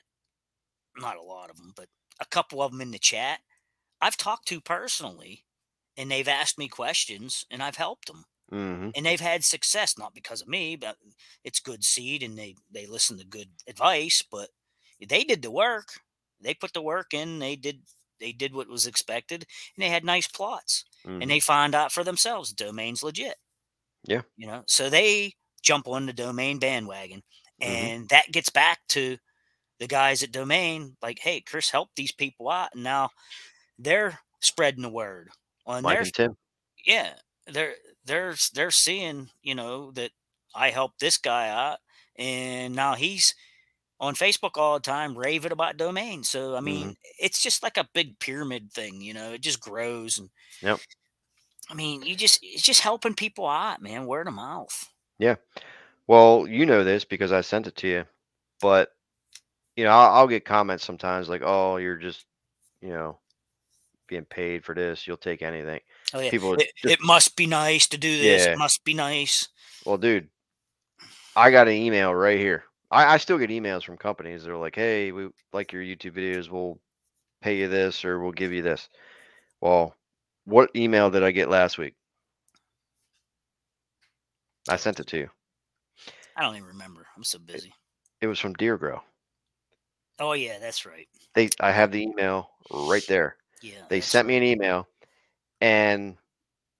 not 0.97 1.17
a 1.17 1.21
lot 1.21 1.49
of 1.49 1.57
them, 1.57 1.73
but 1.75 1.89
a 2.19 2.25
couple 2.25 2.61
of 2.61 2.71
them 2.71 2.81
in 2.81 2.91
the 2.91 2.99
chat, 2.99 3.41
I've 4.01 4.17
talked 4.17 4.47
to 4.49 4.61
personally, 4.61 5.45
and 5.97 6.11
they've 6.11 6.27
asked 6.27 6.57
me 6.59 6.69
questions, 6.69 7.45
and 7.51 7.63
I've 7.63 7.77
helped 7.77 8.07
them, 8.07 8.25
hmm 8.51 8.91
and 8.95 9.05
they've 9.05 9.19
had 9.21 9.43
success, 9.45 9.97
not 9.97 10.15
because 10.15 10.41
of 10.41 10.47
me, 10.49 10.75
but 10.75 10.97
it's 11.43 11.59
good 11.61 11.83
seed, 11.85 12.23
and 12.23 12.37
they 12.37 12.55
they 12.71 12.87
listen 12.87 13.17
to 13.19 13.25
good 13.25 13.51
advice, 13.67 14.21
but 14.23 14.51
they 14.99 15.23
did 15.23 15.41
the 15.43 15.51
work, 15.51 15.99
they 16.41 16.53
put 16.55 16.73
the 16.73 16.81
work 16.81 17.13
in, 17.13 17.39
they 17.39 17.55
did 17.55 17.83
they 18.19 18.31
did 18.33 18.53
what 18.55 18.69
was 18.69 18.87
expected, 18.87 19.47
and 19.75 19.83
they 19.83 19.89
had 19.89 20.05
nice 20.05 20.27
plots, 20.27 20.85
hmm 21.05 21.21
and 21.21 21.29
they 21.31 21.39
find 21.39 21.75
out 21.75 21.91
for 21.91 22.03
themselves 22.03 22.53
domain's 22.53 23.03
legit. 23.03 23.35
Yeah. 24.07 24.21
You 24.37 24.47
know, 24.47 24.63
so 24.67 24.89
they 24.89 25.33
jump 25.61 25.87
on 25.87 26.05
the 26.05 26.13
domain 26.13 26.59
bandwagon. 26.59 27.23
Mhm. 27.61 27.89
And 27.89 28.09
that 28.09 28.31
gets 28.31 28.49
back 28.49 28.79
to 28.89 29.17
the 29.79 29.87
guys 29.87 30.23
at 30.23 30.31
domain, 30.31 30.97
like, 31.01 31.19
hey, 31.19 31.41
Chris 31.41 31.69
helped 31.71 31.95
these 31.95 32.11
people 32.11 32.49
out. 32.49 32.69
And 32.73 32.83
now 32.83 33.09
they're 33.77 34.19
spreading 34.41 34.83
the 34.83 34.89
word 34.89 35.29
on 35.65 35.85
Mike 35.85 36.01
their 36.01 36.05
and 36.05 36.13
Tim. 36.13 36.35
yeah. 36.85 37.13
They're 37.47 37.75
they're 38.05 38.35
they're 38.53 38.71
seeing, 38.71 39.29
you 39.41 39.55
know, 39.55 39.91
that 39.93 40.11
I 40.55 40.71
helped 40.71 40.99
this 40.99 41.17
guy 41.17 41.49
out 41.49 41.79
and 42.17 42.75
now 42.75 42.95
he's 42.95 43.35
on 44.01 44.15
Facebook 44.15 44.57
all 44.57 44.73
the 44.73 44.79
time 44.81 45.17
raving 45.17 45.51
about 45.53 45.77
domain. 45.77 46.23
So 46.23 46.55
I 46.55 46.59
Mhm. 46.59 46.63
mean, 46.63 46.97
it's 47.19 47.41
just 47.41 47.61
like 47.63 47.77
a 47.77 47.87
big 47.93 48.19
pyramid 48.19 48.73
thing, 48.73 48.99
you 48.99 49.13
know, 49.13 49.31
it 49.33 49.41
just 49.41 49.61
grows 49.61 50.17
and 50.17 50.29
Yep. 50.61 50.79
I 51.69 51.73
mean, 51.75 52.01
you 52.01 52.15
just 52.15 52.39
it's 52.43 52.63
just 52.63 52.81
helping 52.81 53.13
people 53.13 53.47
out, 53.47 53.81
man, 53.81 54.05
word 54.05 54.27
of 54.27 54.33
mouth. 54.33 54.89
Yeah. 55.19 55.35
Well, 56.07 56.47
you 56.47 56.65
know 56.65 56.83
this 56.83 57.05
because 57.05 57.31
I 57.31 57.41
sent 57.41 57.67
it 57.67 57.75
to 57.77 57.87
you, 57.87 58.05
but 58.59 58.91
you 59.77 59.85
know, 59.85 59.91
I'll, 59.91 60.13
I'll 60.15 60.27
get 60.27 60.43
comments 60.43 60.83
sometimes 60.83 61.29
like, 61.29 61.43
"Oh, 61.45 61.77
you're 61.77 61.95
just, 61.95 62.25
you 62.81 62.89
know, 62.89 63.19
being 64.07 64.25
paid 64.25 64.65
for 64.65 64.75
this. 64.75 65.07
You'll 65.07 65.15
take 65.15 65.41
anything." 65.41 65.79
Oh 66.13 66.19
yeah, 66.19 66.29
People 66.31 66.55
it, 66.55 66.71
just- 66.75 66.93
it 66.93 67.01
must 67.01 67.37
be 67.37 67.45
nice 67.47 67.87
to 67.87 67.97
do 67.97 68.17
this. 68.17 68.45
Yeah. 68.45 68.53
It 68.53 68.57
must 68.57 68.83
be 68.83 68.93
nice. 68.93 69.47
Well, 69.85 69.97
dude, 69.97 70.27
I 71.35 71.51
got 71.51 71.67
an 71.69 71.75
email 71.75 72.13
right 72.13 72.37
here. 72.39 72.65
I, 72.91 73.13
I 73.13 73.17
still 73.17 73.37
get 73.37 73.49
emails 73.49 73.83
from 73.83 73.97
companies. 73.97 74.43
They're 74.43 74.57
like, 74.57 74.75
"Hey, 74.75 75.11
we 75.11 75.29
like 75.53 75.71
your 75.71 75.81
YouTube 75.81 76.11
videos. 76.11 76.49
We'll 76.49 76.79
pay 77.41 77.57
you 77.57 77.67
this, 77.67 78.03
or 78.05 78.19
we'll 78.19 78.31
give 78.31 78.51
you 78.51 78.61
this." 78.61 78.89
Well, 79.61 79.95
what 80.45 80.69
email 80.75 81.09
did 81.09 81.23
I 81.23 81.31
get 81.31 81.49
last 81.49 81.77
week? 81.77 81.95
I 84.69 84.75
sent 84.75 84.99
it 84.99 85.07
to 85.07 85.17
you. 85.17 85.29
I 86.35 86.41
don't 86.41 86.55
even 86.55 86.67
remember. 86.67 87.07
I'm 87.15 87.23
so 87.23 87.39
busy. 87.39 87.73
It 88.21 88.27
was 88.27 88.39
from 88.39 88.53
Deer 88.53 88.77
Grow. 88.77 89.01
Oh 90.19 90.33
yeah, 90.33 90.59
that's 90.59 90.85
right. 90.85 91.07
They, 91.33 91.49
I 91.59 91.71
have 91.71 91.91
the 91.91 92.03
email 92.03 92.51
right 92.71 93.05
there. 93.07 93.37
Yeah, 93.61 93.81
They 93.89 94.01
sent 94.01 94.27
me 94.27 94.37
an 94.37 94.43
email, 94.43 94.87
and 95.61 96.17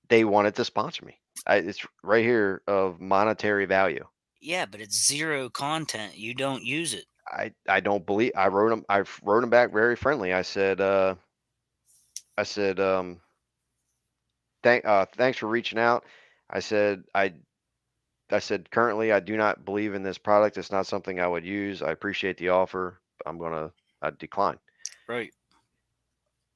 they 0.09 0.25
wanted 0.25 0.55
to 0.55 0.65
sponsor 0.65 1.05
me. 1.05 1.17
I, 1.47 1.57
it's 1.57 1.85
right 2.03 2.23
here 2.23 2.61
of 2.67 2.99
monetary 2.99 3.65
value. 3.65 4.05
Yeah, 4.41 4.65
but 4.65 4.81
it's 4.81 5.07
zero 5.07 5.49
content. 5.49 6.17
You 6.17 6.33
don't 6.33 6.63
use 6.63 6.93
it. 6.93 7.05
I 7.27 7.53
I 7.69 7.79
don't 7.79 8.05
believe 8.05 8.31
I 8.35 8.47
wrote 8.47 8.69
them. 8.69 8.85
I 8.89 9.03
wrote 9.23 9.41
them 9.41 9.49
back 9.49 9.71
very 9.71 9.95
friendly. 9.95 10.33
I 10.33 10.41
said, 10.41 10.81
uh, 10.81 11.15
I 12.37 12.43
said, 12.43 12.79
um, 12.79 13.21
thank, 14.63 14.83
uh, 14.85 15.05
thanks 15.15 15.37
for 15.37 15.47
reaching 15.47 15.79
out. 15.79 16.05
I 16.49 16.59
said, 16.59 17.03
I, 17.13 17.33
I 18.31 18.39
said, 18.39 18.71
currently 18.71 19.11
I 19.11 19.19
do 19.19 19.37
not 19.37 19.63
believe 19.63 19.93
in 19.93 20.03
this 20.03 20.17
product. 20.17 20.57
It's 20.57 20.71
not 20.71 20.87
something 20.87 21.19
I 21.19 21.27
would 21.27 21.45
use. 21.45 21.81
I 21.81 21.91
appreciate 21.91 22.37
the 22.37 22.49
offer. 22.49 22.99
I'm 23.25 23.37
gonna 23.37 23.71
uh, 24.01 24.11
decline. 24.17 24.57
Right. 25.07 25.31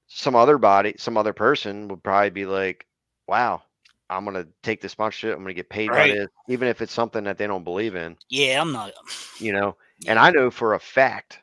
Some 0.08 0.36
other 0.36 0.58
body, 0.58 0.96
some 0.98 1.18
other 1.18 1.34
person 1.34 1.88
would 1.90 2.04
probably 2.04 2.30
be 2.32 2.46
like, 2.46 2.86
wow, 3.28 3.62
I'm 4.10 4.24
gonna 4.26 4.46
take 4.64 4.82
the 4.82 4.90
sponsorship. 4.90 5.36
I'm 5.36 5.44
gonna 5.44 5.54
get 5.54 5.70
paid 5.70 5.94
by 5.94 6.08
Right. 6.08 6.08
this, 6.08 6.28
even 6.48 6.68
if 6.68 6.82
it's 6.82 6.94
something 6.94 7.24
that 7.26 7.38
they 7.38 7.48
don't 7.48 7.64
believe 7.64 7.96
in. 7.96 8.18
Yeah, 8.30 8.62
I'm 8.62 8.72
not. 8.72 8.94
you 9.40 9.52
know 9.52 9.76
and 10.08 10.18
i 10.20 10.30
know 10.30 10.50
for 10.50 10.74
a 10.74 10.80
fact 10.80 11.40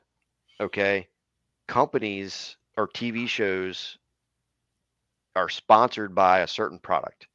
okay 0.60 1.06
companies 1.68 2.56
or 2.76 2.88
tv 2.88 3.26
shows 3.28 3.98
are 5.36 5.48
sponsored 5.48 6.14
by 6.14 6.40
a 6.40 6.46
certain 6.46 6.78
product 6.78 7.26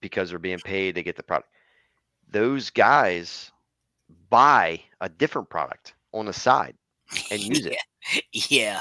because 0.00 0.30
they're 0.30 0.38
being 0.38 0.60
paid 0.60 0.94
to 0.94 1.02
get 1.02 1.16
the 1.16 1.22
product 1.22 1.48
those 2.30 2.70
guys 2.70 3.50
buy 4.30 4.80
a 5.00 5.08
different 5.08 5.48
product 5.48 5.94
on 6.12 6.26
the 6.26 6.32
side 6.32 6.74
and 7.30 7.42
use 7.46 7.66
it 7.66 7.76
Yeah. 8.32 8.80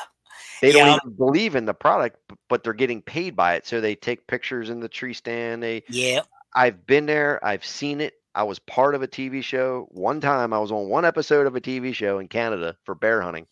They 0.61 0.73
Yeah, 0.73 0.85
don't 0.85 1.01
even 1.05 1.17
believe 1.17 1.55
in 1.55 1.65
the 1.65 1.73
product 1.73 2.17
but 2.49 2.63
they're 2.63 2.73
getting 2.73 3.01
paid 3.01 3.35
by 3.35 3.55
it 3.55 3.65
so 3.65 3.81
they 3.81 3.95
take 3.95 4.27
pictures 4.27 4.69
in 4.69 4.79
the 4.79 4.89
tree 4.89 5.13
stand 5.13 5.61
they 5.61 5.83
Yeah. 5.89 6.21
I've 6.53 6.85
been 6.85 7.05
there. 7.05 7.43
I've 7.45 7.65
seen 7.65 8.01
it. 8.01 8.15
I 8.35 8.43
was 8.43 8.59
part 8.59 8.95
of 8.95 9.01
a 9.01 9.07
TV 9.07 9.43
show. 9.43 9.87
One 9.91 10.19
time 10.21 10.53
I 10.53 10.59
was 10.59 10.71
on 10.71 10.89
one 10.89 11.05
episode 11.05 11.47
of 11.47 11.55
a 11.55 11.61
TV 11.61 11.93
show 11.93 12.19
in 12.19 12.27
Canada 12.27 12.75
for 12.83 12.95
bear 12.95 13.21
hunting. 13.21 13.47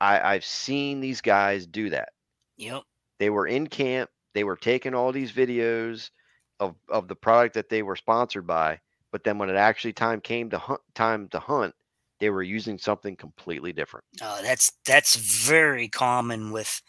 I, 0.00 0.34
I've 0.34 0.44
seen 0.44 1.00
these 1.00 1.20
guys 1.20 1.66
do 1.66 1.90
that. 1.90 2.10
Yep. 2.56 2.82
They 3.18 3.30
were 3.30 3.46
in 3.46 3.68
camp. 3.68 4.10
They 4.34 4.44
were 4.44 4.56
taking 4.56 4.94
all 4.94 5.12
these 5.12 5.32
videos 5.32 6.10
of, 6.58 6.74
of 6.88 7.06
the 7.08 7.14
product 7.16 7.54
that 7.54 7.68
they 7.68 7.82
were 7.82 7.96
sponsored 7.96 8.46
by. 8.46 8.80
But 9.12 9.24
then 9.24 9.38
when 9.38 9.50
it 9.50 9.56
actually 9.56 9.92
time 9.92 10.20
came 10.20 10.50
to 10.50 10.58
hunt 10.58 10.80
time 10.94 11.28
to 11.28 11.38
hunt, 11.38 11.74
they 12.22 12.30
were 12.30 12.42
using 12.44 12.78
something 12.78 13.16
completely 13.16 13.74
different. 13.74 14.06
Uh, 14.20 14.42
that's 14.42 14.72
that's 14.84 15.16
very 15.16 15.88
common 15.88 16.50
with 16.50 16.82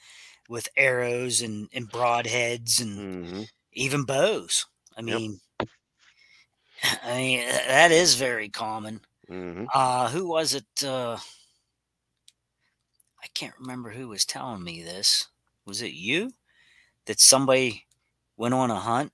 with 0.49 0.67
arrows 0.77 1.41
and 1.41 1.69
and 1.73 1.91
broadheads 1.91 2.81
and 2.81 3.07
hmm 3.07 3.43
even 3.73 4.05
bows. 4.05 4.67
I 4.97 5.01
Yep. 5.05 5.23
mean, 5.23 5.39
I 7.03 7.17
mean 7.17 7.39
that 7.47 7.91
is 7.91 8.15
very 8.15 8.49
common. 8.49 9.01
hmm 9.27 9.65
Uh, 9.73 10.09
who 10.09 10.27
was 10.27 10.53
it? 10.55 10.67
Uh, 10.83 11.19
I 13.23 13.27
can't 13.27 13.57
remember 13.57 13.91
who 13.91 14.09
was 14.09 14.25
telling 14.25 14.63
me 14.63 14.83
this. 14.83 15.27
Was 15.65 15.81
it 15.81 15.93
you? 15.93 16.33
That 17.05 17.19
somebody 17.19 17.87
went 18.37 18.53
on 18.55 18.71
a 18.71 18.79
hunt 18.81 19.13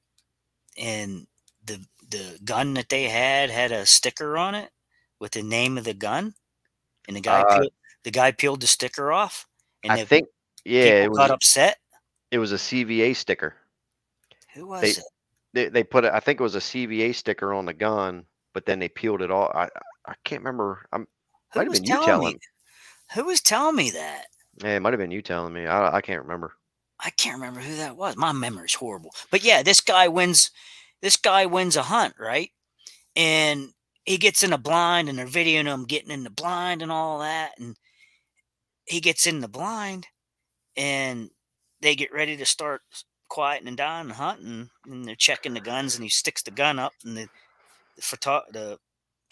and 0.77 1.27
the 1.63 1.87
the 2.07 2.39
gun 2.43 2.75
that 2.75 2.89
they 2.89 3.09
had 3.09 3.49
had 3.51 3.71
a 3.71 3.85
sticker 3.85 4.37
on 4.37 4.55
it 4.55 4.71
with 5.19 5.31
the 5.31 5.43
name 5.43 5.77
of 5.77 5.83
the 5.83 5.93
gun, 5.93 6.33
and 7.07 7.15
the 7.17 7.21
guy 7.21 7.41
Uh, 7.41 7.59
peeled, 7.59 7.73
the 8.03 8.11
guy 8.11 8.31
peeled 8.31 8.61
the 8.61 8.67
sticker 8.67 9.11
off, 9.11 9.45
and 9.83 9.93
I 9.93 10.05
think 10.05 10.27
yeah, 10.65 10.83
it 10.83 11.01
people 11.03 11.17
got 11.17 11.31
upset. 11.31 11.77
it 12.31 12.39
was 12.39 12.51
a 12.51 12.57
CVA 12.57 13.15
sticker. 13.15 13.55
Who 14.53 14.67
was 14.67 14.81
they- 14.81 14.89
it? 14.91 15.03
they, 15.53 15.69
they 15.69 15.83
put 15.83 16.05
it, 16.05 16.13
I 16.13 16.19
think 16.19 16.39
it 16.39 16.43
was 16.43 16.55
a 16.55 16.59
CVA 16.59 17.13
sticker 17.15 17.53
on 17.53 17.65
the 17.65 17.73
gun, 17.73 18.25
but 18.53 18.65
then 18.65 18.79
they 18.79 18.89
peeled 18.89 19.21
it 19.21 19.31
off. 19.31 19.51
I 19.55 19.69
I 20.05 20.13
can't 20.23 20.41
remember. 20.41 20.85
I'm 20.91 21.07
Who 21.53 21.59
might 21.59 21.63
have 21.63 21.69
was 21.69 21.79
been 21.79 21.89
you 21.89 22.05
telling 22.05 22.33
me? 22.33 22.39
Who 23.15 23.25
was 23.25 23.41
telling 23.41 23.75
me 23.75 23.89
that? 23.91 24.25
Yeah, 24.63 24.75
it 24.75 24.79
might 24.81 24.93
have 24.93 24.99
been 24.99 25.11
you 25.11 25.21
telling 25.21 25.53
me. 25.53 25.65
I 25.65 25.95
I 25.97 26.01
can't 26.01 26.21
remember. 26.21 26.53
I 26.99 27.09
can't 27.11 27.39
remember 27.39 27.61
who 27.61 27.75
that 27.77 27.95
was. 27.95 28.17
My 28.17 28.31
memory's 28.33 28.73
horrible. 28.75 29.11
But 29.31 29.43
yeah, 29.43 29.63
this 29.63 29.79
guy 29.81 30.07
wins. 30.07 30.51
This 31.01 31.15
guy 31.15 31.45
wins 31.45 31.75
a 31.77 31.83
hunt, 31.83 32.13
right? 32.19 32.51
And 33.15 33.73
he 34.09 34.17
gets 34.17 34.43
in 34.43 34.51
a 34.53 34.57
blind, 34.57 35.07
and 35.07 35.19
they're 35.19 35.27
videoing 35.27 35.67
him 35.67 35.85
getting 35.85 36.09
in 36.09 36.23
the 36.23 36.31
blind 36.31 36.81
and 36.81 36.91
all 36.91 37.19
that. 37.19 37.51
And 37.59 37.77
he 38.85 38.99
gets 38.99 39.27
in 39.27 39.39
the 39.39 39.47
blind, 39.47 40.07
and 40.77 41.31
they 41.81 41.95
get 41.95 42.13
ready 42.13 42.37
to 42.37 42.45
start 42.45 42.81
quieting 43.29 43.75
down 43.75 44.07
and 44.07 44.13
hunting, 44.13 44.69
and 44.85 45.05
they're 45.05 45.15
checking 45.15 45.53
the 45.53 45.61
guns, 45.61 45.95
and 45.95 46.03
he 46.03 46.09
sticks 46.09 46.43
the 46.43 46.51
gun 46.51 46.79
up, 46.79 46.93
and 47.05 47.17
the 47.17 47.29
the, 47.97 48.03
photo- 48.03 48.45
the 48.51 48.79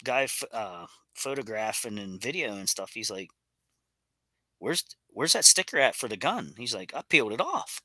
guy 0.04 0.28
uh, 0.52 0.86
photographing 1.14 1.98
and 1.98 2.20
video 2.22 2.56
and 2.56 2.68
stuff. 2.68 2.92
He's 2.94 3.10
like, 3.10 3.30
"Where's 4.58 4.84
where's 5.08 5.32
that 5.32 5.44
sticker 5.44 5.78
at 5.78 5.96
for 5.96 6.08
the 6.08 6.16
gun?" 6.16 6.54
He's 6.56 6.74
like, 6.74 6.94
"I 6.94 7.02
peeled 7.02 7.32
it 7.32 7.40
off." 7.40 7.80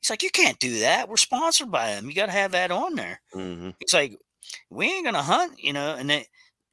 He's 0.00 0.10
like, 0.10 0.22
"You 0.22 0.30
can't 0.30 0.58
do 0.60 0.80
that. 0.80 1.08
We're 1.08 1.16
sponsored 1.18 1.70
by 1.70 1.88
them. 1.94 2.08
You 2.08 2.14
got 2.14 2.26
to 2.26 2.32
have 2.32 2.52
that 2.52 2.70
on 2.70 2.94
there." 2.96 3.22
hmm 3.32 3.70
He's 3.80 3.94
like, 3.94 4.18
"We 4.70 4.86
ain't 4.86 5.04
gonna 5.04 5.22
hunt, 5.22 5.58
you 5.62 5.72
know." 5.72 5.94
And 5.94 6.08
they 6.10 6.26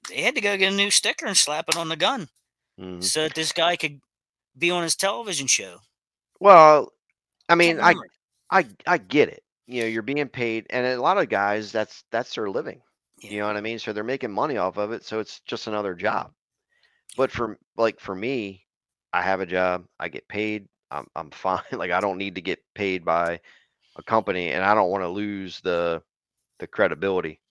they 0.09 0.21
had 0.21 0.35
to 0.35 0.41
go 0.41 0.57
get 0.57 0.73
a 0.73 0.75
new 0.75 0.91
sticker 0.91 1.25
and 1.25 1.37
slap 1.37 1.69
it 1.69 1.77
on 1.77 1.89
the 1.89 1.95
gun 1.97 2.29
hmm 2.77 3.07
so 3.07 3.23
that 3.23 3.35
this 3.35 3.51
guy 3.53 3.75
could 3.77 4.01
be 4.57 4.71
on 4.71 4.83
his 4.83 4.95
television 4.95 5.47
show. 5.47 5.79
Well, 6.39 6.93
I 7.49 7.55
mean, 7.55 7.79
I. 7.81 7.95
I 8.51 8.65
I 8.87 8.97
get 8.97 9.29
it. 9.29 9.43
You 9.67 9.81
know, 9.83 9.87
you're 9.87 10.01
being 10.03 10.27
paid, 10.29 10.67
and 10.71 10.85
a 10.85 11.01
lot 11.01 11.17
of 11.17 11.29
guys, 11.29 11.71
that's 11.71 12.03
that's 12.11 12.35
their 12.35 12.49
living. 12.49 12.81
You 13.29 13.39
know 13.39 13.47
what 13.47 13.57
I 13.57 13.61
mean? 13.61 13.79
So 13.79 13.93
they're 13.93 14.03
making 14.03 14.31
money 14.31 14.57
off 14.57 14.77
of 14.77 14.91
it. 14.91 15.03
So 15.05 15.19
it's 15.19 15.39
just 15.41 15.67
another 15.67 15.95
job. 15.95 16.33
But 17.17 17.31
for 17.31 17.57
like 17.77 17.99
for 17.99 18.15
me, 18.15 18.65
I 19.13 19.21
have 19.23 19.41
a 19.41 19.45
job. 19.47 19.85
I 19.99 20.09
get 20.09 20.27
paid. 20.29 20.67
I'm 20.91 21.07
I'm 21.15 21.31
fine. 21.31 21.63
Like 21.73 21.91
I 21.91 21.99
don't 22.01 22.17
need 22.17 22.35
to 22.35 22.41
get 22.41 22.59
paid 22.75 23.05
by 23.05 23.39
a 23.97 24.03
company, 24.03 24.51
and 24.51 24.63
I 24.63 24.75
don't 24.75 24.91
want 24.91 25.03
to 25.03 25.09
lose 25.09 25.61
the 25.61 26.03
the 26.59 26.67
credibility 26.67 27.41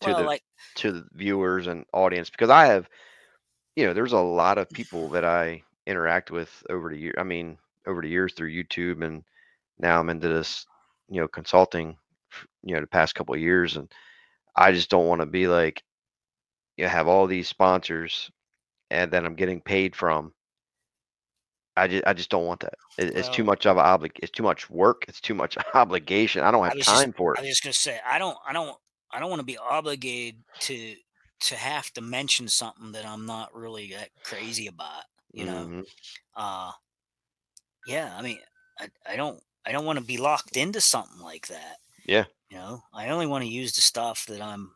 to 0.00 0.08
Well, 0.08 0.18
the 0.18 0.24
like 0.24 0.42
to 0.76 0.92
the 0.92 1.04
viewers 1.12 1.66
and 1.66 1.84
audience 1.92 2.30
because 2.30 2.50
I 2.50 2.66
have, 2.66 2.88
you 3.76 3.86
know, 3.86 3.92
there's 3.92 4.12
a 4.12 4.20
lot 4.20 4.58
of 4.58 4.70
people 4.70 5.08
that 5.10 5.24
I 5.24 5.62
interact 5.86 6.30
with 6.30 6.62
over 6.70 6.90
the 6.90 6.98
year. 6.98 7.14
I 7.18 7.24
mean, 7.24 7.58
over 7.86 8.02
the 8.02 8.08
years 8.08 8.34
through 8.34 8.52
YouTube, 8.52 9.04
and 9.04 9.24
now 9.78 9.98
I'm 9.98 10.10
into 10.10 10.28
this, 10.28 10.66
you 11.08 11.20
know, 11.20 11.28
consulting, 11.28 11.96
you 12.62 12.74
know, 12.74 12.80
the 12.80 12.86
past 12.86 13.14
couple 13.14 13.34
of 13.34 13.40
years, 13.40 13.76
and 13.76 13.90
I 14.54 14.72
just 14.72 14.90
don't 14.90 15.06
want 15.06 15.20
to 15.20 15.26
be 15.26 15.48
like, 15.48 15.82
you 16.76 16.84
know, 16.84 16.90
have 16.90 17.08
all 17.08 17.26
these 17.26 17.48
sponsors, 17.48 18.30
and 18.90 19.10
then 19.10 19.24
I'm 19.24 19.34
getting 19.34 19.60
paid 19.60 19.96
from. 19.96 20.32
I 21.76 21.86
just, 21.86 22.04
I 22.06 22.12
just 22.12 22.30
don't 22.30 22.44
want 22.44 22.60
that. 22.60 22.74
It, 22.98 23.16
it's 23.16 23.28
too 23.28 23.44
much 23.44 23.64
of 23.64 23.76
a 23.76 23.82
oblig. 23.82 24.10
It's 24.16 24.32
too 24.32 24.42
much 24.42 24.68
work. 24.68 25.04
It's 25.06 25.20
too 25.20 25.34
much 25.34 25.56
obligation. 25.74 26.42
I 26.42 26.50
don't 26.50 26.64
have 26.64 26.74
was 26.74 26.86
just 26.86 27.00
time 27.00 27.12
for 27.12 27.34
it. 27.34 27.38
I 27.38 27.42
was 27.42 27.50
just 27.50 27.62
gonna 27.62 27.72
say 27.72 28.00
I 28.04 28.18
don't 28.18 28.36
I 28.46 28.52
don't 28.52 28.76
I 29.10 29.20
don't 29.20 29.30
want 29.30 29.40
to 29.40 29.46
be 29.46 29.58
obligated 29.58 30.42
to 30.60 30.94
to 31.40 31.54
have 31.56 31.92
to 31.92 32.00
mention 32.00 32.48
something 32.48 32.92
that 32.92 33.06
I'm 33.06 33.24
not 33.26 33.54
really 33.54 33.92
that 33.92 34.10
crazy 34.24 34.66
about. 34.66 35.04
You 35.32 35.44
know, 35.46 35.64
hmm 35.64 35.80
uh, 36.36 36.72
yeah. 37.86 38.14
I 38.16 38.22
mean, 38.22 38.38
I 38.78 38.88
I 39.06 39.16
don't 39.16 39.40
I 39.64 39.72
don't 39.72 39.84
want 39.84 39.98
to 39.98 40.04
be 40.04 40.16
locked 40.18 40.56
into 40.56 40.80
something 40.80 41.20
like 41.20 41.48
that. 41.48 41.76
Yeah. 42.06 42.24
You 42.50 42.58
know, 42.58 42.82
I 42.92 43.08
only 43.10 43.26
want 43.26 43.44
to 43.44 43.50
use 43.50 43.72
the 43.74 43.82
stuff 43.82 44.24
that 44.26 44.40
I'm 44.40 44.72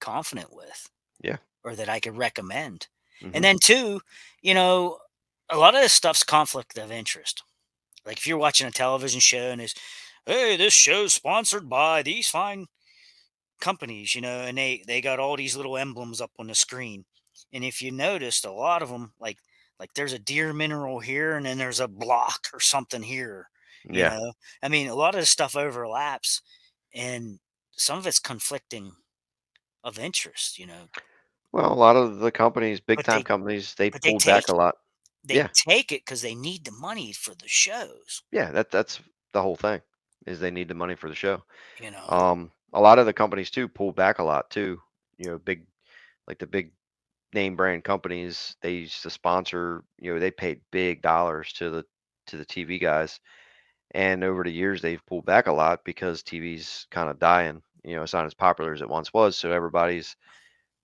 confident 0.00 0.52
with 0.52 0.90
Yeah. 1.22 1.38
or 1.64 1.74
that 1.74 1.88
I 1.88 2.00
could 2.00 2.16
recommend. 2.16 2.88
hmm 3.20 3.30
And 3.34 3.44
then 3.44 3.58
two, 3.58 4.00
you 4.42 4.54
know, 4.54 4.98
a 5.48 5.56
lot 5.56 5.74
of 5.74 5.80
this 5.80 5.92
stuff's 5.92 6.24
conflict 6.24 6.76
of 6.78 6.92
interest. 6.92 7.42
Like 8.04 8.18
if 8.18 8.26
you're 8.26 8.38
watching 8.38 8.66
a 8.66 8.70
television 8.70 9.20
show 9.20 9.50
and 9.50 9.60
is, 9.60 9.74
hey, 10.26 10.56
this 10.56 10.74
show's 10.74 11.14
sponsored 11.14 11.68
by 11.68 12.02
these 12.02 12.28
fine 12.28 12.66
companies, 13.60 14.14
you 14.14 14.20
know, 14.20 14.40
and 14.42 14.58
they 14.58 14.82
they 14.86 15.00
got 15.00 15.18
all 15.20 15.36
these 15.36 15.56
little 15.56 15.76
emblems 15.76 16.20
up 16.20 16.32
on 16.38 16.48
the 16.48 16.54
screen. 16.54 17.06
And 17.52 17.64
if 17.64 17.82
you 17.82 17.90
noticed, 17.92 18.44
a 18.44 18.52
lot 18.52 18.82
of 18.82 18.88
them, 18.90 19.14
like 19.20 19.38
like 19.78 19.94
there's 19.94 20.12
a 20.12 20.18
deer 20.18 20.52
mineral 20.52 21.00
here, 21.00 21.36
and 21.36 21.46
then 21.46 21.58
there's 21.58 21.80
a 21.80 21.88
block 21.88 22.48
or 22.52 22.60
something 22.60 23.02
here. 23.02 23.50
You 23.92 24.02
Yeah. 24.02 24.10
know, 24.10 24.32
I 24.62 24.68
mean, 24.68 24.88
a 24.88 24.94
lot 24.94 25.14
of 25.14 25.20
this 25.22 25.30
stuff 25.30 25.56
overlaps, 25.56 26.42
and 26.94 27.40
some 27.72 27.98
of 27.98 28.06
it's 28.06 28.18
conflicting 28.20 28.92
of 29.84 29.98
interest. 29.98 30.58
You 30.58 30.66
know, 30.66 30.88
Well, 31.52 31.72
a 31.72 31.74
lot 31.74 31.96
of 31.96 32.18
the 32.18 32.30
companies, 32.30 32.80
big 32.80 33.02
but 33.02 33.04
time 33.04 33.24
they 33.24 33.24
companies, 33.24 33.74
they 33.74 33.90
but 33.92 34.02
they 34.02 34.12
pulled 34.12 34.24
take 34.24 34.46
back 34.46 34.48
a 34.48 34.54
lot. 34.54 34.76
they 35.24 35.40
Yeah. 35.40 35.50
take 35.54 35.92
it 35.92 36.02
because 36.02 36.22
they 36.22 36.34
need 36.36 36.64
the 36.66 36.72
money 36.72 37.12
for 37.12 37.34
the 37.34 37.48
shows. 37.48 38.22
Yeah, 38.30 38.50
that 38.52 38.70
that's 38.70 39.00
the 39.32 39.42
whole 39.42 39.56
thing 39.56 39.82
is 40.26 40.40
they 40.40 40.50
need 40.50 40.68
the 40.68 40.74
money 40.74 40.94
for 40.94 41.08
the 41.08 41.14
show. 41.14 41.42
You 41.78 41.90
know, 41.90 42.10
Um, 42.10 42.52
a 42.76 42.80
lot 42.80 42.98
of 42.98 43.06
the 43.06 43.12
companies 43.12 43.50
too 43.50 43.68
pulled 43.68 43.96
back 43.96 44.18
a 44.18 44.22
lot 44.22 44.50
too. 44.50 44.80
You 45.16 45.30
know, 45.30 45.38
big 45.38 45.66
like 46.28 46.38
the 46.38 46.46
big 46.46 46.72
name 47.32 47.56
brand 47.56 47.84
companies, 47.84 48.54
they 48.60 48.72
used 48.72 49.02
to 49.02 49.10
sponsor, 49.10 49.82
you 49.98 50.12
know, 50.12 50.20
they 50.20 50.30
paid 50.30 50.60
big 50.70 51.00
dollars 51.00 51.52
to 51.54 51.70
the 51.70 51.84
to 52.28 52.36
the 52.36 52.44
TV 52.44 52.80
guys. 52.80 53.18
And 53.92 54.22
over 54.22 54.44
the 54.44 54.52
years 54.52 54.82
they've 54.82 55.04
pulled 55.06 55.24
back 55.24 55.46
a 55.46 55.52
lot 55.52 55.84
because 55.84 56.22
TV's 56.22 56.86
kind 56.90 57.08
of 57.08 57.18
dying. 57.18 57.62
You 57.82 57.96
know, 57.96 58.02
it's 58.02 58.12
not 58.12 58.26
as 58.26 58.34
popular 58.34 58.74
as 58.74 58.82
it 58.82 58.90
once 58.90 59.12
was. 59.12 59.38
So 59.38 59.52
everybody's 59.52 60.14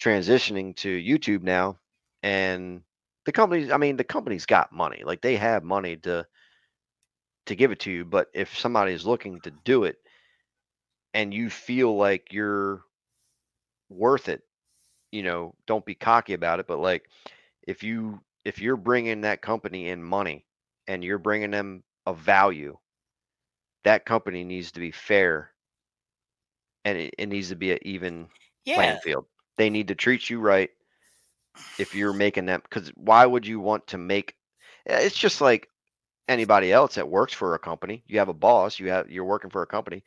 transitioning 0.00 0.74
to 0.76 0.88
YouTube 0.88 1.42
now. 1.42 1.78
And 2.22 2.82
the 3.26 3.32
companies, 3.32 3.70
I 3.70 3.76
mean, 3.76 3.98
the 3.98 4.04
company's 4.04 4.46
got 4.46 4.72
money. 4.72 5.02
Like 5.04 5.20
they 5.20 5.36
have 5.36 5.62
money 5.62 5.96
to 5.98 6.26
to 7.46 7.54
give 7.54 7.70
it 7.70 7.80
to 7.80 7.90
you. 7.90 8.06
But 8.06 8.28
if 8.32 8.58
somebody 8.58 8.94
is 8.94 9.06
looking 9.06 9.40
to 9.42 9.50
do 9.64 9.84
it 9.84 9.98
and 11.14 11.32
you 11.34 11.50
feel 11.50 11.96
like 11.96 12.32
you're 12.32 12.82
worth 13.88 14.28
it, 14.28 14.42
you 15.10 15.22
know, 15.22 15.54
don't 15.66 15.84
be 15.84 15.94
cocky 15.94 16.34
about 16.34 16.60
it. 16.60 16.66
But 16.66 16.78
like, 16.80 17.04
if 17.66 17.82
you 17.82 18.20
if 18.44 18.60
you're 18.60 18.76
bringing 18.76 19.22
that 19.22 19.42
company 19.42 19.88
in 19.88 20.02
money 20.02 20.46
and 20.86 21.04
you're 21.04 21.18
bringing 21.18 21.50
them 21.50 21.82
a 22.06 22.14
value, 22.14 22.78
that 23.84 24.04
company 24.04 24.44
needs 24.44 24.72
to 24.72 24.80
be 24.80 24.90
fair 24.90 25.52
and 26.84 26.98
it, 26.98 27.14
it 27.18 27.26
needs 27.28 27.48
to 27.48 27.56
be 27.56 27.72
an 27.72 27.78
even 27.82 28.28
yeah, 28.64 28.74
playing 28.74 28.98
field. 28.98 29.26
They 29.56 29.70
need 29.70 29.88
to 29.88 29.94
treat 29.94 30.28
you 30.30 30.40
right 30.40 30.70
if 31.78 31.94
you're 31.94 32.12
making 32.12 32.46
them. 32.46 32.60
Because 32.62 32.88
why 32.90 33.24
would 33.26 33.46
you 33.46 33.60
want 33.60 33.86
to 33.88 33.98
make? 33.98 34.34
eh, 34.86 35.00
It's 35.00 35.16
just 35.16 35.40
like 35.40 35.68
anybody 36.28 36.72
else 36.72 36.94
that 36.96 37.08
works 37.08 37.32
for 37.32 37.54
a 37.54 37.58
company. 37.58 38.04
You 38.06 38.18
have 38.18 38.28
a 38.28 38.34
boss. 38.34 38.78
You 38.78 38.90
have 38.90 39.10
you're 39.10 39.24
working 39.24 39.50
for 39.50 39.62
a 39.62 39.66
company. 39.66 40.04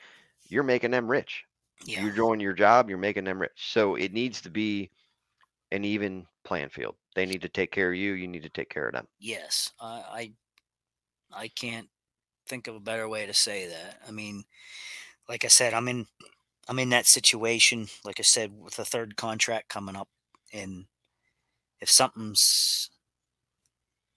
You're 0.47 0.63
making 0.63 0.91
them 0.91 1.10
rich. 1.10 1.43
yeah, 1.86 2.01
You're 2.03 2.15
doing 2.15 2.39
your 2.39 2.53
job. 2.53 2.89
You're 2.89 2.97
making 2.97 3.23
them 3.25 3.39
rich. 3.41 3.51
So 3.71 3.95
it 3.95 4.13
needs 4.13 4.41
to 4.41 4.49
be 4.49 4.91
an 5.71 5.84
even 5.84 6.25
playing 6.43 6.69
field. 6.69 6.95
They 7.15 7.25
need 7.25 7.41
to 7.41 7.49
take 7.49 7.71
care 7.71 7.89
of 7.91 7.95
you. 7.97 8.13
You 8.13 8.27
need 8.27 8.43
to 8.43 8.49
take 8.49 8.69
care 8.69 8.88
of 8.88 8.93
them. 8.93 9.08
yes. 9.19 9.71
I 9.79 10.31
I 11.34 11.43
I 11.43 11.47
can't 11.49 11.89
think 12.47 12.67
of 12.67 12.75
a 12.75 12.79
better 12.79 13.10
way 13.10 13.25
to 13.25 13.34
say 13.34 13.67
that. 13.67 14.01
I 14.08 14.12
mean, 14.12 14.43
like 15.27 15.43
I 15.43 15.49
said, 15.49 15.73
I'm 15.73 15.88
in 15.88 16.05
I'm 16.67 16.79
in 16.79 16.89
that 16.89 17.08
situation. 17.08 17.88
Like 18.03 18.19
I 18.19 18.23
said, 18.23 18.51
with 18.60 18.79
a 18.79 18.86
third 18.86 19.17
contract 19.17 19.69
coming 19.69 19.95
up, 19.95 20.10
and 20.53 20.86
if 21.79 21.89
something's 21.89 22.89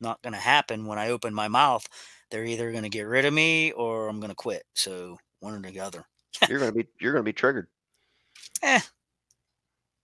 not 0.01 0.23
going 0.23 0.33
to 0.33 0.39
happen 0.39 0.87
when 0.87 0.99
I 0.99 1.11
open 1.11 1.35
my 1.35 1.49
mouth, 1.49 1.87
they're 2.31 2.45
either 2.45 2.71
going 2.71 2.85
to 2.85 2.89
get 2.89 3.03
rid 3.03 3.25
of 3.25 3.35
me 3.35 3.73
or 3.73 4.09
I'm 4.09 4.21
going 4.21 4.31
to 4.31 4.37
quit. 4.37 4.63
So 4.75 5.19
one 5.41 5.55
or 5.55 5.71
the 5.71 5.81
other. 5.81 6.05
You're 6.47 6.59
gonna 6.61 6.73
be 6.73 6.89
you're 7.01 7.13
gonna 7.13 7.23
be 7.25 7.33
triggered. 7.33 7.69
Eh, 8.63 8.81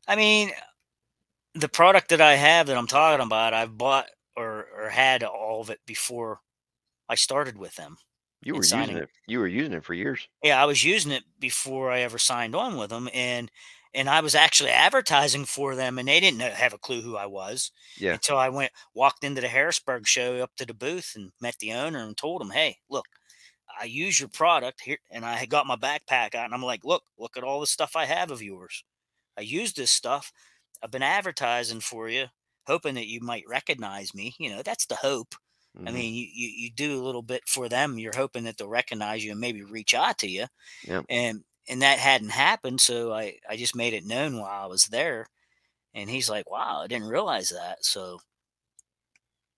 I 0.07 0.17
mean, 0.17 0.53
the 1.55 1.69
product 1.69 2.09
that 2.11 2.21
I 2.21 2.35
have 2.37 2.67
that 2.67 2.77
I'm 2.77 2.87
talking 2.87 3.25
about, 3.25 3.55
I've 3.55 3.77
bought 3.79 4.11
or 4.37 4.67
or 4.77 4.89
had 4.91 5.23
all 5.23 5.61
of 5.61 5.71
it 5.71 5.81
before 5.87 6.41
I 7.09 7.17
started 7.17 7.59
with 7.59 7.77
them. 7.77 7.99
You 8.43 8.55
were 8.55 8.65
using 8.65 8.97
it. 8.97 9.11
You 9.27 9.41
were 9.41 9.49
using 9.49 9.73
it 9.73 9.85
for 9.85 9.95
years. 9.95 10.29
Yeah, 10.43 10.61
I 10.63 10.67
was 10.67 10.85
using 10.85 11.13
it 11.13 11.25
before 11.39 11.91
I 11.91 12.01
ever 12.01 12.19
signed 12.19 12.55
on 12.55 12.77
with 12.77 12.91
them, 12.91 13.09
and 13.13 13.51
and 13.95 14.11
I 14.11 14.21
was 14.21 14.35
actually 14.35 14.71
advertising 14.71 15.45
for 15.45 15.75
them, 15.77 15.99
and 15.99 16.09
they 16.09 16.21
didn't 16.21 16.41
have 16.41 16.73
a 16.73 16.79
clue 16.79 17.01
who 17.03 17.17
I 17.17 17.27
was 17.27 17.71
Yeah. 17.97 18.19
until 18.19 18.37
I 18.39 18.49
went 18.49 18.73
walked 18.95 19.25
into 19.25 19.41
the 19.41 19.49
Harrisburg 19.49 20.07
show 20.07 20.43
up 20.43 20.55
to 20.57 20.67
the 20.67 20.75
booth 20.75 21.13
and 21.15 21.33
met 21.41 21.59
the 21.59 21.73
owner 21.73 22.01
and 22.05 22.17
told 22.17 22.43
him, 22.43 22.51
"Hey, 22.51 22.79
look, 22.89 23.07
I 23.81 23.85
use 23.85 24.21
your 24.21 24.29
product 24.29 24.83
here," 24.83 24.99
and 25.11 25.25
I 25.25 25.37
had 25.37 25.51
got 25.51 25.67
my 25.67 25.77
backpack 25.77 26.35
out, 26.35 26.47
and 26.47 26.55
I'm 26.55 26.63
like, 26.63 26.85
"Look, 26.85 27.05
look 27.19 27.37
at 27.37 27.45
all 27.45 27.61
the 27.61 27.67
stuff 27.67 27.97
I 27.97 28.07
have 28.07 28.31
of 28.31 28.43
yours. 28.43 28.85
I 29.39 29.43
use 29.43 29.75
this 29.75 29.91
stuff. 29.93 30.33
I've 30.83 30.91
been 30.93 31.03
advertising 31.03 31.81
for 31.81 32.09
you, 32.09 32.29
hoping 32.67 32.95
that 32.97 33.07
you 33.09 33.21
might 33.21 33.49
recognize 33.49 34.15
me. 34.15 34.35
You 34.39 34.51
know, 34.51 34.63
that's 34.63 34.87
the 34.87 34.97
hope." 34.97 35.35
I 35.87 35.91
mhm, 35.91 35.93
mean, 35.93 36.15
you, 36.15 36.27
you 36.33 36.49
you 36.49 36.71
do 36.73 37.01
a 37.01 37.05
little 37.05 37.23
bit 37.23 37.49
for 37.49 37.69
them. 37.69 37.99
You're 37.99 38.17
hoping 38.17 38.45
that 38.45 38.57
they'll 38.59 38.69
recognize 38.69 39.25
you 39.25 39.33
and 39.33 39.41
maybe 39.41 39.63
reach 39.65 39.95
out 39.95 40.19
to 40.21 40.29
you, 40.31 40.47
Yep. 40.83 41.07
and 41.09 41.45
and 41.69 41.83
that 41.83 41.99
hadn't 41.99 42.31
happened. 42.31 42.81
So 42.81 43.13
I 43.13 43.39
I 43.49 43.57
just 43.57 43.77
made 43.77 43.95
it 43.95 44.05
known 44.07 44.39
while 44.39 44.65
I 44.65 44.67
was 44.67 44.87
there, 44.87 45.29
and 45.95 46.11
he's 46.11 46.31
like, 46.31 46.51
"Wow, 46.51 46.83
I 46.83 46.89
didn't 46.89 47.09
realize 47.09 47.51
that." 47.51 47.85
So 47.85 48.21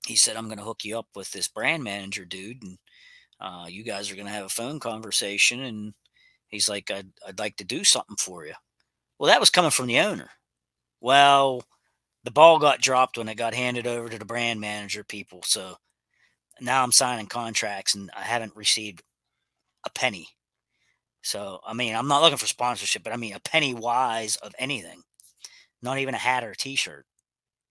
he 0.07 0.17
said, 0.17 0.37
"I'm 0.37 0.47
going 0.47 0.59
to 0.59 0.65
hook 0.65 0.85
you 0.85 0.99
up 0.99 1.09
with 1.15 1.33
this 1.33 1.49
brand 1.49 1.85
manager 1.85 2.25
dude, 2.25 2.63
and 2.63 2.79
uh, 3.41 3.67
you 3.69 3.85
guys 3.85 4.11
are 4.11 4.15
going 4.17 4.27
to 4.27 4.33
have 4.33 4.47
a 4.47 4.51
phone 4.51 4.81
conversation." 4.81 5.61
And 5.63 5.95
he's 6.49 6.69
like, 6.69 6.91
"I'd 6.91 7.11
I'd 7.27 7.39
like 7.39 7.57
to 7.59 7.65
do 7.65 7.85
something 7.85 8.17
for 8.19 8.47
you." 8.47 8.55
Well, 9.19 9.29
that 9.31 9.41
was 9.41 9.51
coming 9.51 9.71
from 9.73 9.87
the 9.89 10.01
owner. 10.01 10.31
Well, 11.01 11.63
the 12.25 12.31
ball 12.33 12.59
got 12.59 12.83
dropped 12.83 13.19
when 13.19 13.29
it 13.29 13.37
got 13.37 13.55
handed 13.55 13.87
over 13.87 14.09
to 14.11 14.19
the 14.19 14.25
brand 14.27 14.61
manager 14.61 15.05
people. 15.05 15.43
So 15.45 15.77
now 16.61 16.83
I'm 16.83 16.93
signing 16.93 17.27
contracts 17.27 17.95
and 17.95 18.11
I 18.17 18.23
haven't 18.23 18.57
received 18.57 19.03
a 19.87 19.91
penny. 19.91 20.29
So 21.23 21.61
I 21.67 21.75
mean, 21.75 21.95
I'm 21.95 22.09
not 22.09 22.23
looking 22.23 22.39
for 22.39 22.47
sponsorship, 22.47 23.03
but 23.03 23.13
I 23.13 23.17
mean 23.17 23.35
a 23.35 23.41
penny 23.41 23.75
wise 23.75 24.37
of 24.37 24.55
anything. 24.59 25.03
Not 25.83 25.99
even 25.99 26.15
a 26.15 26.19
hat 26.19 26.45
or 26.45 26.53
a 26.53 26.57
t-shirt. 26.57 27.07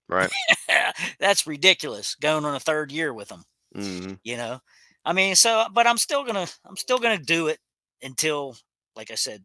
Right. 0.08 0.30
That's 1.20 1.46
ridiculous. 1.46 2.14
Going 2.16 2.44
on 2.44 2.54
a 2.54 2.60
third 2.60 2.92
year 2.92 3.12
with 3.12 3.28
them, 3.28 3.44
hmm 3.74 4.18
you 4.24 4.36
know. 4.36 4.60
I 5.06 5.14
mean, 5.14 5.36
so 5.36 5.66
but 5.72 5.86
I'm 5.86 5.98
still 5.98 6.24
gonna 6.24 6.48
I'm 6.66 6.76
still 6.76 6.98
gonna 6.98 7.18
do 7.18 7.48
it 7.48 7.60
until, 8.02 8.56
like 8.96 9.10
I 9.12 9.16
said, 9.16 9.44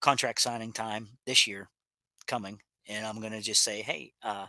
contract 0.00 0.40
signing 0.42 0.72
time 0.72 1.08
this 1.26 1.46
year 1.46 1.70
coming, 2.26 2.60
and 2.88 3.06
I'm 3.06 3.20
gonna 3.20 3.40
just 3.42 3.62
say, 3.62 3.82
hey, 3.82 4.12
uh, 4.22 4.48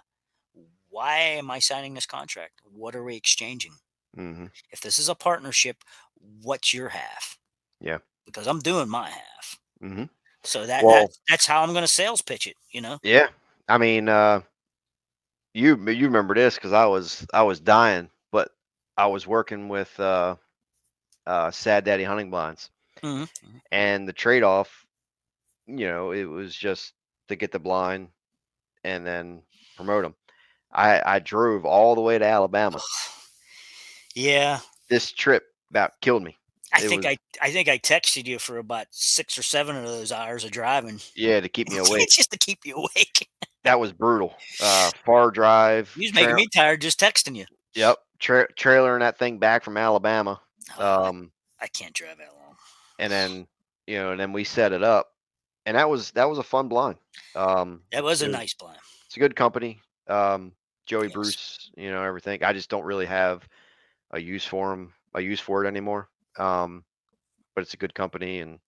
why 0.89 1.17
am 1.19 1.49
I 1.51 1.59
signing 1.59 1.93
this 1.93 2.07
contract? 2.07 2.61
What 2.65 2.95
are 2.95 3.03
we 3.03 3.15
exchanging? 3.15 3.73
hmm 4.15 4.47
If 4.71 4.81
this 4.81 4.99
is 4.99 5.09
a 5.09 5.15
partnership, 5.15 5.77
what's 6.41 6.73
your 6.73 6.89
half? 6.89 7.37
Yeah. 7.79 7.99
Because 8.25 8.47
I'm 8.47 8.59
doing 8.59 8.89
my 8.89 9.09
half. 9.09 9.59
hmm 9.81 10.03
So 10.43 10.65
that, 10.65 10.83
Well- 10.83 11.07
that 11.07 11.17
that's 11.29 11.47
how 11.47 11.63
I'm 11.63 11.71
going 11.71 11.83
to 11.83 11.87
sales 11.87 12.21
pitch 12.21 12.47
it. 12.47 12.57
You 12.71 12.81
know. 12.81 12.99
Yeah. 13.03 13.29
I 13.69 13.77
mean, 13.77 14.09
uh, 14.09 14.41
you 15.53 15.77
you 15.89 16.05
remember 16.05 16.35
this 16.35 16.55
because 16.55 16.73
I 16.73 16.85
was 16.85 17.25
I 17.33 17.43
was 17.43 17.59
dying, 17.61 18.09
I 19.01 19.07
was 19.07 19.25
working 19.25 19.67
with 19.67 19.99
uh, 19.99 20.35
uh, 21.25 21.49
Sad 21.49 21.85
Daddy 21.85 22.03
Hunting 22.03 22.29
Blinds, 22.29 22.69
Mhm. 23.01 23.27
and 23.71 24.07
the 24.07 24.13
trade 24.13 24.43
off, 24.43 24.85
you 25.65 25.87
know, 25.87 26.11
it 26.11 26.25
was 26.25 26.55
just 26.55 26.93
to 27.27 27.35
get 27.35 27.51
the 27.51 27.57
blind 27.59 28.09
and 28.83 29.05
then 29.05 29.41
promote 29.75 30.03
them. 30.03 30.15
I 30.71 31.01
I 31.15 31.19
drove 31.19 31.65
all 31.65 31.95
the 31.95 32.01
way 32.01 32.19
to 32.19 32.25
Alabama. 32.25 32.79
Yeah, 34.13 34.59
This 34.89 35.11
trip 35.11 35.43
about 35.69 35.93
killed 36.01 36.21
me. 36.23 36.37
I 36.73 36.83
It 36.83 36.89
think 36.89 37.05
was- 37.05 37.15
I 37.39 37.47
I 37.47 37.51
think 37.51 37.69
I 37.69 37.79
texted 37.79 38.25
you 38.27 38.39
for 38.39 38.57
about 38.57 38.87
six 38.91 39.37
or 39.37 39.43
seven 39.43 39.75
of 39.77 39.85
those 39.85 40.11
hours 40.11 40.43
of 40.43 40.51
driving, 40.51 40.99
Yeah, 41.15 41.39
to 41.39 41.47
keep 41.49 41.69
me 41.71 41.77
awake. 41.77 42.09
just 42.11 42.29
to 42.31 42.37
keep 42.37 42.59
you 42.65 42.75
awake. 42.75 43.29
that 43.63 43.79
was 43.79 43.93
brutal. 43.93 44.35
Uh, 44.61 44.91
far 45.05 45.31
drive. 45.31 45.91
You 45.95 46.07
was 46.09 46.13
making 46.13 46.27
trail- 46.27 46.35
me 46.35 46.47
tired 46.53 46.81
just 46.81 46.99
texting 46.99 47.35
you. 47.37 47.45
Yep, 47.73 47.97
tra- 48.21 48.51
trailering 48.53 48.99
that 48.99 49.17
thing 49.17 49.37
back 49.39 49.63
from 49.63 49.75
Alabama. 49.77 50.39
Oh, 50.77 50.81
I- 50.81 51.07
Um, 51.09 51.31
I 51.59 51.67
can't 51.67 51.93
drive 51.93 52.17
that 52.17 52.33
long. 52.33 52.55
and 52.99 53.11
then 53.11 53.47
you 53.87 53.97
know, 53.97 54.11
and 54.11 54.19
then 54.19 54.31
we 54.31 54.43
set 54.45 54.71
it 54.71 54.83
up, 54.83 55.13
and 55.65 55.75
that 55.75 55.89
was 55.89 56.11
that 56.11 56.29
was 56.29 56.37
a 56.37 56.43
fun 56.43 56.69
blind. 56.69 56.97
Um, 57.35 57.83
That 57.91 58.03
was 58.03 58.21
a 58.21 58.25
it- 58.25 58.31
nice 58.31 58.53
blind. 58.53 58.79
it's 59.05 59.17
a 59.17 59.19
good 59.19 59.35
company. 59.35 59.81
Um, 60.07 60.53
Joey 60.85 61.05
Yes. 61.07 61.13
Bruce, 61.13 61.71
you 61.75 61.91
know 61.91 62.03
everything. 62.03 62.43
I 62.43 62.53
just 62.53 62.69
don't 62.69 62.83
really 62.85 63.05
have 63.05 63.47
a 64.11 64.19
use 64.19 64.45
for 64.45 64.71
him, 64.73 64.93
a 65.13 65.21
use 65.21 65.39
for 65.39 65.63
it 65.63 65.67
anymore. 65.67 66.09
Um, 66.37 66.83
but 67.55 67.61
it's 67.61 67.73
a 67.73 67.77
good 67.77 67.93
company 67.93 68.39
and 68.39 68.59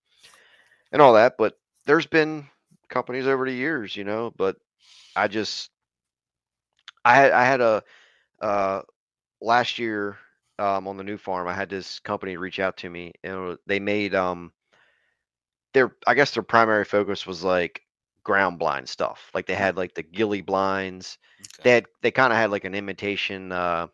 and 0.92 1.00
all 1.02 1.14
that. 1.14 1.36
But 1.38 1.58
there's 1.86 2.06
been 2.06 2.48
companies 2.88 3.26
over 3.26 3.44
the 3.46 3.52
years, 3.54 3.96
you 3.96 4.04
know. 4.04 4.30
But 4.36 4.56
I 5.16 5.28
just 5.28 5.70
I 7.04 7.14
had 7.16 7.32
I 7.32 7.44
had 7.44 7.60
a 7.60 7.82
uh 8.40 8.82
last 9.44 9.78
year 9.78 10.18
um 10.58 10.88
on 10.88 10.96
the 10.96 11.04
new 11.04 11.18
farm. 11.18 11.48
I 11.48 11.54
had 11.54 11.70
this 11.70 12.00
company 12.00 12.36
reach 12.36 12.60
out 12.60 12.78
to 12.78 12.90
me 12.90 13.12
and 13.24 13.58
they 13.66 13.80
made 13.80 14.14
um 14.14 14.52
their 15.74 15.94
I 16.06 16.14
guess 16.14 16.32
their 16.32 16.42
primary 16.42 16.84
focus 16.84 17.26
was 17.26 17.44
like 17.44 17.82
ground 18.24 18.58
blind 18.58 18.88
stuff. 18.88 19.30
Like 19.34 19.46
they 19.46 19.54
had 19.54 19.76
like 19.76 19.94
the 19.94 20.02
gilly 20.02 20.42
blinds. 20.42 21.18
Okay. 21.40 21.64
They 21.64 21.70
had 21.72 21.86
they 22.02 22.10
kind 22.10 22.32
of 22.32 22.38
had 22.38 22.50
like 22.50 22.64
an 22.64 22.74
imitation 22.74 23.52
uh 23.52 23.88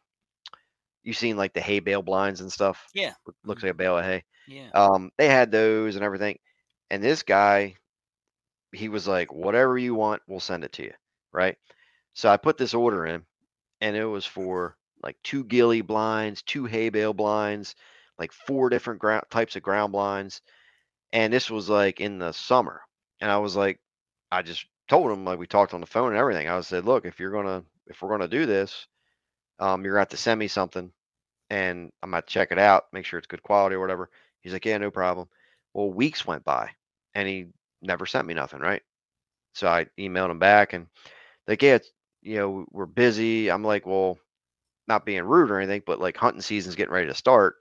you 1.03 1.13
seen 1.13 1.37
like 1.37 1.55
the 1.55 1.61
hay 1.61 1.81
bale 1.81 2.03
blinds 2.03 2.41
and 2.41 2.53
stuff. 2.53 2.89
Yeah. 2.95 3.15
Looks 3.45 3.63
like 3.63 3.73
a 3.73 3.75
bale 3.75 3.99
of 3.99 4.05
hay. 4.05 4.25
Yeah. 4.47 4.71
Um 4.75 5.11
they 5.19 5.29
had 5.29 5.51
those 5.51 5.97
and 5.97 6.05
everything. 6.05 6.39
And 6.91 7.03
this 7.03 7.23
guy 7.23 7.77
he 8.73 8.89
was 8.89 9.09
like 9.09 9.33
whatever 9.33 9.79
you 9.79 9.95
want, 9.95 10.23
we'll 10.27 10.41
send 10.41 10.65
it 10.65 10.73
to 10.75 10.85
you, 10.85 10.93
right? 11.33 11.57
So 12.15 12.29
I 12.29 12.37
put 12.37 12.59
this 12.59 12.75
order 12.75 13.07
in 13.07 13.25
and 13.81 13.97
it 13.97 14.05
was 14.05 14.27
for 14.27 14.77
like 15.03 15.17
two 15.23 15.45
gilly 15.45 15.81
blinds, 15.83 16.43
two 16.43 16.67
hay 16.67 16.89
bale 16.91 17.15
blinds, 17.15 17.75
like 18.19 18.33
four 18.33 18.69
different 18.71 19.01
ground 19.01 19.25
types 19.31 19.57
of 19.57 19.63
ground 19.63 19.93
blinds. 19.93 20.43
And 21.13 21.33
this 21.33 21.51
was 21.51 21.69
like 21.69 22.01
in 22.01 22.19
the 22.19 22.33
summer. 22.33 22.83
And 23.21 23.31
I 23.31 23.39
was 23.39 23.57
like, 23.57 23.81
I 24.33 24.43
just 24.43 24.67
told 24.89 25.11
him, 25.13 25.25
like 25.25 25.39
we 25.39 25.47
talked 25.47 25.75
on 25.75 25.81
the 25.81 25.87
phone 25.87 26.11
and 26.11 26.19
everything. 26.19 26.49
I 26.49 26.61
said, 26.63 26.85
look, 26.87 27.05
if 27.07 27.21
you're 27.21 27.33
gonna 27.33 27.65
if 27.89 28.03
we're 28.03 28.11
gonna 28.11 28.29
do 28.29 28.47
this, 28.47 28.87
um, 29.59 29.85
you're 29.85 29.95
gonna 29.95 30.03
have 30.03 30.09
to 30.11 30.17
send 30.17 30.39
me 30.39 30.49
something 30.49 30.93
and 31.51 31.93
I'm 32.03 32.11
gonna 32.13 32.23
check 32.27 32.53
it 32.53 32.59
out, 32.59 32.87
make 32.93 33.05
sure 33.07 33.19
it's 33.19 33.29
good 33.29 33.43
quality 33.43 33.77
or 33.77 33.81
whatever. 33.81 34.11
He's 34.43 34.53
like, 34.55 34.67
Yeah, 34.67 34.79
no 34.79 34.91
problem. 34.93 35.29
Well, 35.75 35.91
weeks 35.93 36.27
went 36.27 36.45
by 36.45 36.71
and 37.15 37.29
he 37.29 37.49
never 37.83 38.07
sent 38.07 38.27
me 38.29 38.35
nothing, 38.35 38.61
right? 38.61 38.83
So 39.55 39.69
I 39.69 39.87
emailed 39.99 40.31
him 40.31 40.39
back 40.39 40.73
and 40.73 40.87
like, 41.49 41.63
yeah, 41.63 41.79
you 42.23 42.37
know, 42.39 42.67
we're 42.71 42.87
busy. 42.87 43.51
I'm 43.51 43.65
like, 43.65 43.87
well, 43.87 44.19
not 44.91 45.07
being 45.07 45.23
rude 45.23 45.51
or 45.51 45.59
anything, 45.59 45.83
but 45.87 46.01
like 46.01 46.17
hunting 46.17 46.43
season's 46.43 46.75
getting 46.75 46.93
ready 46.93 47.07
to 47.07 47.15
start. 47.15 47.55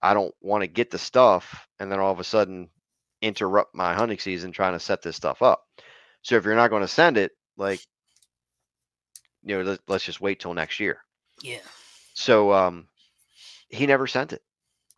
I 0.00 0.14
don't 0.14 0.34
want 0.40 0.62
to 0.62 0.68
get 0.68 0.90
the 0.90 0.98
stuff 0.98 1.68
and 1.78 1.90
then 1.90 1.98
all 1.98 2.12
of 2.12 2.20
a 2.20 2.24
sudden 2.24 2.70
interrupt 3.20 3.74
my 3.74 3.92
hunting 3.92 4.18
season 4.18 4.52
trying 4.52 4.72
to 4.72 4.80
set 4.80 5.02
this 5.02 5.16
stuff 5.16 5.42
up. 5.42 5.64
So 6.22 6.36
if 6.36 6.44
you're 6.44 6.54
not 6.54 6.70
going 6.70 6.82
to 6.82 6.88
send 6.88 7.18
it, 7.18 7.32
like, 7.56 7.80
you 9.42 9.56
know, 9.58 9.62
let, 9.62 9.80
let's 9.88 10.04
just 10.04 10.20
wait 10.20 10.38
till 10.38 10.54
next 10.54 10.78
year. 10.80 10.98
Yeah. 11.42 11.58
So 12.14 12.52
um, 12.52 12.86
he 13.68 13.86
never 13.86 14.06
sent 14.06 14.32
it. 14.32 14.42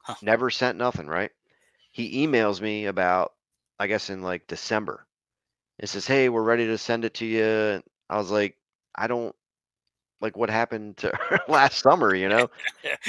Huh. 0.02 0.16
Never 0.20 0.50
sent 0.50 0.76
nothing. 0.78 1.06
Right? 1.06 1.30
He 1.90 2.26
emails 2.26 2.60
me 2.60 2.86
about, 2.86 3.32
I 3.78 3.86
guess 3.86 4.10
in 4.10 4.22
like 4.22 4.46
December. 4.46 5.06
It 5.78 5.88
says, 5.88 6.06
"Hey, 6.06 6.28
we're 6.28 6.42
ready 6.42 6.66
to 6.66 6.78
send 6.78 7.04
it 7.04 7.14
to 7.14 7.26
you." 7.26 7.82
I 8.10 8.18
was 8.18 8.30
like, 8.30 8.56
"I 8.94 9.06
don't 9.06 9.34
like 10.22 10.36
what 10.36 10.48
happened 10.48 10.96
to 10.98 11.12
last 11.48 11.78
summer," 11.80 12.14
you 12.14 12.28
know. 12.28 12.48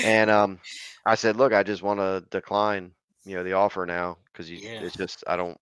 And 0.03 0.29
um, 0.29 0.59
I 1.05 1.15
said, 1.15 1.37
"Look, 1.37 1.53
I 1.53 1.63
just 1.63 1.83
want 1.83 1.99
to 1.99 2.25
decline, 2.29 2.91
you 3.23 3.35
know, 3.35 3.43
the 3.43 3.53
offer 3.53 3.85
now 3.85 4.17
because 4.31 4.51
Yeah. 4.51 4.81
it's 4.81 4.95
just 4.95 5.23
I 5.27 5.37
don't, 5.37 5.57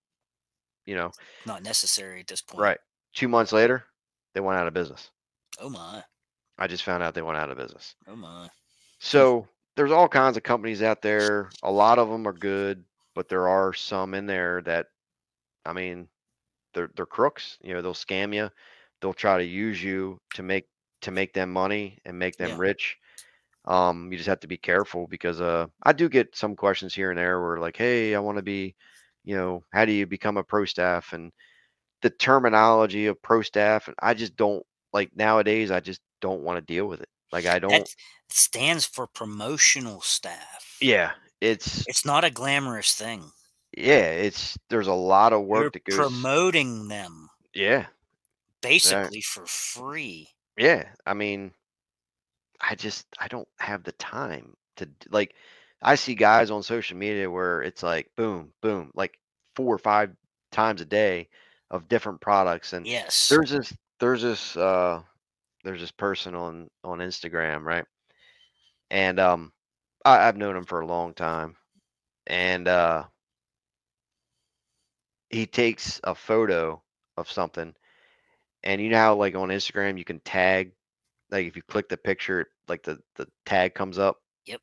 you 0.86 0.96
know." 0.96 1.12
Not 1.46 1.62
necessary 1.62 2.20
at 2.20 2.26
this 2.26 2.40
point. 2.40 2.62
Right. 2.62 2.78
Two 3.14 3.28
months 3.28 3.52
later, 3.52 3.84
they 4.34 4.40
went 4.40 4.58
out 4.58 4.66
of 4.66 4.74
business. 4.74 5.10
Oh 5.60 5.68
my. 5.68 6.02
I 6.58 6.66
just 6.66 6.84
found 6.84 7.02
out 7.02 7.14
they 7.14 7.22
went 7.22 7.38
out 7.38 7.50
of 7.50 7.58
business. 7.58 7.94
Oh 8.08 8.16
my. 8.16 8.48
So 8.98 9.46
there's 9.76 9.92
all 9.92 10.08
kinds 10.08 10.36
of 10.36 10.42
companies 10.42 10.82
out 10.82 11.02
there. 11.02 11.50
A 11.62 11.70
lot 11.70 11.98
of 11.98 12.08
them 12.08 12.26
are 12.26 12.32
good, 12.32 12.84
but 13.14 13.28
there 13.28 13.48
are 13.48 13.72
some 13.72 14.14
in 14.14 14.26
there 14.26 14.62
that, 14.62 14.86
I 15.66 15.72
mean, 15.72 16.08
they're 16.74 16.90
they're 16.96 17.06
crooks. 17.06 17.58
You 17.62 17.74
know, 17.74 17.82
they'll 17.82 17.94
scam 17.94 18.34
you. 18.34 18.50
They'll 19.00 19.12
try 19.12 19.38
to 19.38 19.44
use 19.44 19.82
you 19.82 20.20
to 20.34 20.42
make 20.42 20.66
to 21.02 21.10
make 21.10 21.32
them 21.32 21.50
money 21.52 21.98
and 22.04 22.18
make 22.18 22.36
them 22.36 22.50
Yeah. 22.50 22.58
rich. 22.58 22.98
Um, 23.64 24.10
you 24.10 24.18
just 24.18 24.28
have 24.28 24.40
to 24.40 24.48
be 24.48 24.56
careful 24.56 25.06
because 25.06 25.40
uh, 25.40 25.66
I 25.82 25.92
do 25.92 26.08
get 26.08 26.36
some 26.36 26.56
questions 26.56 26.94
here 26.94 27.10
and 27.10 27.18
there 27.18 27.40
where 27.40 27.58
like, 27.58 27.76
hey, 27.76 28.14
I 28.14 28.18
want 28.20 28.38
to 28.38 28.42
be, 28.42 28.74
you 29.24 29.36
know, 29.36 29.62
how 29.72 29.84
do 29.84 29.92
you 29.92 30.06
become 30.06 30.36
a 30.36 30.42
pro 30.44 30.64
staff 30.64 31.12
and 31.12 31.32
the 32.02 32.10
terminology 32.10 33.06
of 33.06 33.22
pro 33.22 33.42
staff 33.42 33.86
and 33.88 33.96
I 34.02 34.14
just 34.14 34.36
don't 34.36 34.64
like 34.92 35.10
nowadays. 35.16 35.70
I 35.70 35.80
just 35.80 36.00
don't 36.20 36.42
want 36.42 36.58
to 36.58 36.72
deal 36.74 36.86
with 36.86 37.00
it. 37.00 37.08
Like 37.30 37.46
I 37.46 37.58
don't. 37.58 37.70
That 37.70 37.88
stands 38.30 38.84
for 38.84 39.06
promotional 39.06 40.00
staff. 40.00 40.78
Yeah, 40.80 41.12
it's 41.40 41.86
It's 41.86 42.04
not 42.04 42.24
a 42.24 42.30
glamorous 42.30 42.94
thing. 42.94 43.30
yeah, 43.76 44.10
it's 44.10 44.58
there's 44.68 44.88
a 44.88 44.92
lot 44.92 45.32
of 45.32 45.44
work 45.44 45.62
You're 45.62 45.70
that 45.70 45.84
goes. 45.84 45.96
promoting 45.96 46.88
them 46.88 47.28
yeah, 47.54 47.86
basically 48.60 49.20
for 49.20 49.46
free. 49.46 50.28
Yeah. 50.56 50.88
I 51.06 51.14
mean, 51.14 51.52
I 52.60 52.74
just 52.74 53.06
I 53.18 53.28
don't 53.28 53.48
have 53.58 53.82
the 53.84 53.92
time 53.92 54.56
to 54.76 54.86
d- 54.86 54.94
like. 55.10 55.34
I 55.82 55.96
see 55.96 56.14
guys 56.14 56.50
on 56.50 56.62
social 56.62 56.96
media 56.96 57.30
where 57.30 57.62
it's 57.62 57.82
like 57.82 58.10
boom, 58.16 58.52
boom, 58.62 58.90
like 58.94 59.18
four 59.56 59.74
or 59.74 59.78
five 59.78 60.14
times 60.52 60.80
a 60.80 60.84
day 60.86 61.28
of 61.70 61.88
different 61.88 62.20
products, 62.20 62.72
and 62.72 62.88
Yes. 62.88 63.28
there's 63.28 63.50
this 63.50 63.72
there's 64.00 64.22
this 64.22 64.56
uh 64.56 65.02
there's 65.64 65.80
this 65.80 65.90
person 65.92 66.34
on 66.34 66.70
on 66.84 66.98
Instagram, 66.98 67.64
right? 67.64 67.84
And 68.90 69.18
um 69.18 69.52
I, 70.04 70.28
I've 70.28 70.36
known 70.36 70.56
him 70.56 70.64
for 70.64 70.80
a 70.80 70.86
long 70.86 71.14
time. 71.14 71.56
And 72.26 72.68
uh 72.68 73.04
he 75.30 75.46
takes 75.46 76.00
a 76.04 76.14
photo 76.14 76.82
of 77.16 77.30
something 77.30 77.74
and 78.64 78.80
you 78.80 78.88
know 78.90 78.98
how 78.98 79.14
like 79.16 79.34
on 79.34 79.48
Instagram 79.48 79.98
you 79.98 80.04
can 80.04 80.20
tag 80.20 80.72
like 81.30 81.46
if 81.46 81.56
you 81.56 81.62
click 81.62 81.88
the 81.88 81.96
picture 81.96 82.46
like 82.68 82.82
the 82.82 82.98
the 83.16 83.26
tag 83.46 83.74
comes 83.74 83.98
up. 83.98 84.18
Yep. 84.46 84.60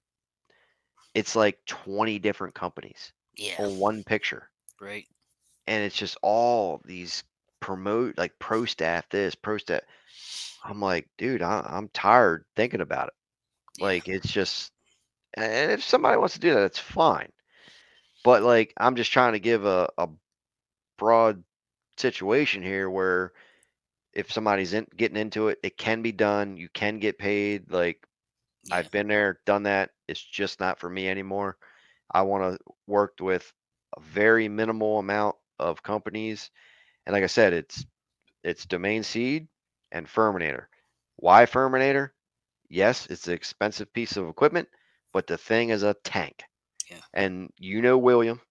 It's 1.15 1.35
like 1.35 1.59
20 1.65 2.19
different 2.19 2.53
companies 2.53 3.12
yeah. 3.35 3.55
on 3.59 3.77
one 3.77 4.03
picture 4.03 4.49
Right. 4.81 5.05
and 5.67 5.83
it's 5.83 5.95
just 5.95 6.17
all 6.21 6.81
these 6.85 7.23
promote 7.59 8.17
like 8.17 8.31
pro 8.39 8.63
staff 8.65 9.09
this 9.09 9.35
pro 9.35 9.57
staff 9.57 9.81
i'm 10.63 10.79
like 10.79 11.09
dude 11.17 11.41
I, 11.41 11.65
i'm 11.69 11.89
tired 11.89 12.45
thinking 12.55 12.79
about 12.79 13.07
it 13.09 13.13
Yeah. 13.79 13.85
like 13.88 14.07
it's 14.07 14.31
just 14.31 14.71
and 15.33 15.71
if 15.73 15.83
somebody 15.83 16.17
wants 16.17 16.35
to 16.35 16.39
do 16.39 16.53
that 16.53 16.63
it's 16.63 16.79
fine 16.79 17.29
but 18.23 18.43
like 18.43 18.74
i'm 18.78 18.95
just 18.95 19.11
trying 19.11 19.34
to 19.34 19.39
give 19.39 19.65
a, 19.65 19.89
a 19.97 20.07
broad 20.97 21.43
situation 21.97 22.63
here 22.63 22.89
where 22.89 23.34
if 24.14 24.32
somebody's 24.32 24.74
in, 24.74 24.88
getting 24.95 25.18
into 25.18 25.49
it 25.49 25.60
it 25.64 25.78
can 25.78 26.01
be 26.01 26.12
done 26.12 26.57
you 26.57 26.70
can 26.74 26.99
get 26.99 27.18
paid 27.18 27.72
like 27.72 28.05
yeah. 28.66 28.76
I've 28.76 28.91
been 28.91 29.07
there, 29.07 29.39
done 29.45 29.64
that. 29.64 29.91
It's 30.07 30.22
just 30.22 30.60
not 30.60 30.80
for 30.80 30.89
me 30.89 31.10
anymore. 31.10 31.57
I 32.12 32.24
want 32.24 32.53
to 32.53 32.60
work 32.88 33.14
with 33.20 33.51
a 33.97 34.01
very 34.01 34.47
minimal 34.47 34.99
amount 34.99 35.36
of 35.60 35.84
companies, 35.84 36.49
and 37.05 37.14
like 37.14 37.24
I 37.24 37.28
said, 37.28 37.53
it's 37.53 37.86
it's 38.43 38.66
domain 38.66 39.03
seed 39.03 39.47
and 39.91 40.07
Firminator. 40.07 40.66
Why 41.18 41.45
Firminator? 41.45 42.10
Yes, 42.70 43.07
it's 43.07 43.28
an 43.28 43.34
expensive 43.34 43.91
piece 43.93 44.18
of 44.18 44.28
equipment, 44.28 44.68
but 45.14 45.28
the 45.28 45.38
thing 45.38 45.70
is 45.70 45.84
a 45.84 45.95
tank. 46.03 46.43
Yeah. 46.89 46.97
And 47.14 47.49
you 47.57 47.82
know 47.82 47.97
William. 47.97 48.41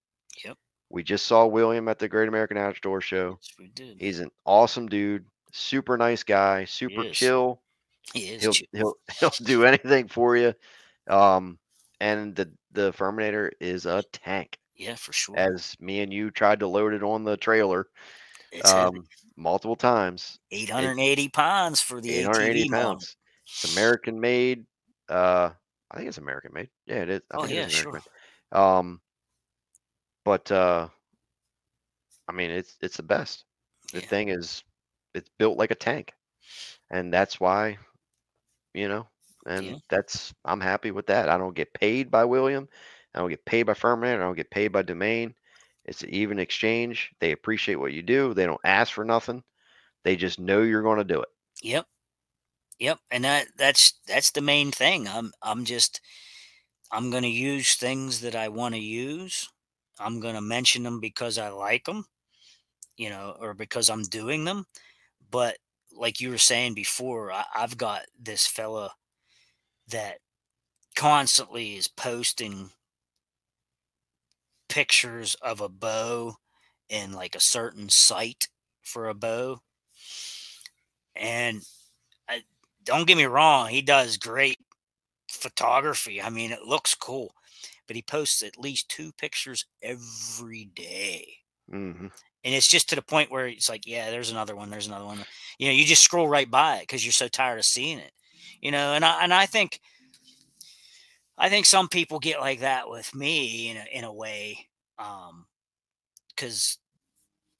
Yep. 0.43 0.57
We 0.89 1.03
just 1.03 1.25
saw 1.25 1.45
William 1.45 1.87
at 1.87 1.99
the 1.99 2.09
Great 2.09 2.29
American 2.29 2.57
Outdoor 2.57 3.01
Show. 3.01 3.39
Yes, 3.41 3.55
we 3.57 3.67
did. 3.67 3.97
He's 3.99 4.19
an 4.19 4.31
awesome 4.45 4.87
dude, 4.87 5.25
super 5.51 5.97
nice 5.97 6.23
guy, 6.23 6.65
super 6.65 7.03
is. 7.03 7.17
chill 7.17 7.61
He 8.13 8.29
is. 8.29 8.41
he'll 8.41 8.53
chill. 8.53 8.67
he'll 8.73 8.93
he'll 9.19 9.45
do 9.45 9.65
anything 9.65 10.07
for 10.07 10.35
you. 10.37 10.53
Um, 11.07 11.59
and 11.99 12.35
the 12.35 12.51
the 12.71 12.91
Firminator 12.93 13.51
is 13.59 13.85
a 13.85 14.03
tank. 14.13 14.57
Yeah, 14.75 14.95
for 14.95 15.11
sure. 15.11 15.35
as 15.35 15.75
me 15.81 15.99
and 16.01 16.13
you 16.13 16.31
tried 16.31 16.59
to 16.61 16.67
load 16.67 16.93
it 16.93 17.03
on 17.03 17.25
the 17.25 17.35
trailer 17.35 17.87
um, 18.63 19.05
multiple 19.35 19.75
times. 19.75 20.39
880 20.51 21.29
pounds 21.29 21.81
for 21.81 21.99
the 22.01 22.09
880 22.11 22.63
ATV 22.63 22.69
model. 22.69 22.91
pounds. 22.91 23.15
It's 23.45 23.63
American 23.65 24.19
made. 24.19 24.65
Uh, 25.09 25.51
I 25.91 25.97
think 25.97 26.07
it's 26.07 26.17
American 26.17 26.53
made. 26.53 26.69
Yeah, 26.85 27.01
it 27.03 27.09
is. 27.09 27.21
I 27.31 27.37
Oh, 27.37 27.45
yeah, 27.45 27.67
sure. 27.67 28.01
made. 28.51 28.57
Um, 28.57 29.01
but 30.23 30.51
uh, 30.51 30.89
I 32.27 32.31
mean, 32.31 32.51
it's 32.51 32.77
it's 32.81 32.97
the 32.97 33.03
best. 33.03 33.45
The 33.91 34.01
Yeah. 34.01 34.07
thing 34.07 34.29
is, 34.29 34.63
it's 35.13 35.29
built 35.39 35.57
like 35.57 35.71
a 35.71 35.75
tank, 35.75 36.13
and 36.91 37.13
that's 37.13 37.39
why, 37.39 37.77
you 38.73 38.87
know, 38.87 39.07
and 39.47 39.75
Yeah. 39.75 39.79
that's 39.89 40.33
I'm 40.45 40.61
happy 40.61 40.91
with 40.91 41.07
that. 41.07 41.29
I 41.29 41.37
don't 41.37 41.55
get 41.55 41.73
paid 41.73 42.11
by 42.11 42.25
William. 42.25 42.67
I 43.15 43.19
don't 43.19 43.29
get 43.29 43.45
paid 43.45 43.63
by 43.63 43.73
Firminator. 43.73 44.17
I 44.17 44.25
don't 44.25 44.35
get 44.35 44.51
paid 44.51 44.69
by 44.69 44.83
Domain. 44.83 45.35
It's 45.85 46.03
an 46.03 46.09
even 46.11 46.39
exchange. 46.39 47.11
They 47.19 47.31
appreciate 47.31 47.75
what 47.77 47.93
you 47.93 48.03
do. 48.03 48.33
They 48.33 48.45
don't 48.45 48.61
ask 48.63 48.93
for 48.93 49.05
nothing. 49.05 49.43
They 50.03 50.15
just 50.17 50.39
know 50.39 50.61
you're 50.63 50.83
going 50.83 50.99
to 50.99 51.03
do 51.05 51.21
it. 51.21 51.29
Yep. 51.61 51.87
Yep. 52.79 52.99
And 53.11 53.23
that 53.25 53.47
that's 53.57 53.99
that's 54.07 54.31
the 54.31 54.41
main 54.41 54.71
thing. 54.71 55.07
I'm 55.07 55.31
I'm 55.41 55.65
just 55.65 56.01
I'm 56.91 57.11
going 57.11 57.23
to 57.23 57.29
use 57.29 57.75
things 57.77 58.21
that 58.21 58.35
I 58.35 58.49
want 58.49 58.75
to 58.75 58.81
use. 58.81 59.49
I'm 59.99 60.19
going 60.19 60.35
to 60.35 60.41
mention 60.41 60.83
them 60.83 60.99
because 60.99 61.37
I 61.37 61.49
like 61.49 61.85
them, 61.85 62.05
you 62.97 63.09
know, 63.09 63.35
or 63.39 63.53
because 63.53 63.89
I'm 63.89 64.03
doing 64.03 64.45
them. 64.45 64.65
But 65.29 65.57
like 65.91 66.21
you 66.21 66.29
were 66.31 66.37
saying 66.37 66.73
before, 66.73 67.31
I, 67.31 67.45
I've 67.55 67.77
got 67.77 68.03
this 68.19 68.47
fella 68.47 68.91
that 69.87 70.19
constantly 70.95 71.75
is 71.75 71.87
posting 71.87 72.71
pictures 74.69 75.35
of 75.41 75.61
a 75.61 75.69
bow 75.69 76.35
in 76.89 77.11
like 77.11 77.35
a 77.35 77.39
certain 77.39 77.89
site 77.89 78.47
for 78.81 79.09
a 79.09 79.13
bow. 79.13 79.61
And 81.15 81.61
I, 82.27 82.43
don't 82.83 83.07
get 83.07 83.17
me 83.17 83.25
wrong, 83.25 83.69
he 83.69 83.81
does 83.81 84.17
great 84.17 84.59
photography. 85.29 86.21
I 86.21 86.29
mean, 86.29 86.51
it 86.51 86.63
looks 86.63 86.95
cool, 86.95 87.33
but 87.87 87.95
he 87.95 88.01
posts 88.01 88.41
at 88.43 88.59
least 88.59 88.89
two 88.89 89.11
pictures 89.13 89.65
every 89.81 90.65
day. 90.65 91.27
hmm 91.69 92.07
And 92.43 92.55
it's 92.55 92.67
just 92.67 92.89
to 92.89 92.95
the 92.95 93.01
point 93.01 93.31
where 93.31 93.47
it's 93.47 93.69
like, 93.69 93.85
yeah, 93.85 94.11
there's 94.11 94.31
another 94.31 94.55
one, 94.55 94.69
there's 94.69 94.87
another 94.87 95.05
one. 95.05 95.19
You 95.57 95.67
know, 95.67 95.73
you 95.73 95.85
just 95.85 96.03
scroll 96.03 96.27
right 96.27 96.49
by 96.49 96.77
it 96.77 96.81
because 96.81 97.03
you're 97.05 97.11
so 97.11 97.27
tired 97.27 97.59
of 97.59 97.65
seeing 97.65 97.99
it. 97.99 98.11
You 98.61 98.71
know, 98.71 98.93
and 98.93 99.03
I 99.05 99.23
and 99.23 99.33
I 99.33 99.45
think 99.45 99.79
I 101.37 101.49
think 101.49 101.65
some 101.65 101.87
people 101.87 102.19
get 102.19 102.39
like 102.39 102.59
that 102.61 102.89
with 102.89 103.13
me 103.15 103.69
in 103.69 103.77
a 103.77 103.85
in 103.91 104.03
a 104.03 104.13
way. 104.13 104.67
Um 104.97 105.45
because 106.35 106.77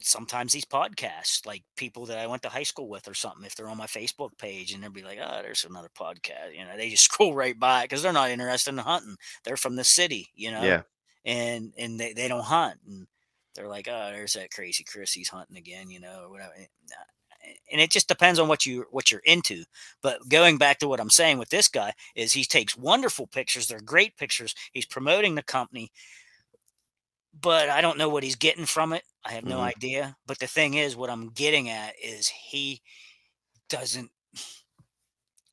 sometimes 0.02 0.54
these 0.54 0.64
podcasts, 0.66 1.46
like 1.46 1.64
people 1.76 2.06
that 2.06 2.18
I 2.18 2.28
went 2.28 2.42
to 2.44 2.50
high 2.50 2.64
school 2.64 2.88
with 2.88 3.10
or 3.10 3.14
something, 3.14 3.44
if 3.44 3.56
they're 3.56 3.68
on 3.68 3.78
my 3.78 3.88
Facebook 3.88 4.38
page 4.38 4.72
and 4.72 4.82
they'll 4.82 4.90
be 4.90 5.04
like, 5.04 5.20
oh, 5.22 5.42
there's 5.42 5.66
another 5.66 5.90
podcast, 5.94 6.54
you 6.58 6.64
know, 6.64 6.78
they 6.78 6.90
just 6.90 7.04
scroll 7.12 7.34
right 7.34 7.60
by 7.60 7.82
it 7.82 7.84
because 7.86 8.02
they're 8.02 8.14
not 8.14 8.30
interested 8.30 8.70
in 8.72 8.78
hunting. 8.78 9.18
They're 9.44 9.58
from 9.58 9.76
the 9.76 9.84
city, 9.84 10.30
you 10.36 10.52
know, 10.52 10.64
Yeah. 10.64 10.82
and 11.26 11.74
and 11.78 12.00
they, 12.00 12.14
they 12.14 12.30
don't 12.30 12.46
hunt. 12.46 12.80
And 12.88 13.08
they're 13.56 13.68
like, 13.68 13.88
oh, 13.90 14.12
there's 14.12 14.34
that 14.34 14.52
crazy 14.52 14.84
Chris, 14.84 15.14
he's 15.14 15.30
hunting 15.30 15.58
again, 15.58 15.90
you 15.90 16.00
know, 16.00 16.22
or 16.24 16.30
whatever. 16.30 16.54
And, 16.56 16.68
uh, 16.92 17.04
it 17.72 17.90
just 17.92 18.08
depends 18.08 18.38
on 18.40 18.48
what 18.48 18.66
you 18.66 18.86
what 18.92 19.12
you're 19.12 19.22
into. 19.24 19.64
But 20.02 20.28
going 20.30 20.58
back 20.58 20.80
to 20.80 20.88
what 20.88 21.00
I'm 21.00 21.10
saying 21.10 21.38
with 21.38 21.50
this 21.50 21.68
guy 21.68 21.94
is 22.16 22.34
he 22.34 22.44
takes 22.44 22.78
wonderful 22.78 23.28
pictures. 23.28 23.68
They're 23.68 23.80
great 23.82 24.18
pictures. 24.18 24.54
He's 24.74 24.86
promoting 24.86 25.36
the 25.36 25.44
company 25.44 25.92
but 27.40 27.70
I 27.70 27.82
don't 27.82 27.98
know 27.98 28.10
what 28.10 28.24
he's 28.24 28.36
getting 28.36 28.66
from 28.66 28.94
it. 28.94 29.04
I 29.24 29.32
have 29.34 29.46
no 29.46 29.60
Mhm. 29.60 29.64
idea. 29.64 30.18
But 30.26 30.40
the 30.40 30.48
thing 30.48 30.74
is, 30.76 30.96
what 30.96 31.10
I'm 31.10 31.30
getting 31.30 31.70
at 31.70 31.96
is 32.02 32.28
he 32.28 32.82
doesn't 33.70 34.12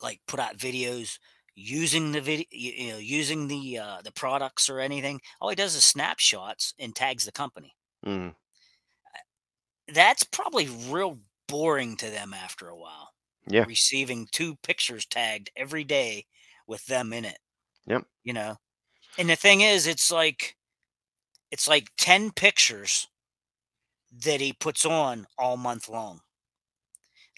like 0.03 0.21
put 0.27 0.41
out 0.41 0.57
videos 0.59 1.19
using 1.55 2.13
the 2.13 2.21
video, 2.21 2.47
you 2.51 2.93
know, 2.93 2.99
using 2.99 3.49
the 3.49 3.79
uh, 3.79 4.03
the 4.03 4.13
products 4.13 4.69
or 4.69 4.81
anything. 4.81 5.21
All 5.41 5.49
he 5.49 5.55
does 5.57 5.75
is 5.75 5.85
snapshots 5.85 6.75
and 6.79 6.95
tags 6.95 7.25
the 7.25 7.33
company. 7.33 7.75
Hmm 8.07 8.29
That's 9.89 10.25
probably 10.25 10.69
real 10.69 11.21
boring 11.49 11.97
to 11.99 12.11
them 12.11 12.33
after 12.35 12.69
a 12.69 12.77
while. 12.77 13.13
Yeah. 13.49 13.67
receiving 13.67 14.27
two 14.29 14.57
pictures 14.57 15.07
tagged 15.07 15.51
every 15.57 15.85
day 15.85 16.27
with 16.67 16.87
them 16.87 17.13
in 17.13 17.25
it. 17.27 17.39
Yep. 17.87 18.07
You 18.25 18.35
know, 18.35 18.57
and 19.19 19.31
the 19.31 19.37
thing 19.37 19.63
is, 19.63 19.87
it's 19.87 20.11
like 20.11 20.57
it's 21.51 21.69
like 21.69 21.93
10 21.99 22.33
pictures 22.33 23.09
that 24.11 24.41
he 24.41 24.53
puts 24.53 24.85
on 24.85 25.29
all 25.39 25.57
month 25.57 25.89
long. 25.89 26.21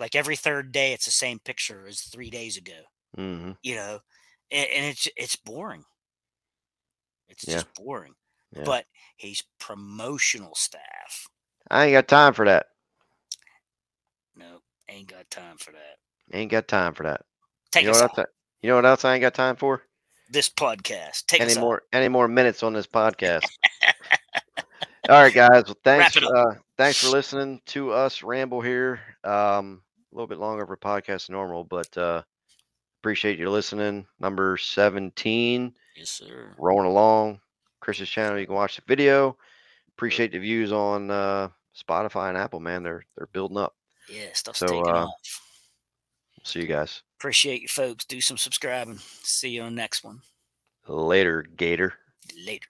Like 0.01 0.15
every 0.15 0.37
third 0.37 0.73
day, 0.73 0.93
it's 0.93 1.05
the 1.05 1.11
same 1.11 1.41
picture 1.41 1.87
as 1.87 2.03
three 2.03 2.31
days 2.31 2.57
ago, 2.57 2.85
hmm 3.17 3.53
you 3.63 3.75
know, 3.77 4.01
and, 4.51 4.71
and 4.71 4.87
it's 4.87 5.09
it's 5.17 5.37
boring. 5.37 5.85
It's 7.29 7.47
Yeah. 7.47 7.65
just 7.65 7.73
boring. 7.75 8.17
Yeah. 8.55 8.63
But 8.65 8.87
he's 9.17 9.43
promotional 9.59 10.55
staff. 10.55 11.29
I 11.71 11.87
ain't 11.87 11.93
got 11.93 12.09
time 12.09 12.33
for 12.33 12.45
that. 12.47 12.67
No, 14.37 14.61
ain't 14.89 15.09
got 15.09 15.31
time 15.31 15.57
for 15.59 15.73
that. 15.73 15.97
Ain't 16.33 16.51
got 16.51 16.69
time 16.69 16.95
for 16.95 17.03
that. 17.05 17.23
Take 17.71 17.83
you 17.85 17.89
know 17.89 17.97
us 17.97 18.03
what 18.03 18.19
else? 18.19 18.27
I, 18.29 18.33
you 18.63 18.69
know 18.71 18.77
what 18.77 18.87
else 18.87 19.05
I 19.05 19.15
ain't 19.15 19.21
got 19.23 19.35
time 19.35 19.57
for? 19.57 19.83
This 20.31 20.49
podcast. 20.49 21.27
Take 21.27 21.41
any 21.41 21.53
us 21.53 21.57
out. 21.57 21.61
more 21.63 21.83
any 21.93 22.09
more 22.09 22.29
minutes 22.29 22.63
on 22.63 22.73
this 22.73 22.87
podcast. 22.87 23.45
All 25.09 25.23
right, 25.23 25.33
guys. 25.33 25.65
Well, 25.67 25.77
thanks. 25.85 26.17
Uh, 26.17 26.55
thanks 26.77 27.03
for 27.03 27.09
listening 27.09 27.61
to 27.67 27.93
us 27.93 28.23
ramble 28.23 28.61
here. 28.61 29.01
Um, 29.25 29.83
a 30.13 30.17
little 30.17 30.27
bit 30.27 30.39
longer 30.39 30.65
a 30.65 30.77
podcast 30.77 31.27
than 31.27 31.35
normal, 31.35 31.65
but 31.65 31.97
uh, 31.97 32.23
appreciate 33.01 33.39
you 33.39 33.49
listening. 33.51 34.07
Number 34.21 34.57
seventeen, 34.59 35.73
Yes, 35.97 36.11
sir. 36.11 36.55
rolling 36.59 36.87
along. 36.87 37.41
Chris's 37.81 38.09
channel. 38.09 38.39
You 38.39 38.47
can 38.47 38.55
watch 38.55 38.77
the 38.77 38.83
video. 38.87 39.37
Appreciate 39.97 40.33
the 40.33 40.39
views 40.39 40.73
on 40.73 41.11
uh, 41.11 41.49
Spotify 41.77 42.29
and 42.29 42.39
Apple. 42.39 42.61
Man, 42.61 42.83
they're 42.83 43.05
they're 43.17 43.29
building 43.29 43.59
up. 43.59 43.75
Yeah, 44.09 44.29
stuff's 44.33 44.61
So, 44.61 44.67
taking 44.67 44.87
uh, 44.87 45.07
off. 45.07 45.43
See 46.45 46.61
you 46.61 46.67
guys 46.67 47.03
Appreciate 47.19 47.63
you 47.63 47.69
folks. 47.69 48.05
Do 48.05 48.21
some 48.21 48.39
subscribing. 48.39 48.99
See 49.23 49.51
you 49.51 49.63
on 49.63 49.75
the 49.75 49.81
next 49.81 50.05
one. 50.05 50.21
later, 50.87 51.43
Gator. 51.43 51.95
Later. 52.47 52.69